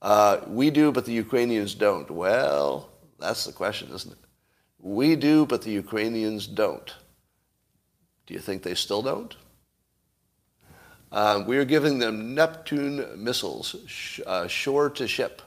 Uh, 0.00 0.38
we 0.46 0.70
do, 0.70 0.90
but 0.90 1.04
the 1.04 1.12
Ukrainians 1.12 1.74
don't. 1.74 2.10
Well, 2.10 2.88
that's 3.18 3.44
the 3.44 3.52
question, 3.52 3.90
isn't 3.94 4.12
it? 4.12 4.18
We 4.78 5.14
do, 5.14 5.44
but 5.44 5.60
the 5.60 5.70
Ukrainians 5.70 6.46
don't. 6.46 6.90
Do 8.24 8.32
you 8.32 8.40
think 8.40 8.62
they 8.62 8.74
still 8.74 9.02
don't? 9.02 9.36
Uh, 11.12 11.44
we 11.46 11.58
are 11.58 11.66
giving 11.66 11.98
them 11.98 12.34
Neptune 12.34 13.22
missiles, 13.22 13.76
sh- 13.86 14.20
uh, 14.26 14.46
shore 14.46 14.88
to 14.88 15.06
ship. 15.06 15.42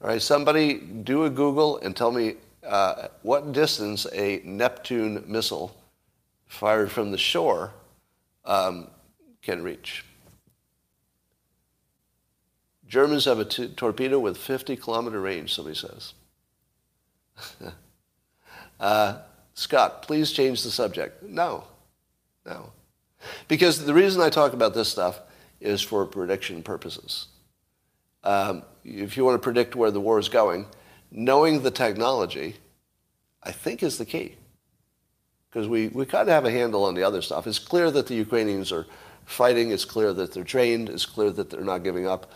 All 0.00 0.08
right, 0.08 0.22
somebody 0.22 0.78
do 0.78 1.24
a 1.24 1.30
Google 1.30 1.76
and 1.76 1.94
tell 1.94 2.10
me 2.10 2.36
uh, 2.66 3.08
what 3.22 3.52
distance 3.52 4.06
a 4.12 4.40
Neptune 4.44 5.24
missile 5.26 5.76
fired 6.46 6.90
from 6.90 7.10
the 7.10 7.18
shore 7.18 7.72
um, 8.44 8.88
can 9.42 9.62
reach. 9.62 10.04
Germans 12.88 13.24
have 13.24 13.38
a 13.38 13.44
t- 13.44 13.68
torpedo 13.68 14.18
with 14.18 14.36
50 14.36 14.76
kilometer 14.76 15.20
range, 15.20 15.54
somebody 15.54 15.76
says. 15.76 16.14
uh, 18.80 19.18
Scott, 19.54 20.02
please 20.02 20.32
change 20.32 20.62
the 20.62 20.70
subject. 20.70 21.22
No, 21.22 21.64
no. 22.44 22.70
Because 23.48 23.84
the 23.84 23.94
reason 23.94 24.22
I 24.22 24.30
talk 24.30 24.52
about 24.52 24.74
this 24.74 24.88
stuff 24.88 25.20
is 25.60 25.82
for 25.82 26.04
prediction 26.06 26.62
purposes. 26.62 27.26
Um, 28.22 28.62
if 28.84 29.16
you 29.16 29.24
want 29.24 29.34
to 29.34 29.42
predict 29.42 29.74
where 29.74 29.90
the 29.90 30.00
war 30.00 30.18
is 30.18 30.28
going, 30.28 30.66
knowing 31.10 31.62
the 31.62 31.70
technology, 31.70 32.56
I 33.42 33.52
think 33.52 33.82
is 33.82 33.98
the 33.98 34.04
key. 34.04 34.36
Because 35.50 35.68
we, 35.68 35.88
we 35.88 36.04
kind 36.04 36.28
of 36.28 36.34
have 36.34 36.44
a 36.44 36.50
handle 36.50 36.84
on 36.84 36.94
the 36.94 37.02
other 37.02 37.22
stuff. 37.22 37.46
It's 37.46 37.58
clear 37.58 37.90
that 37.90 38.06
the 38.06 38.14
Ukrainians 38.14 38.72
are 38.72 38.86
fighting. 39.24 39.70
It's 39.70 39.84
clear 39.84 40.12
that 40.12 40.32
they're 40.32 40.44
trained. 40.44 40.88
It's 40.88 41.06
clear 41.06 41.30
that 41.30 41.50
they're 41.50 41.60
not 41.62 41.82
giving 41.82 42.06
up. 42.06 42.32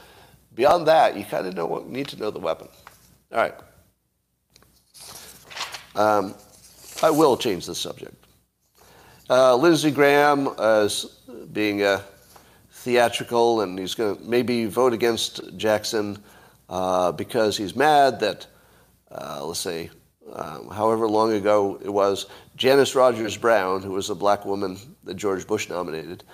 Beyond 0.54 0.86
that, 0.86 1.16
you 1.16 1.24
kind 1.24 1.46
of 1.46 1.88
need 1.88 2.08
to 2.08 2.16
know 2.16 2.30
the 2.30 2.38
weapon. 2.38 2.68
All 3.32 3.38
right. 3.38 3.54
Um, 5.94 6.34
I 7.02 7.10
will 7.10 7.36
change 7.36 7.66
the 7.66 7.74
subject. 7.74 8.14
Uh, 9.28 9.54
Lindsey 9.54 9.90
Graham 9.90 10.48
as 10.58 11.04
being 11.52 11.82
a 11.82 12.02
theatrical, 12.72 13.60
and 13.60 13.78
he's 13.78 13.94
going 13.94 14.16
to 14.16 14.22
maybe 14.22 14.64
vote 14.64 14.92
against 14.92 15.56
Jackson 15.56 16.18
uh, 16.68 17.12
because 17.12 17.56
he's 17.56 17.76
mad 17.76 18.18
that, 18.20 18.46
uh, 19.10 19.44
let's 19.44 19.60
say, 19.60 19.90
uh, 20.32 20.68
however 20.70 21.08
long 21.08 21.32
ago 21.32 21.80
it 21.82 21.90
was, 21.90 22.26
Janice 22.56 22.94
Rogers 22.94 23.36
Brown, 23.36 23.82
who 23.82 23.92
was 23.92 24.10
a 24.10 24.14
black 24.14 24.44
woman 24.44 24.78
that 25.04 25.14
George 25.14 25.46
Bush 25.46 25.68
nominated. 25.68 26.24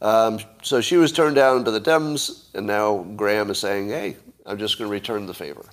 Um, 0.00 0.40
so 0.62 0.80
she 0.80 0.96
was 0.96 1.12
turned 1.12 1.36
down 1.36 1.62
by 1.62 1.70
the 1.70 1.80
Dems, 1.80 2.46
and 2.54 2.66
now 2.66 2.98
Graham 3.16 3.50
is 3.50 3.58
saying, 3.58 3.88
hey, 3.88 4.16
I'm 4.44 4.58
just 4.58 4.78
going 4.78 4.88
to 4.88 4.92
return 4.92 5.26
the 5.26 5.34
favor. 5.34 5.64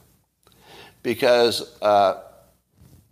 Because 1.01 1.82
uh, 1.82 2.22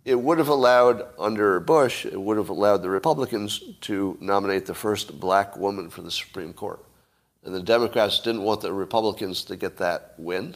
it 0.04 0.14
would 0.14 0.38
have 0.38 0.48
allowed, 0.48 1.06
under 1.18 1.58
Bush, 1.60 2.06
it 2.06 2.20
would 2.20 2.36
have 2.36 2.50
allowed 2.50 2.78
the 2.78 2.90
Republicans 2.90 3.62
to 3.82 4.16
nominate 4.20 4.66
the 4.66 4.74
first 4.74 5.18
black 5.18 5.56
woman 5.56 5.90
for 5.90 6.02
the 6.02 6.10
Supreme 6.10 6.52
Court. 6.52 6.84
And 7.44 7.54
the 7.54 7.62
Democrats 7.62 8.20
didn't 8.20 8.42
want 8.42 8.60
the 8.60 8.72
Republicans 8.72 9.44
to 9.44 9.56
get 9.56 9.78
that 9.78 10.14
win. 10.18 10.54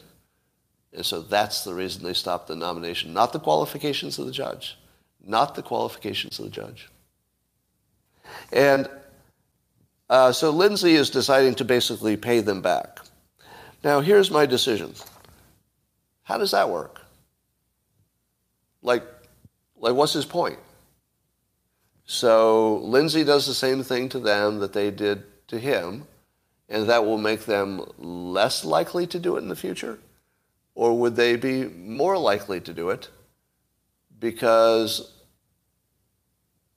And 0.93 1.05
so 1.05 1.21
that's 1.21 1.63
the 1.63 1.73
reason 1.73 2.03
they 2.03 2.13
stopped 2.13 2.47
the 2.47 2.55
nomination, 2.55 3.13
not 3.13 3.33
the 3.33 3.39
qualifications 3.39 4.19
of 4.19 4.25
the 4.25 4.31
judge. 4.31 4.77
Not 5.25 5.55
the 5.55 5.63
qualifications 5.63 6.37
of 6.37 6.45
the 6.45 6.51
judge. 6.51 6.89
And 8.51 8.89
uh, 10.09 10.31
so 10.31 10.51
Lindsey 10.51 10.95
is 10.95 11.09
deciding 11.09 11.55
to 11.55 11.65
basically 11.65 12.17
pay 12.17 12.41
them 12.41 12.61
back. 12.61 12.99
Now, 13.83 14.01
here's 14.01 14.29
my 14.29 14.45
decision. 14.45 14.93
How 16.23 16.37
does 16.37 16.51
that 16.51 16.69
work? 16.69 17.01
Like, 18.81 19.03
like, 19.77 19.95
what's 19.95 20.13
his 20.13 20.25
point? 20.25 20.59
So 22.05 22.77
Lindsey 22.77 23.23
does 23.23 23.47
the 23.47 23.53
same 23.53 23.81
thing 23.81 24.09
to 24.09 24.19
them 24.19 24.59
that 24.59 24.73
they 24.73 24.91
did 24.91 25.23
to 25.47 25.57
him, 25.57 26.05
and 26.69 26.87
that 26.89 27.05
will 27.05 27.17
make 27.17 27.45
them 27.45 27.81
less 27.97 28.65
likely 28.65 29.07
to 29.07 29.19
do 29.19 29.35
it 29.37 29.39
in 29.39 29.47
the 29.47 29.55
future? 29.55 29.99
Or 30.75 30.97
would 30.97 31.15
they 31.15 31.35
be 31.35 31.65
more 31.65 32.17
likely 32.17 32.59
to 32.61 32.73
do 32.73 32.89
it 32.89 33.09
because 34.19 35.13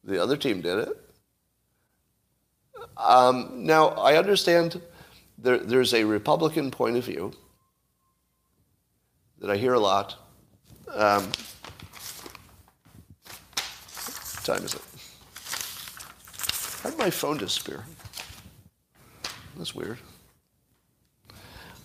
the 0.05 0.23
other 0.23 0.37
team 0.37 0.61
did 0.61 0.79
it? 0.81 0.89
Um, 2.97 3.65
now, 3.65 3.89
I 3.89 4.17
understand 4.17 4.81
there, 5.39 5.59
there's 5.59 5.95
a 5.95 6.05
Republican 6.05 6.71
point 6.71 6.97
of 6.97 7.05
view 7.05 7.33
that 9.39 9.51
I 9.51 9.57
hear 9.57 9.75
a 9.75 9.81
lot. 9.81 10.17
Um, 10.93 11.31
time 14.45 14.65
is 14.65 14.75
it? 14.75 14.83
How 16.83 16.91
did 16.91 16.99
my 16.99 17.11
phone 17.11 17.37
disappear? 17.37 17.85
That's 19.57 19.75
weird. 19.75 19.99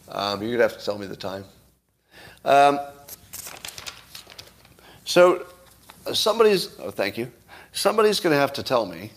Um, 0.08 0.42
you're 0.42 0.58
going 0.58 0.58
to 0.58 0.64
have 0.64 0.78
to 0.78 0.86
tell 0.86 0.98
me 0.98 1.08
the 1.08 1.16
time. 1.16 1.46
Um, 2.44 2.80
so 5.06 5.46
somebody's, 6.14 6.80
oh, 6.80 6.92
thank 6.92 7.18
you. 7.18 7.32
Somebody's 7.72 8.20
going 8.20 8.34
to 8.34 8.40
have 8.40 8.54
to 8.54 8.64
tell 8.64 8.86
me 8.86 9.12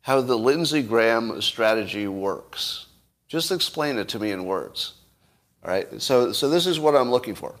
how 0.00 0.20
the 0.20 0.36
Lindsey 0.36 0.82
Graham 0.82 1.40
strategy 1.40 2.08
works. 2.08 2.86
Just 3.28 3.50
explain 3.52 3.98
it 3.98 4.08
to 4.08 4.18
me 4.18 4.32
in 4.32 4.44
words. 4.44 4.94
All 5.64 5.70
right. 5.70 6.02
So, 6.02 6.32
so 6.32 6.48
this 6.48 6.66
is 6.66 6.80
what 6.80 6.96
I'm 6.96 7.10
looking 7.10 7.34
for. 7.34 7.54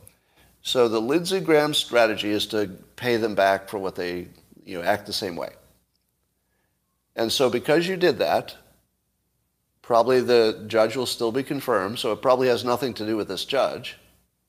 So 0.62 0.88
the 0.88 1.00
Lindsey 1.00 1.40
Graham 1.40 1.74
strategy 1.74 2.30
is 2.30 2.46
to 2.48 2.70
pay 2.96 3.16
them 3.16 3.34
back 3.34 3.68
for 3.68 3.78
what 3.78 3.96
they 3.96 4.28
you 4.64 4.78
know, 4.78 4.84
act 4.84 5.06
the 5.06 5.12
same 5.12 5.36
way. 5.36 5.50
And 7.16 7.30
so 7.30 7.50
because 7.50 7.86
you 7.86 7.96
did 7.96 8.18
that, 8.18 8.56
probably 9.82 10.20
the 10.20 10.64
judge 10.66 10.96
will 10.96 11.06
still 11.06 11.32
be 11.32 11.42
confirmed, 11.42 11.98
so 11.98 12.12
it 12.12 12.22
probably 12.22 12.48
has 12.48 12.64
nothing 12.64 12.94
to 12.94 13.06
do 13.06 13.16
with 13.16 13.28
this 13.28 13.44
judge, 13.44 13.98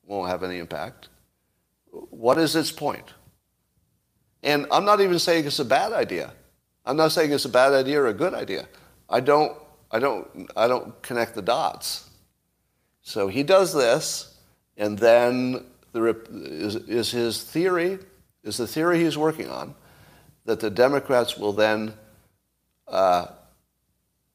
won't 0.06 0.28
have 0.28 0.42
any 0.42 0.58
impact. 0.58 1.08
What 1.90 2.38
is 2.38 2.56
its 2.56 2.72
point? 2.72 3.14
And 4.42 4.66
I'm 4.70 4.84
not 4.84 5.00
even 5.00 5.18
saying 5.18 5.46
it's 5.46 5.58
a 5.58 5.64
bad 5.64 5.92
idea. 5.92 6.32
I'm 6.84 6.96
not 6.96 7.12
saying 7.12 7.32
it's 7.32 7.44
a 7.46 7.50
bad 7.50 7.72
idea 7.72 8.00
or 8.00 8.08
a 8.08 8.14
good 8.14 8.34
idea. 8.34 8.68
I 9.08 9.20
don't, 9.20 9.56
I 9.90 9.98
don't, 9.98 10.50
I 10.56 10.68
don't 10.68 11.00
connect 11.02 11.34
the 11.34 11.42
dots. 11.42 12.10
So 13.02 13.28
he 13.28 13.42
does 13.42 13.72
this, 13.72 14.34
and 14.76 14.98
then 14.98 15.64
the, 15.92 16.20
is, 16.30 16.76
is 16.76 17.10
his 17.10 17.42
theory, 17.42 17.98
is 18.42 18.56
the 18.56 18.66
theory 18.66 19.02
he's 19.02 19.16
working 19.16 19.48
on, 19.48 19.74
that 20.44 20.60
the 20.60 20.70
Democrats 20.70 21.38
will 21.38 21.52
then 21.52 21.94
uh, 22.88 23.26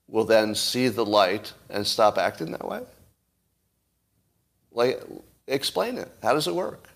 will 0.07 0.25
then 0.25 0.55
see 0.55 0.87
the 0.87 1.05
light 1.05 1.53
and 1.69 1.85
stop 1.85 2.17
acting 2.17 2.51
that 2.51 2.67
way? 2.67 2.81
Like, 4.71 5.01
explain 5.49 5.97
it. 5.97 6.09
How 6.21 6.33
does 6.33 6.47
it 6.47 6.55
work? 6.55 6.89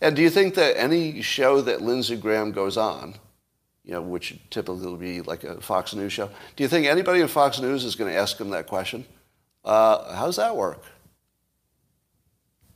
And 0.00 0.16
do 0.16 0.22
you 0.22 0.30
think 0.30 0.54
that 0.54 0.78
any 0.78 1.22
show 1.22 1.60
that 1.60 1.82
Lindsey 1.82 2.16
Graham 2.16 2.52
goes 2.52 2.76
on, 2.76 3.14
you 3.84 3.92
know, 3.92 4.02
which 4.02 4.38
typically 4.50 4.86
will 4.86 4.96
be 4.96 5.20
like 5.22 5.44
a 5.44 5.60
Fox 5.60 5.94
News 5.94 6.12
show, 6.12 6.28
do 6.56 6.62
you 6.62 6.68
think 6.68 6.86
anybody 6.86 7.20
in 7.20 7.28
Fox 7.28 7.60
News 7.60 7.84
is 7.84 7.94
going 7.94 8.12
to 8.12 8.18
ask 8.18 8.40
him 8.40 8.50
that 8.50 8.66
question? 8.66 9.04
Uh, 9.64 10.14
how 10.14 10.26
does 10.26 10.36
that 10.36 10.56
work? 10.56 10.82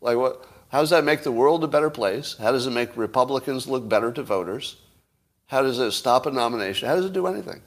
Like, 0.00 0.16
what? 0.16 0.46
How 0.68 0.80
does 0.80 0.90
that 0.90 1.04
make 1.04 1.22
the 1.22 1.32
world 1.32 1.62
a 1.62 1.68
better 1.68 1.88
place? 1.88 2.36
How 2.36 2.50
does 2.50 2.66
it 2.66 2.72
make 2.72 2.96
Republicans 2.96 3.68
look 3.68 3.88
better 3.88 4.10
to 4.12 4.22
voters? 4.22 4.76
How 5.46 5.62
does 5.62 5.78
it 5.78 5.92
stop 5.92 6.26
a 6.26 6.30
nomination? 6.30 6.88
How 6.88 6.96
does 6.96 7.04
it 7.06 7.12
do 7.12 7.26
anything? 7.26 7.62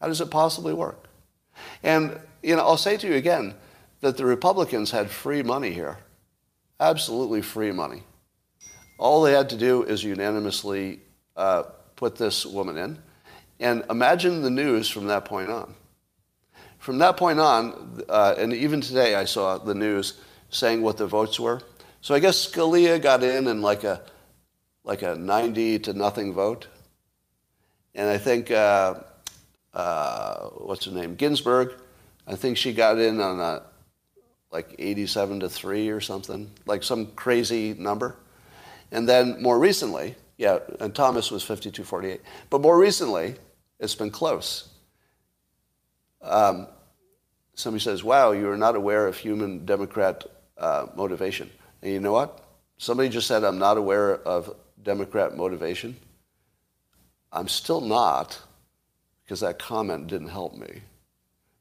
How 0.00 0.06
does 0.06 0.20
it 0.20 0.30
possibly 0.30 0.72
work? 0.72 1.08
And 1.82 2.18
you 2.42 2.56
know, 2.56 2.62
I'll 2.62 2.76
say 2.76 2.96
to 2.96 3.08
you 3.08 3.14
again 3.14 3.54
that 4.00 4.16
the 4.16 4.24
Republicans 4.24 4.92
had 4.92 5.10
free 5.10 5.42
money 5.42 5.72
here, 5.72 5.98
absolutely 6.80 7.42
free 7.42 7.70
money. 7.70 8.02
All 8.98 9.22
they 9.22 9.32
had 9.32 9.50
to 9.50 9.56
do 9.56 9.82
is 9.82 10.02
unanimously 10.02 11.00
uh, 11.36 11.64
put 11.96 12.16
this 12.16 12.44
woman 12.44 12.76
in, 12.76 12.98
And 13.60 13.84
imagine 13.90 14.42
the 14.42 14.50
news 14.50 14.88
from 14.88 15.06
that 15.08 15.26
point 15.26 15.50
on. 15.50 15.74
From 16.78 16.98
that 16.98 17.18
point 17.18 17.38
on, 17.38 18.02
uh, 18.08 18.34
and 18.38 18.54
even 18.54 18.80
today 18.80 19.14
I 19.14 19.26
saw 19.26 19.58
the 19.58 19.74
news 19.74 20.18
saying 20.48 20.80
what 20.80 20.96
the 20.96 21.06
votes 21.06 21.38
were. 21.38 21.60
So 22.00 22.14
I 22.14 22.20
guess 22.20 22.46
Scalia 22.46 23.00
got 23.00 23.22
in 23.22 23.46
in 23.46 23.60
like 23.60 23.84
a, 23.84 24.00
like 24.82 25.02
a 25.02 25.14
90 25.14 25.78
to 25.80 25.92
nothing 25.92 26.32
vote. 26.32 26.68
And 27.94 28.08
I 28.08 28.16
think, 28.16 28.50
uh, 28.50 28.94
uh, 29.74 30.48
what's 30.56 30.86
her 30.86 30.92
name? 30.92 31.16
Ginsburg, 31.16 31.74
I 32.26 32.36
think 32.36 32.56
she 32.56 32.72
got 32.72 32.98
in 32.98 33.20
on 33.20 33.40
a, 33.40 33.62
like 34.50 34.74
87 34.78 35.40
to 35.40 35.48
3 35.48 35.88
or 35.90 36.00
something, 36.00 36.50
like 36.66 36.82
some 36.82 37.06
crazy 37.12 37.74
number. 37.74 38.16
And 38.90 39.08
then 39.08 39.40
more 39.40 39.58
recently, 39.58 40.16
yeah, 40.36 40.58
and 40.80 40.94
Thomas 40.94 41.30
was 41.30 41.44
52-48. 41.44 42.20
But 42.48 42.60
more 42.60 42.78
recently, 42.78 43.36
it's 43.78 43.94
been 43.94 44.10
close. 44.10 44.68
Um, 46.22 46.66
somebody 47.54 47.82
says, 47.82 48.02
wow, 48.02 48.32
you 48.32 48.50
are 48.50 48.56
not 48.56 48.74
aware 48.74 49.06
of 49.06 49.16
human 49.16 49.64
Democrat 49.64 50.24
uh, 50.58 50.86
motivation. 50.96 51.50
And 51.82 51.92
you 51.92 52.00
know 52.00 52.12
what? 52.12 52.44
Somebody 52.78 53.08
just 53.08 53.26
said, 53.26 53.44
I'm 53.44 53.58
not 53.58 53.76
aware 53.76 54.16
of 54.16 54.54
Democrat 54.82 55.36
motivation. 55.36 55.96
I'm 57.32 57.48
still 57.48 57.80
not, 57.80 58.40
because 59.24 59.40
that 59.40 59.58
comment 59.58 60.08
didn't 60.08 60.28
help 60.28 60.56
me. 60.56 60.82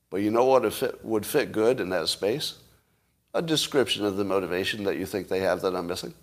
But 0.10 0.22
you 0.22 0.32
know 0.32 0.46
what 0.46 0.72
fit, 0.74 1.04
would 1.06 1.26
fit 1.26 1.52
good 1.52 1.80
in 1.80 1.90
that 1.90 2.08
space? 2.08 2.56
A 3.34 3.41
description 3.41 4.05
of 4.05 4.17
the 4.17 4.23
motivation 4.23 4.84
that 4.86 4.97
you 4.97 5.05
think 5.05 5.27
they 5.27 5.39
have 5.39 5.61
that 5.61 5.75
I'm 5.75 5.88
missing. 5.88 6.13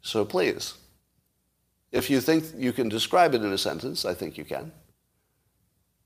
So 0.00 0.24
please, 0.24 0.74
if 1.90 2.08
you 2.08 2.20
think 2.20 2.44
you 2.56 2.72
can 2.72 2.88
describe 2.88 3.34
it 3.34 3.42
in 3.42 3.52
a 3.52 3.58
sentence, 3.58 4.04
I 4.04 4.14
think 4.14 4.38
you 4.38 4.44
can. 4.44 4.72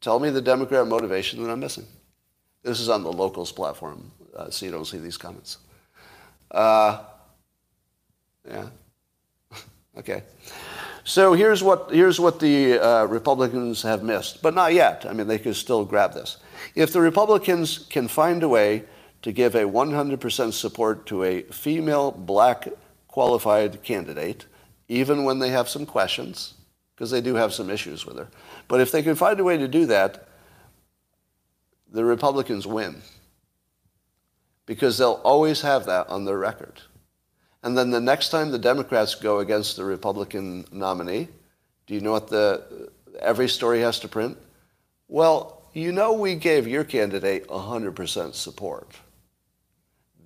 Tell 0.01 0.19
me 0.19 0.31
the 0.31 0.41
Democrat 0.41 0.87
motivation 0.87 1.43
that 1.43 1.51
I'm 1.51 1.61
missing. 1.61 1.87
This 2.63 2.81
is 2.81 2.89
on 2.89 3.03
the 3.03 3.13
locals 3.13 3.53
platform, 3.53 4.11
uh, 4.37 4.51
so 4.51 4.67
you 4.67 4.73
don't 4.73 4.85
see 4.85 4.99
these 4.99 5.17
comments. 5.17 5.59
Uh, 6.51 7.05
yeah. 8.49 8.69
okay. 9.99 10.23
So 11.05 11.35
here's 11.35 11.63
what, 11.63 11.91
here's 11.93 12.19
what 12.19 12.41
the 12.41 12.79
uh, 12.79 13.05
Republicans 13.05 13.83
have 13.83 14.03
missed, 14.03 14.43
but 14.43 14.55
not 14.55 14.75
yet. 14.75 15.07
I 15.09 15.13
mean, 15.13 15.29
they 15.29 15.39
could 15.39 15.55
still 15.55 15.85
grab 15.85 16.15
this. 16.15 16.39
If 16.75 16.93
the 16.93 17.01
Republicans 17.01 17.87
can 17.89 18.09
find 18.09 18.43
a 18.43 18.49
way 18.49 18.85
to 19.27 19.33
give 19.33 19.57
a 19.57 19.63
100% 19.63 20.53
support 20.53 21.05
to 21.05 21.25
a 21.25 21.43
female 21.43 22.13
black 22.13 22.69
qualified 23.09 23.83
candidate, 23.83 24.47
even 24.87 25.25
when 25.25 25.41
they 25.41 25.49
have 25.49 25.69
some 25.69 25.85
questions, 25.85 26.55
because 26.95 27.11
they 27.11 27.21
do 27.21 27.35
have 27.35 27.53
some 27.53 27.69
issues 27.69 28.07
with 28.07 28.17
her, 28.17 28.29
but 28.69 28.81
if 28.81 28.93
they 28.93 29.03
can 29.03 29.17
find 29.17 29.41
a 29.41 29.43
way 29.43 29.59
to 29.59 29.67
do 29.67 29.85
that, 29.85 30.29
the 31.91 32.05
Republicans 32.05 32.69
win. 32.69 33.03
Because 34.65 34.97
they'll 34.97 35.21
always 35.25 35.61
have 35.63 35.87
that 35.87 36.09
on 36.09 36.25
their 36.25 36.39
record. 36.39 36.83
And 37.65 37.77
then 37.77 37.91
the 37.91 38.01
next 38.01 38.29
time 38.29 38.53
the 38.53 38.61
Democrats 38.61 39.17
go 39.17 39.41
against 39.41 39.75
the 39.77 39.85
Republican 39.85 40.67
nominee, 40.71 41.27
do 41.89 41.95
you 41.95 42.01
know 42.01 42.13
what 42.13 42.29
the 42.29 42.93
every 43.19 43.49
story 43.49 43.81
has 43.81 43.99
to 43.99 44.07
print? 44.07 44.39
Well, 45.09 45.65
you 45.73 45.91
know 45.91 46.13
we 46.13 46.37
gave 46.37 46.69
your 46.69 46.85
candidate 46.85 47.49
100% 47.49 48.33
support. 48.35 48.95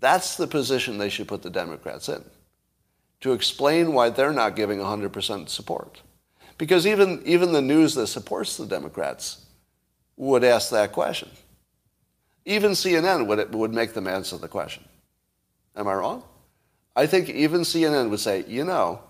That's 0.00 0.36
the 0.36 0.46
position 0.46 0.98
they 0.98 1.10
should 1.10 1.28
put 1.28 1.42
the 1.42 1.50
Democrats 1.50 2.08
in. 2.08 2.24
To 3.20 3.32
explain 3.32 3.92
why 3.92 4.08
they're 4.08 4.32
not 4.32 4.56
giving 4.56 4.78
100% 4.78 5.48
support. 5.48 6.00
Because 6.56 6.86
even, 6.86 7.22
even 7.24 7.52
the 7.52 7.62
news 7.62 7.94
that 7.94 8.06
supports 8.06 8.56
the 8.56 8.66
Democrats 8.66 9.44
would 10.16 10.42
ask 10.42 10.70
that 10.70 10.92
question. 10.92 11.28
Even 12.46 12.72
CNN 12.72 13.26
would, 13.26 13.54
would 13.54 13.74
make 13.74 13.92
them 13.92 14.06
answer 14.06 14.38
the 14.38 14.48
question. 14.48 14.84
Am 15.76 15.86
I 15.86 15.94
wrong? 15.94 16.24
I 16.96 17.06
think 17.06 17.28
even 17.28 17.60
CNN 17.60 18.10
would 18.10 18.20
say, 18.20 18.44
you 18.48 18.64
know, 18.64 19.00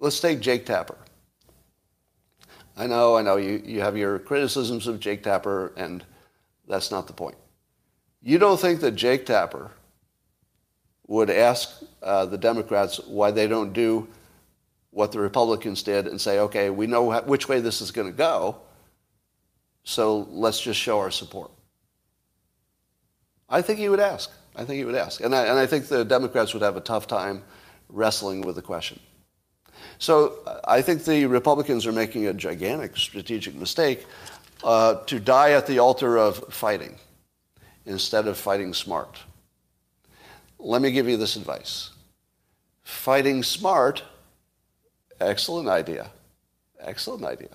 let's 0.00 0.20
take 0.20 0.40
Jake 0.40 0.64
Tapper. 0.66 0.96
I 2.76 2.86
know, 2.86 3.16
I 3.16 3.22
know, 3.22 3.36
you, 3.36 3.60
you 3.64 3.80
have 3.80 3.96
your 3.96 4.20
criticisms 4.20 4.86
of 4.86 5.00
Jake 5.00 5.24
Tapper, 5.24 5.72
and 5.76 6.04
that's 6.68 6.90
not 6.92 7.08
the 7.08 7.12
point. 7.12 7.36
You 8.22 8.38
don't 8.38 8.58
think 8.58 8.80
that 8.80 8.92
Jake 8.92 9.26
Tapper 9.26 9.72
would 11.08 11.30
ask 11.30 11.82
uh, 12.02 12.26
the 12.26 12.38
Democrats 12.38 13.00
why 13.06 13.30
they 13.32 13.48
don't 13.48 13.72
do 13.72 14.06
what 14.90 15.10
the 15.10 15.18
Republicans 15.18 15.82
did 15.82 16.06
and 16.06 16.20
say, 16.20 16.38
okay, 16.40 16.70
we 16.70 16.86
know 16.86 17.20
which 17.22 17.48
way 17.48 17.60
this 17.60 17.80
is 17.80 17.90
going 17.90 18.06
to 18.06 18.16
go, 18.16 18.56
so 19.84 20.28
let's 20.30 20.60
just 20.60 20.78
show 20.78 20.98
our 20.98 21.10
support. 21.10 21.50
I 23.48 23.62
think 23.62 23.78
he 23.78 23.88
would 23.88 24.00
ask. 24.00 24.30
I 24.54 24.64
think 24.64 24.78
he 24.78 24.84
would 24.84 24.94
ask. 24.94 25.20
And 25.22 25.34
I, 25.34 25.46
and 25.46 25.58
I 25.58 25.66
think 25.66 25.86
the 25.86 26.04
Democrats 26.04 26.52
would 26.52 26.62
have 26.62 26.76
a 26.76 26.80
tough 26.80 27.06
time 27.06 27.42
wrestling 27.88 28.42
with 28.42 28.56
the 28.56 28.62
question. 28.62 29.00
So 29.98 30.40
uh, 30.46 30.60
I 30.64 30.82
think 30.82 31.04
the 31.04 31.24
Republicans 31.26 31.86
are 31.86 31.92
making 31.92 32.26
a 32.26 32.34
gigantic 32.34 32.96
strategic 32.96 33.54
mistake 33.54 34.04
uh, 34.62 34.96
to 35.06 35.18
die 35.20 35.52
at 35.52 35.66
the 35.66 35.78
altar 35.78 36.18
of 36.18 36.52
fighting 36.52 36.96
instead 37.86 38.26
of 38.26 38.36
fighting 38.36 38.74
smart. 38.74 39.18
Let 40.58 40.82
me 40.82 40.90
give 40.90 41.08
you 41.08 41.16
this 41.16 41.36
advice. 41.36 41.90
Fighting 42.82 43.42
smart 43.42 44.02
Excellent 45.20 45.68
idea. 45.68 46.10
Excellent 46.80 47.24
idea. 47.24 47.48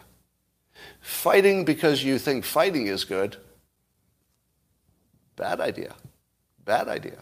Fighting 1.00 1.64
because 1.64 2.04
you 2.04 2.18
think 2.18 2.44
fighting 2.44 2.88
is 2.88 3.06
good, 3.06 3.38
bad 5.36 5.62
idea. 5.62 5.94
Bad 6.66 6.88
idea. 6.88 7.20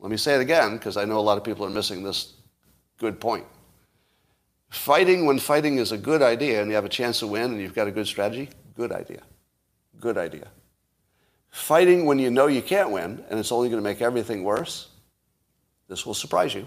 Let 0.00 0.10
me 0.10 0.16
say 0.16 0.34
it 0.34 0.40
again 0.40 0.76
because 0.76 0.96
I 0.96 1.04
know 1.04 1.18
a 1.18 1.20
lot 1.20 1.38
of 1.38 1.44
people 1.44 1.64
are 1.64 1.70
missing 1.70 2.02
this 2.02 2.34
good 2.98 3.20
point. 3.20 3.46
Fighting 4.70 5.24
when 5.24 5.38
fighting 5.38 5.78
is 5.78 5.92
a 5.92 5.98
good 5.98 6.22
idea 6.22 6.60
and 6.60 6.70
you 6.70 6.74
have 6.74 6.84
a 6.84 6.90
chance 6.90 7.20
to 7.20 7.26
win 7.26 7.52
and 7.52 7.60
you've 7.60 7.74
got 7.74 7.88
a 7.88 7.90
good 7.90 8.06
strategy, 8.06 8.48
good 8.76 8.92
idea. 8.92 9.22
Good 9.98 10.18
idea. 10.18 10.48
Fighting 11.58 12.06
when 12.06 12.18
you 12.18 12.30
know 12.30 12.46
you 12.46 12.62
can't 12.62 12.90
win 12.92 13.22
and 13.28 13.38
it's 13.38 13.52
only 13.52 13.68
going 13.68 13.82
to 13.82 13.84
make 13.86 14.00
everything 14.00 14.42
worse, 14.42 14.88
this 15.88 16.06
will 16.06 16.14
surprise 16.14 16.54
you. 16.54 16.66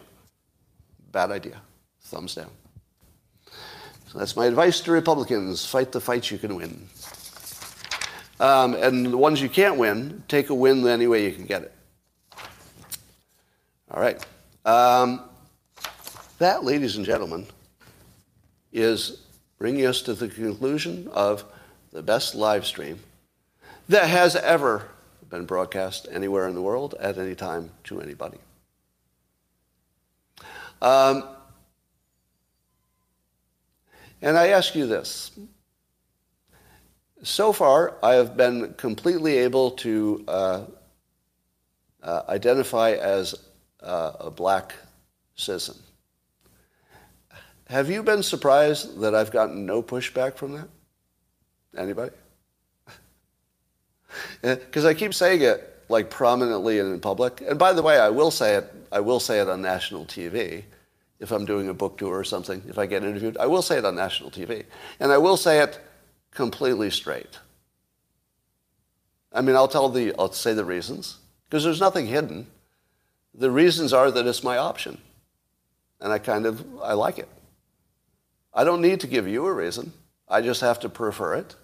Bad 1.12 1.32
idea. 1.32 1.60
Thumbs 2.02 2.36
down. 2.36 2.52
So 4.08 4.20
that's 4.20 4.36
my 4.36 4.46
advice 4.46 4.82
to 4.82 4.92
Republicans 4.92 5.66
fight 5.66 5.92
the 5.92 6.02
fights 6.02 6.30
you 6.30 6.38
can 6.38 6.56
win. 6.56 6.88
Um, 8.40 8.76
and 8.76 9.06
the 9.06 9.18
ones 9.18 9.42
you 9.42 9.50
can't 9.50 9.78
win, 9.78 10.24
take 10.28 10.50
a 10.50 10.54
win 10.54 10.86
any 10.86 11.08
way 11.08 11.26
you 11.26 11.32
can 11.32 11.46
get 11.46 11.64
it. 11.64 11.74
All 13.90 14.02
right. 14.02 14.24
Um, 14.66 15.22
that, 16.38 16.64
ladies 16.64 16.98
and 16.98 17.06
gentlemen, 17.06 17.48
is 18.74 19.22
bringing 19.58 19.86
us 19.86 20.02
to 20.04 20.14
the 20.14 20.28
conclusion 20.28 21.08
of 21.14 21.46
the 21.92 22.04
best 22.04 22.36
live 22.36 22.68
stream 22.68 23.00
that 23.90 24.08
has 24.08 24.36
ever 24.36 24.88
been 25.30 25.46
broadcast 25.46 26.08
anywhere 26.12 26.48
in 26.48 26.56
the 26.56 26.62
world 26.62 26.96
at 27.00 27.18
any 27.18 27.36
time 27.36 27.72
to 27.86 28.02
anybody. 28.02 28.38
Um, 30.82 31.24
and 34.22 34.38
I 34.38 34.50
ask 34.50 34.76
you 34.76 34.88
this. 34.88 35.32
So 37.24 37.54
far, 37.54 37.98
I 38.02 38.16
have 38.16 38.36
been 38.36 38.74
completely 38.74 39.38
able 39.38 39.72
to 39.72 40.24
uh, 40.28 40.66
uh, 42.02 42.24
identify 42.28 42.92
as 42.92 43.36
uh, 43.82 44.14
a 44.20 44.32
black 44.32 44.74
citizen. 45.36 45.76
Have 47.68 47.90
you 47.90 48.04
been 48.04 48.24
surprised 48.24 49.00
that 49.02 49.16
I've 49.16 49.32
gotten 49.32 49.66
no 49.66 49.82
pushback 49.82 50.36
from 50.36 50.54
that? 50.54 50.68
Anybody? 51.78 52.12
Because 54.42 54.86
I 54.86 54.94
keep 54.94 55.14
saying 55.14 55.42
it 55.42 55.84
like 55.90 56.10
prominently 56.10 56.80
and 56.80 56.94
in 56.94 57.00
public. 57.00 57.42
And 57.42 57.60
by 57.60 57.74
the 57.74 57.82
way, 57.82 58.00
I 58.00 58.10
will 58.10 58.32
say 58.32 58.56
it. 58.56 58.74
I 58.92 59.00
will 59.00 59.20
say 59.20 59.40
it 59.40 59.50
on 59.50 59.62
national 59.62 60.06
TV 60.06 60.64
if 61.22 61.32
I'm 61.32 61.46
doing 61.46 61.70
a 61.70 61.74
book 61.74 61.98
tour 62.00 62.18
or 62.18 62.24
something, 62.24 62.64
if 62.68 62.80
I 62.80 62.88
get 62.88 63.04
interviewed. 63.04 63.38
I 63.38 63.46
will 63.46 63.62
say 63.62 63.78
it 63.78 63.86
on 63.86 63.96
national 63.96 64.32
TV. 64.32 64.66
And 65.00 65.12
I 65.12 65.20
will 65.20 65.38
say 65.38 65.60
it 65.60 65.80
completely 66.32 66.90
straight. 66.90 67.38
I 69.32 69.42
mean, 69.42 69.56
I'll 69.56 69.68
tell 69.68 69.88
the, 69.88 70.14
I'll 70.18 70.32
say 70.32 70.54
the 70.54 70.66
reasons, 70.66 71.20
because 71.48 71.64
there's 71.64 71.80
nothing 71.80 72.08
hidden. 72.08 72.48
The 73.36 73.52
reasons 73.52 73.94
are 73.94 74.10
that 74.12 74.26
it's 74.26 74.44
my 74.44 74.58
option. 74.58 74.98
And 76.02 76.12
I 76.12 76.18
kind 76.18 76.46
of, 76.46 76.66
I 76.82 76.94
like 76.94 77.20
it. 77.20 77.30
I 78.54 78.64
don't 78.64 78.82
need 78.82 79.00
to 79.02 79.08
give 79.08 79.28
you 79.28 79.46
a 79.46 79.54
reason. 79.54 79.94
I 80.28 80.42
just 80.42 80.62
have 80.62 80.80
to 80.82 80.90
prefer 80.90 81.36
it 81.36 81.56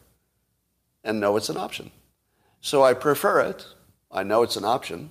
and 1.04 1.20
know 1.20 1.36
it's 1.36 1.50
an 1.50 1.58
option. 1.58 1.92
So 2.62 2.84
I 2.84 2.94
prefer 2.94 3.42
it. 3.42 3.66
I 4.12 4.24
know 4.24 4.44
it's 4.44 4.56
an 4.56 4.66
option. 4.66 5.10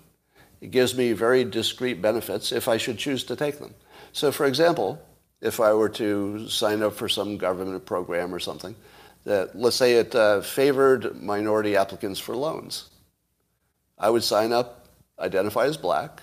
It 0.61 0.71
gives 0.71 0.97
me 0.97 1.13
very 1.13 1.45
discrete 1.45 2.01
benefits 2.01 2.53
if 2.53 2.69
I 2.69 2.77
should 2.77 2.99
choose 2.99 3.25
to 3.25 3.37
take 3.37 3.59
them. 3.59 3.75
So, 4.13 4.33
for 4.33 4.47
example, 4.47 5.01
if 5.41 5.61
I 5.61 5.73
were 5.75 5.91
to 5.91 6.49
sign 6.49 6.83
up 6.83 6.95
for 6.95 7.09
some 7.09 7.37
government 7.37 7.85
program 7.85 8.35
or 8.35 8.39
something, 8.39 8.75
that, 9.25 9.57
let's 9.57 9.77
say 9.77 9.95
it 9.95 10.15
uh, 10.15 10.41
favored 10.41 11.21
minority 11.21 11.77
applicants 11.77 12.19
for 12.19 12.35
loans. 12.35 12.89
I 13.99 14.11
would 14.11 14.23
sign 14.23 14.53
up, 14.53 14.89
identify 15.19 15.67
as 15.67 15.77
black. 15.77 16.23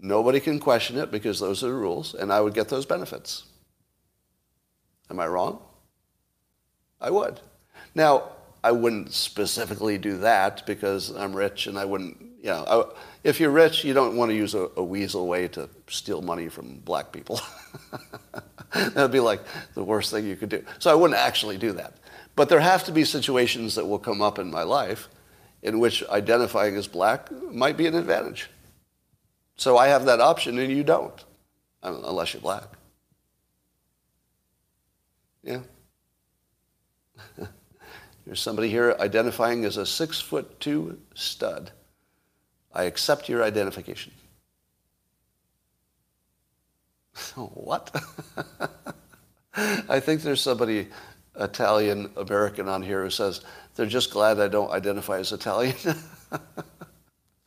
Nobody 0.00 0.40
can 0.40 0.58
question 0.58 0.98
it 0.98 1.10
because 1.10 1.38
those 1.38 1.62
are 1.62 1.68
the 1.68 1.74
rules, 1.74 2.14
and 2.14 2.32
I 2.32 2.40
would 2.40 2.54
get 2.54 2.68
those 2.68 2.86
benefits. 2.86 3.44
Am 5.08 5.20
I 5.20 5.26
wrong? 5.26 5.60
I 7.00 7.10
would. 7.10 7.40
Now, 7.94 8.32
I 8.64 8.72
wouldn't 8.72 9.12
specifically 9.12 9.98
do 9.98 10.18
that 10.18 10.64
because 10.66 11.10
I'm 11.10 11.34
rich 11.34 11.66
and 11.66 11.78
I 11.78 11.84
wouldn't, 11.84 12.20
you 12.42 12.50
know, 12.50 12.64
I, 12.68 13.00
if 13.24 13.40
you're 13.40 13.50
rich, 13.50 13.84
you 13.84 13.92
don't 13.92 14.16
want 14.16 14.30
to 14.30 14.36
use 14.36 14.54
a, 14.54 14.68
a 14.76 14.82
weasel 14.82 15.26
way 15.26 15.48
to 15.48 15.68
steal 15.88 16.22
money 16.22 16.48
from 16.48 16.78
black 16.78 17.12
people. 17.12 17.40
that 18.72 18.94
would 18.94 19.12
be 19.12 19.20
like 19.20 19.40
the 19.74 19.82
worst 19.82 20.10
thing 20.12 20.26
you 20.26 20.36
could 20.36 20.48
do. 20.48 20.64
So 20.78 20.90
I 20.90 20.94
wouldn't 20.94 21.18
actually 21.18 21.58
do 21.58 21.72
that. 21.72 21.94
But 22.36 22.48
there 22.48 22.60
have 22.60 22.84
to 22.84 22.92
be 22.92 23.04
situations 23.04 23.74
that 23.74 23.86
will 23.86 23.98
come 23.98 24.22
up 24.22 24.38
in 24.38 24.50
my 24.50 24.62
life 24.62 25.08
in 25.62 25.78
which 25.78 26.04
identifying 26.08 26.76
as 26.76 26.86
black 26.86 27.30
might 27.32 27.76
be 27.76 27.86
an 27.86 27.94
advantage. 27.94 28.48
So 29.56 29.76
I 29.76 29.88
have 29.88 30.06
that 30.06 30.20
option 30.20 30.58
and 30.58 30.72
you 30.72 30.82
don't, 30.82 31.24
unless 31.82 32.32
you're 32.32 32.40
black. 32.40 32.64
Yeah. 35.42 35.60
There's 38.26 38.40
somebody 38.40 38.68
here 38.68 38.96
identifying 38.98 39.64
as 39.64 39.76
a 39.76 39.86
six 39.86 40.20
foot 40.20 40.60
two 40.60 40.98
stud. 41.14 41.72
I 42.72 42.84
accept 42.84 43.28
your 43.28 43.42
identification. 43.42 44.12
what? 47.36 47.94
I 49.54 50.00
think 50.00 50.22
there's 50.22 50.40
somebody 50.40 50.88
Italian 51.38 52.10
American 52.16 52.68
on 52.68 52.82
here 52.82 53.02
who 53.02 53.10
says 53.10 53.42
they're 53.74 53.86
just 53.86 54.10
glad 54.10 54.40
I 54.40 54.48
don't 54.48 54.70
identify 54.70 55.18
as 55.18 55.32
Italian. 55.32 55.76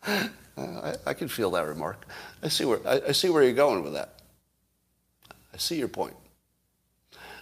I, 0.04 0.96
I, 1.06 1.14
can 1.14 1.28
feel 1.28 1.52
that 1.52 1.68
remark. 1.68 2.06
I 2.44 2.48
see 2.48 2.66
where 2.66 2.80
I, 2.86 3.02
I 3.10 3.12
see 3.12 3.30
where 3.30 3.44
you're 3.44 3.54
going 3.54 3.84
with 3.84 3.94
that. 3.94 4.22
I 5.54 5.58
see 5.58 5.78
your 5.78 5.88
point. 5.88 6.16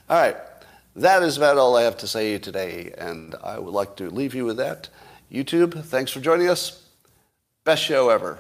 All 0.10 0.20
right. 0.20 0.38
That 0.96 1.24
is 1.24 1.38
about 1.38 1.58
all 1.58 1.76
I 1.76 1.84
have 1.84 1.98
to 1.98 2.08
say 2.08 2.38
today, 2.38 2.94
and 2.98 3.34
I 3.44 3.58
would 3.58 3.74
like 3.74 3.96
to 3.96 4.12
leave 4.12 4.36
you 4.36 4.46
with 4.46 4.58
that. 4.58 4.90
YouTube, 5.32 5.84
thanks 5.86 6.12
for 6.12 6.20
joining 6.20 6.50
us. 6.50 6.84
Best 7.64 7.84
show 7.84 8.10
ever. 8.10 8.40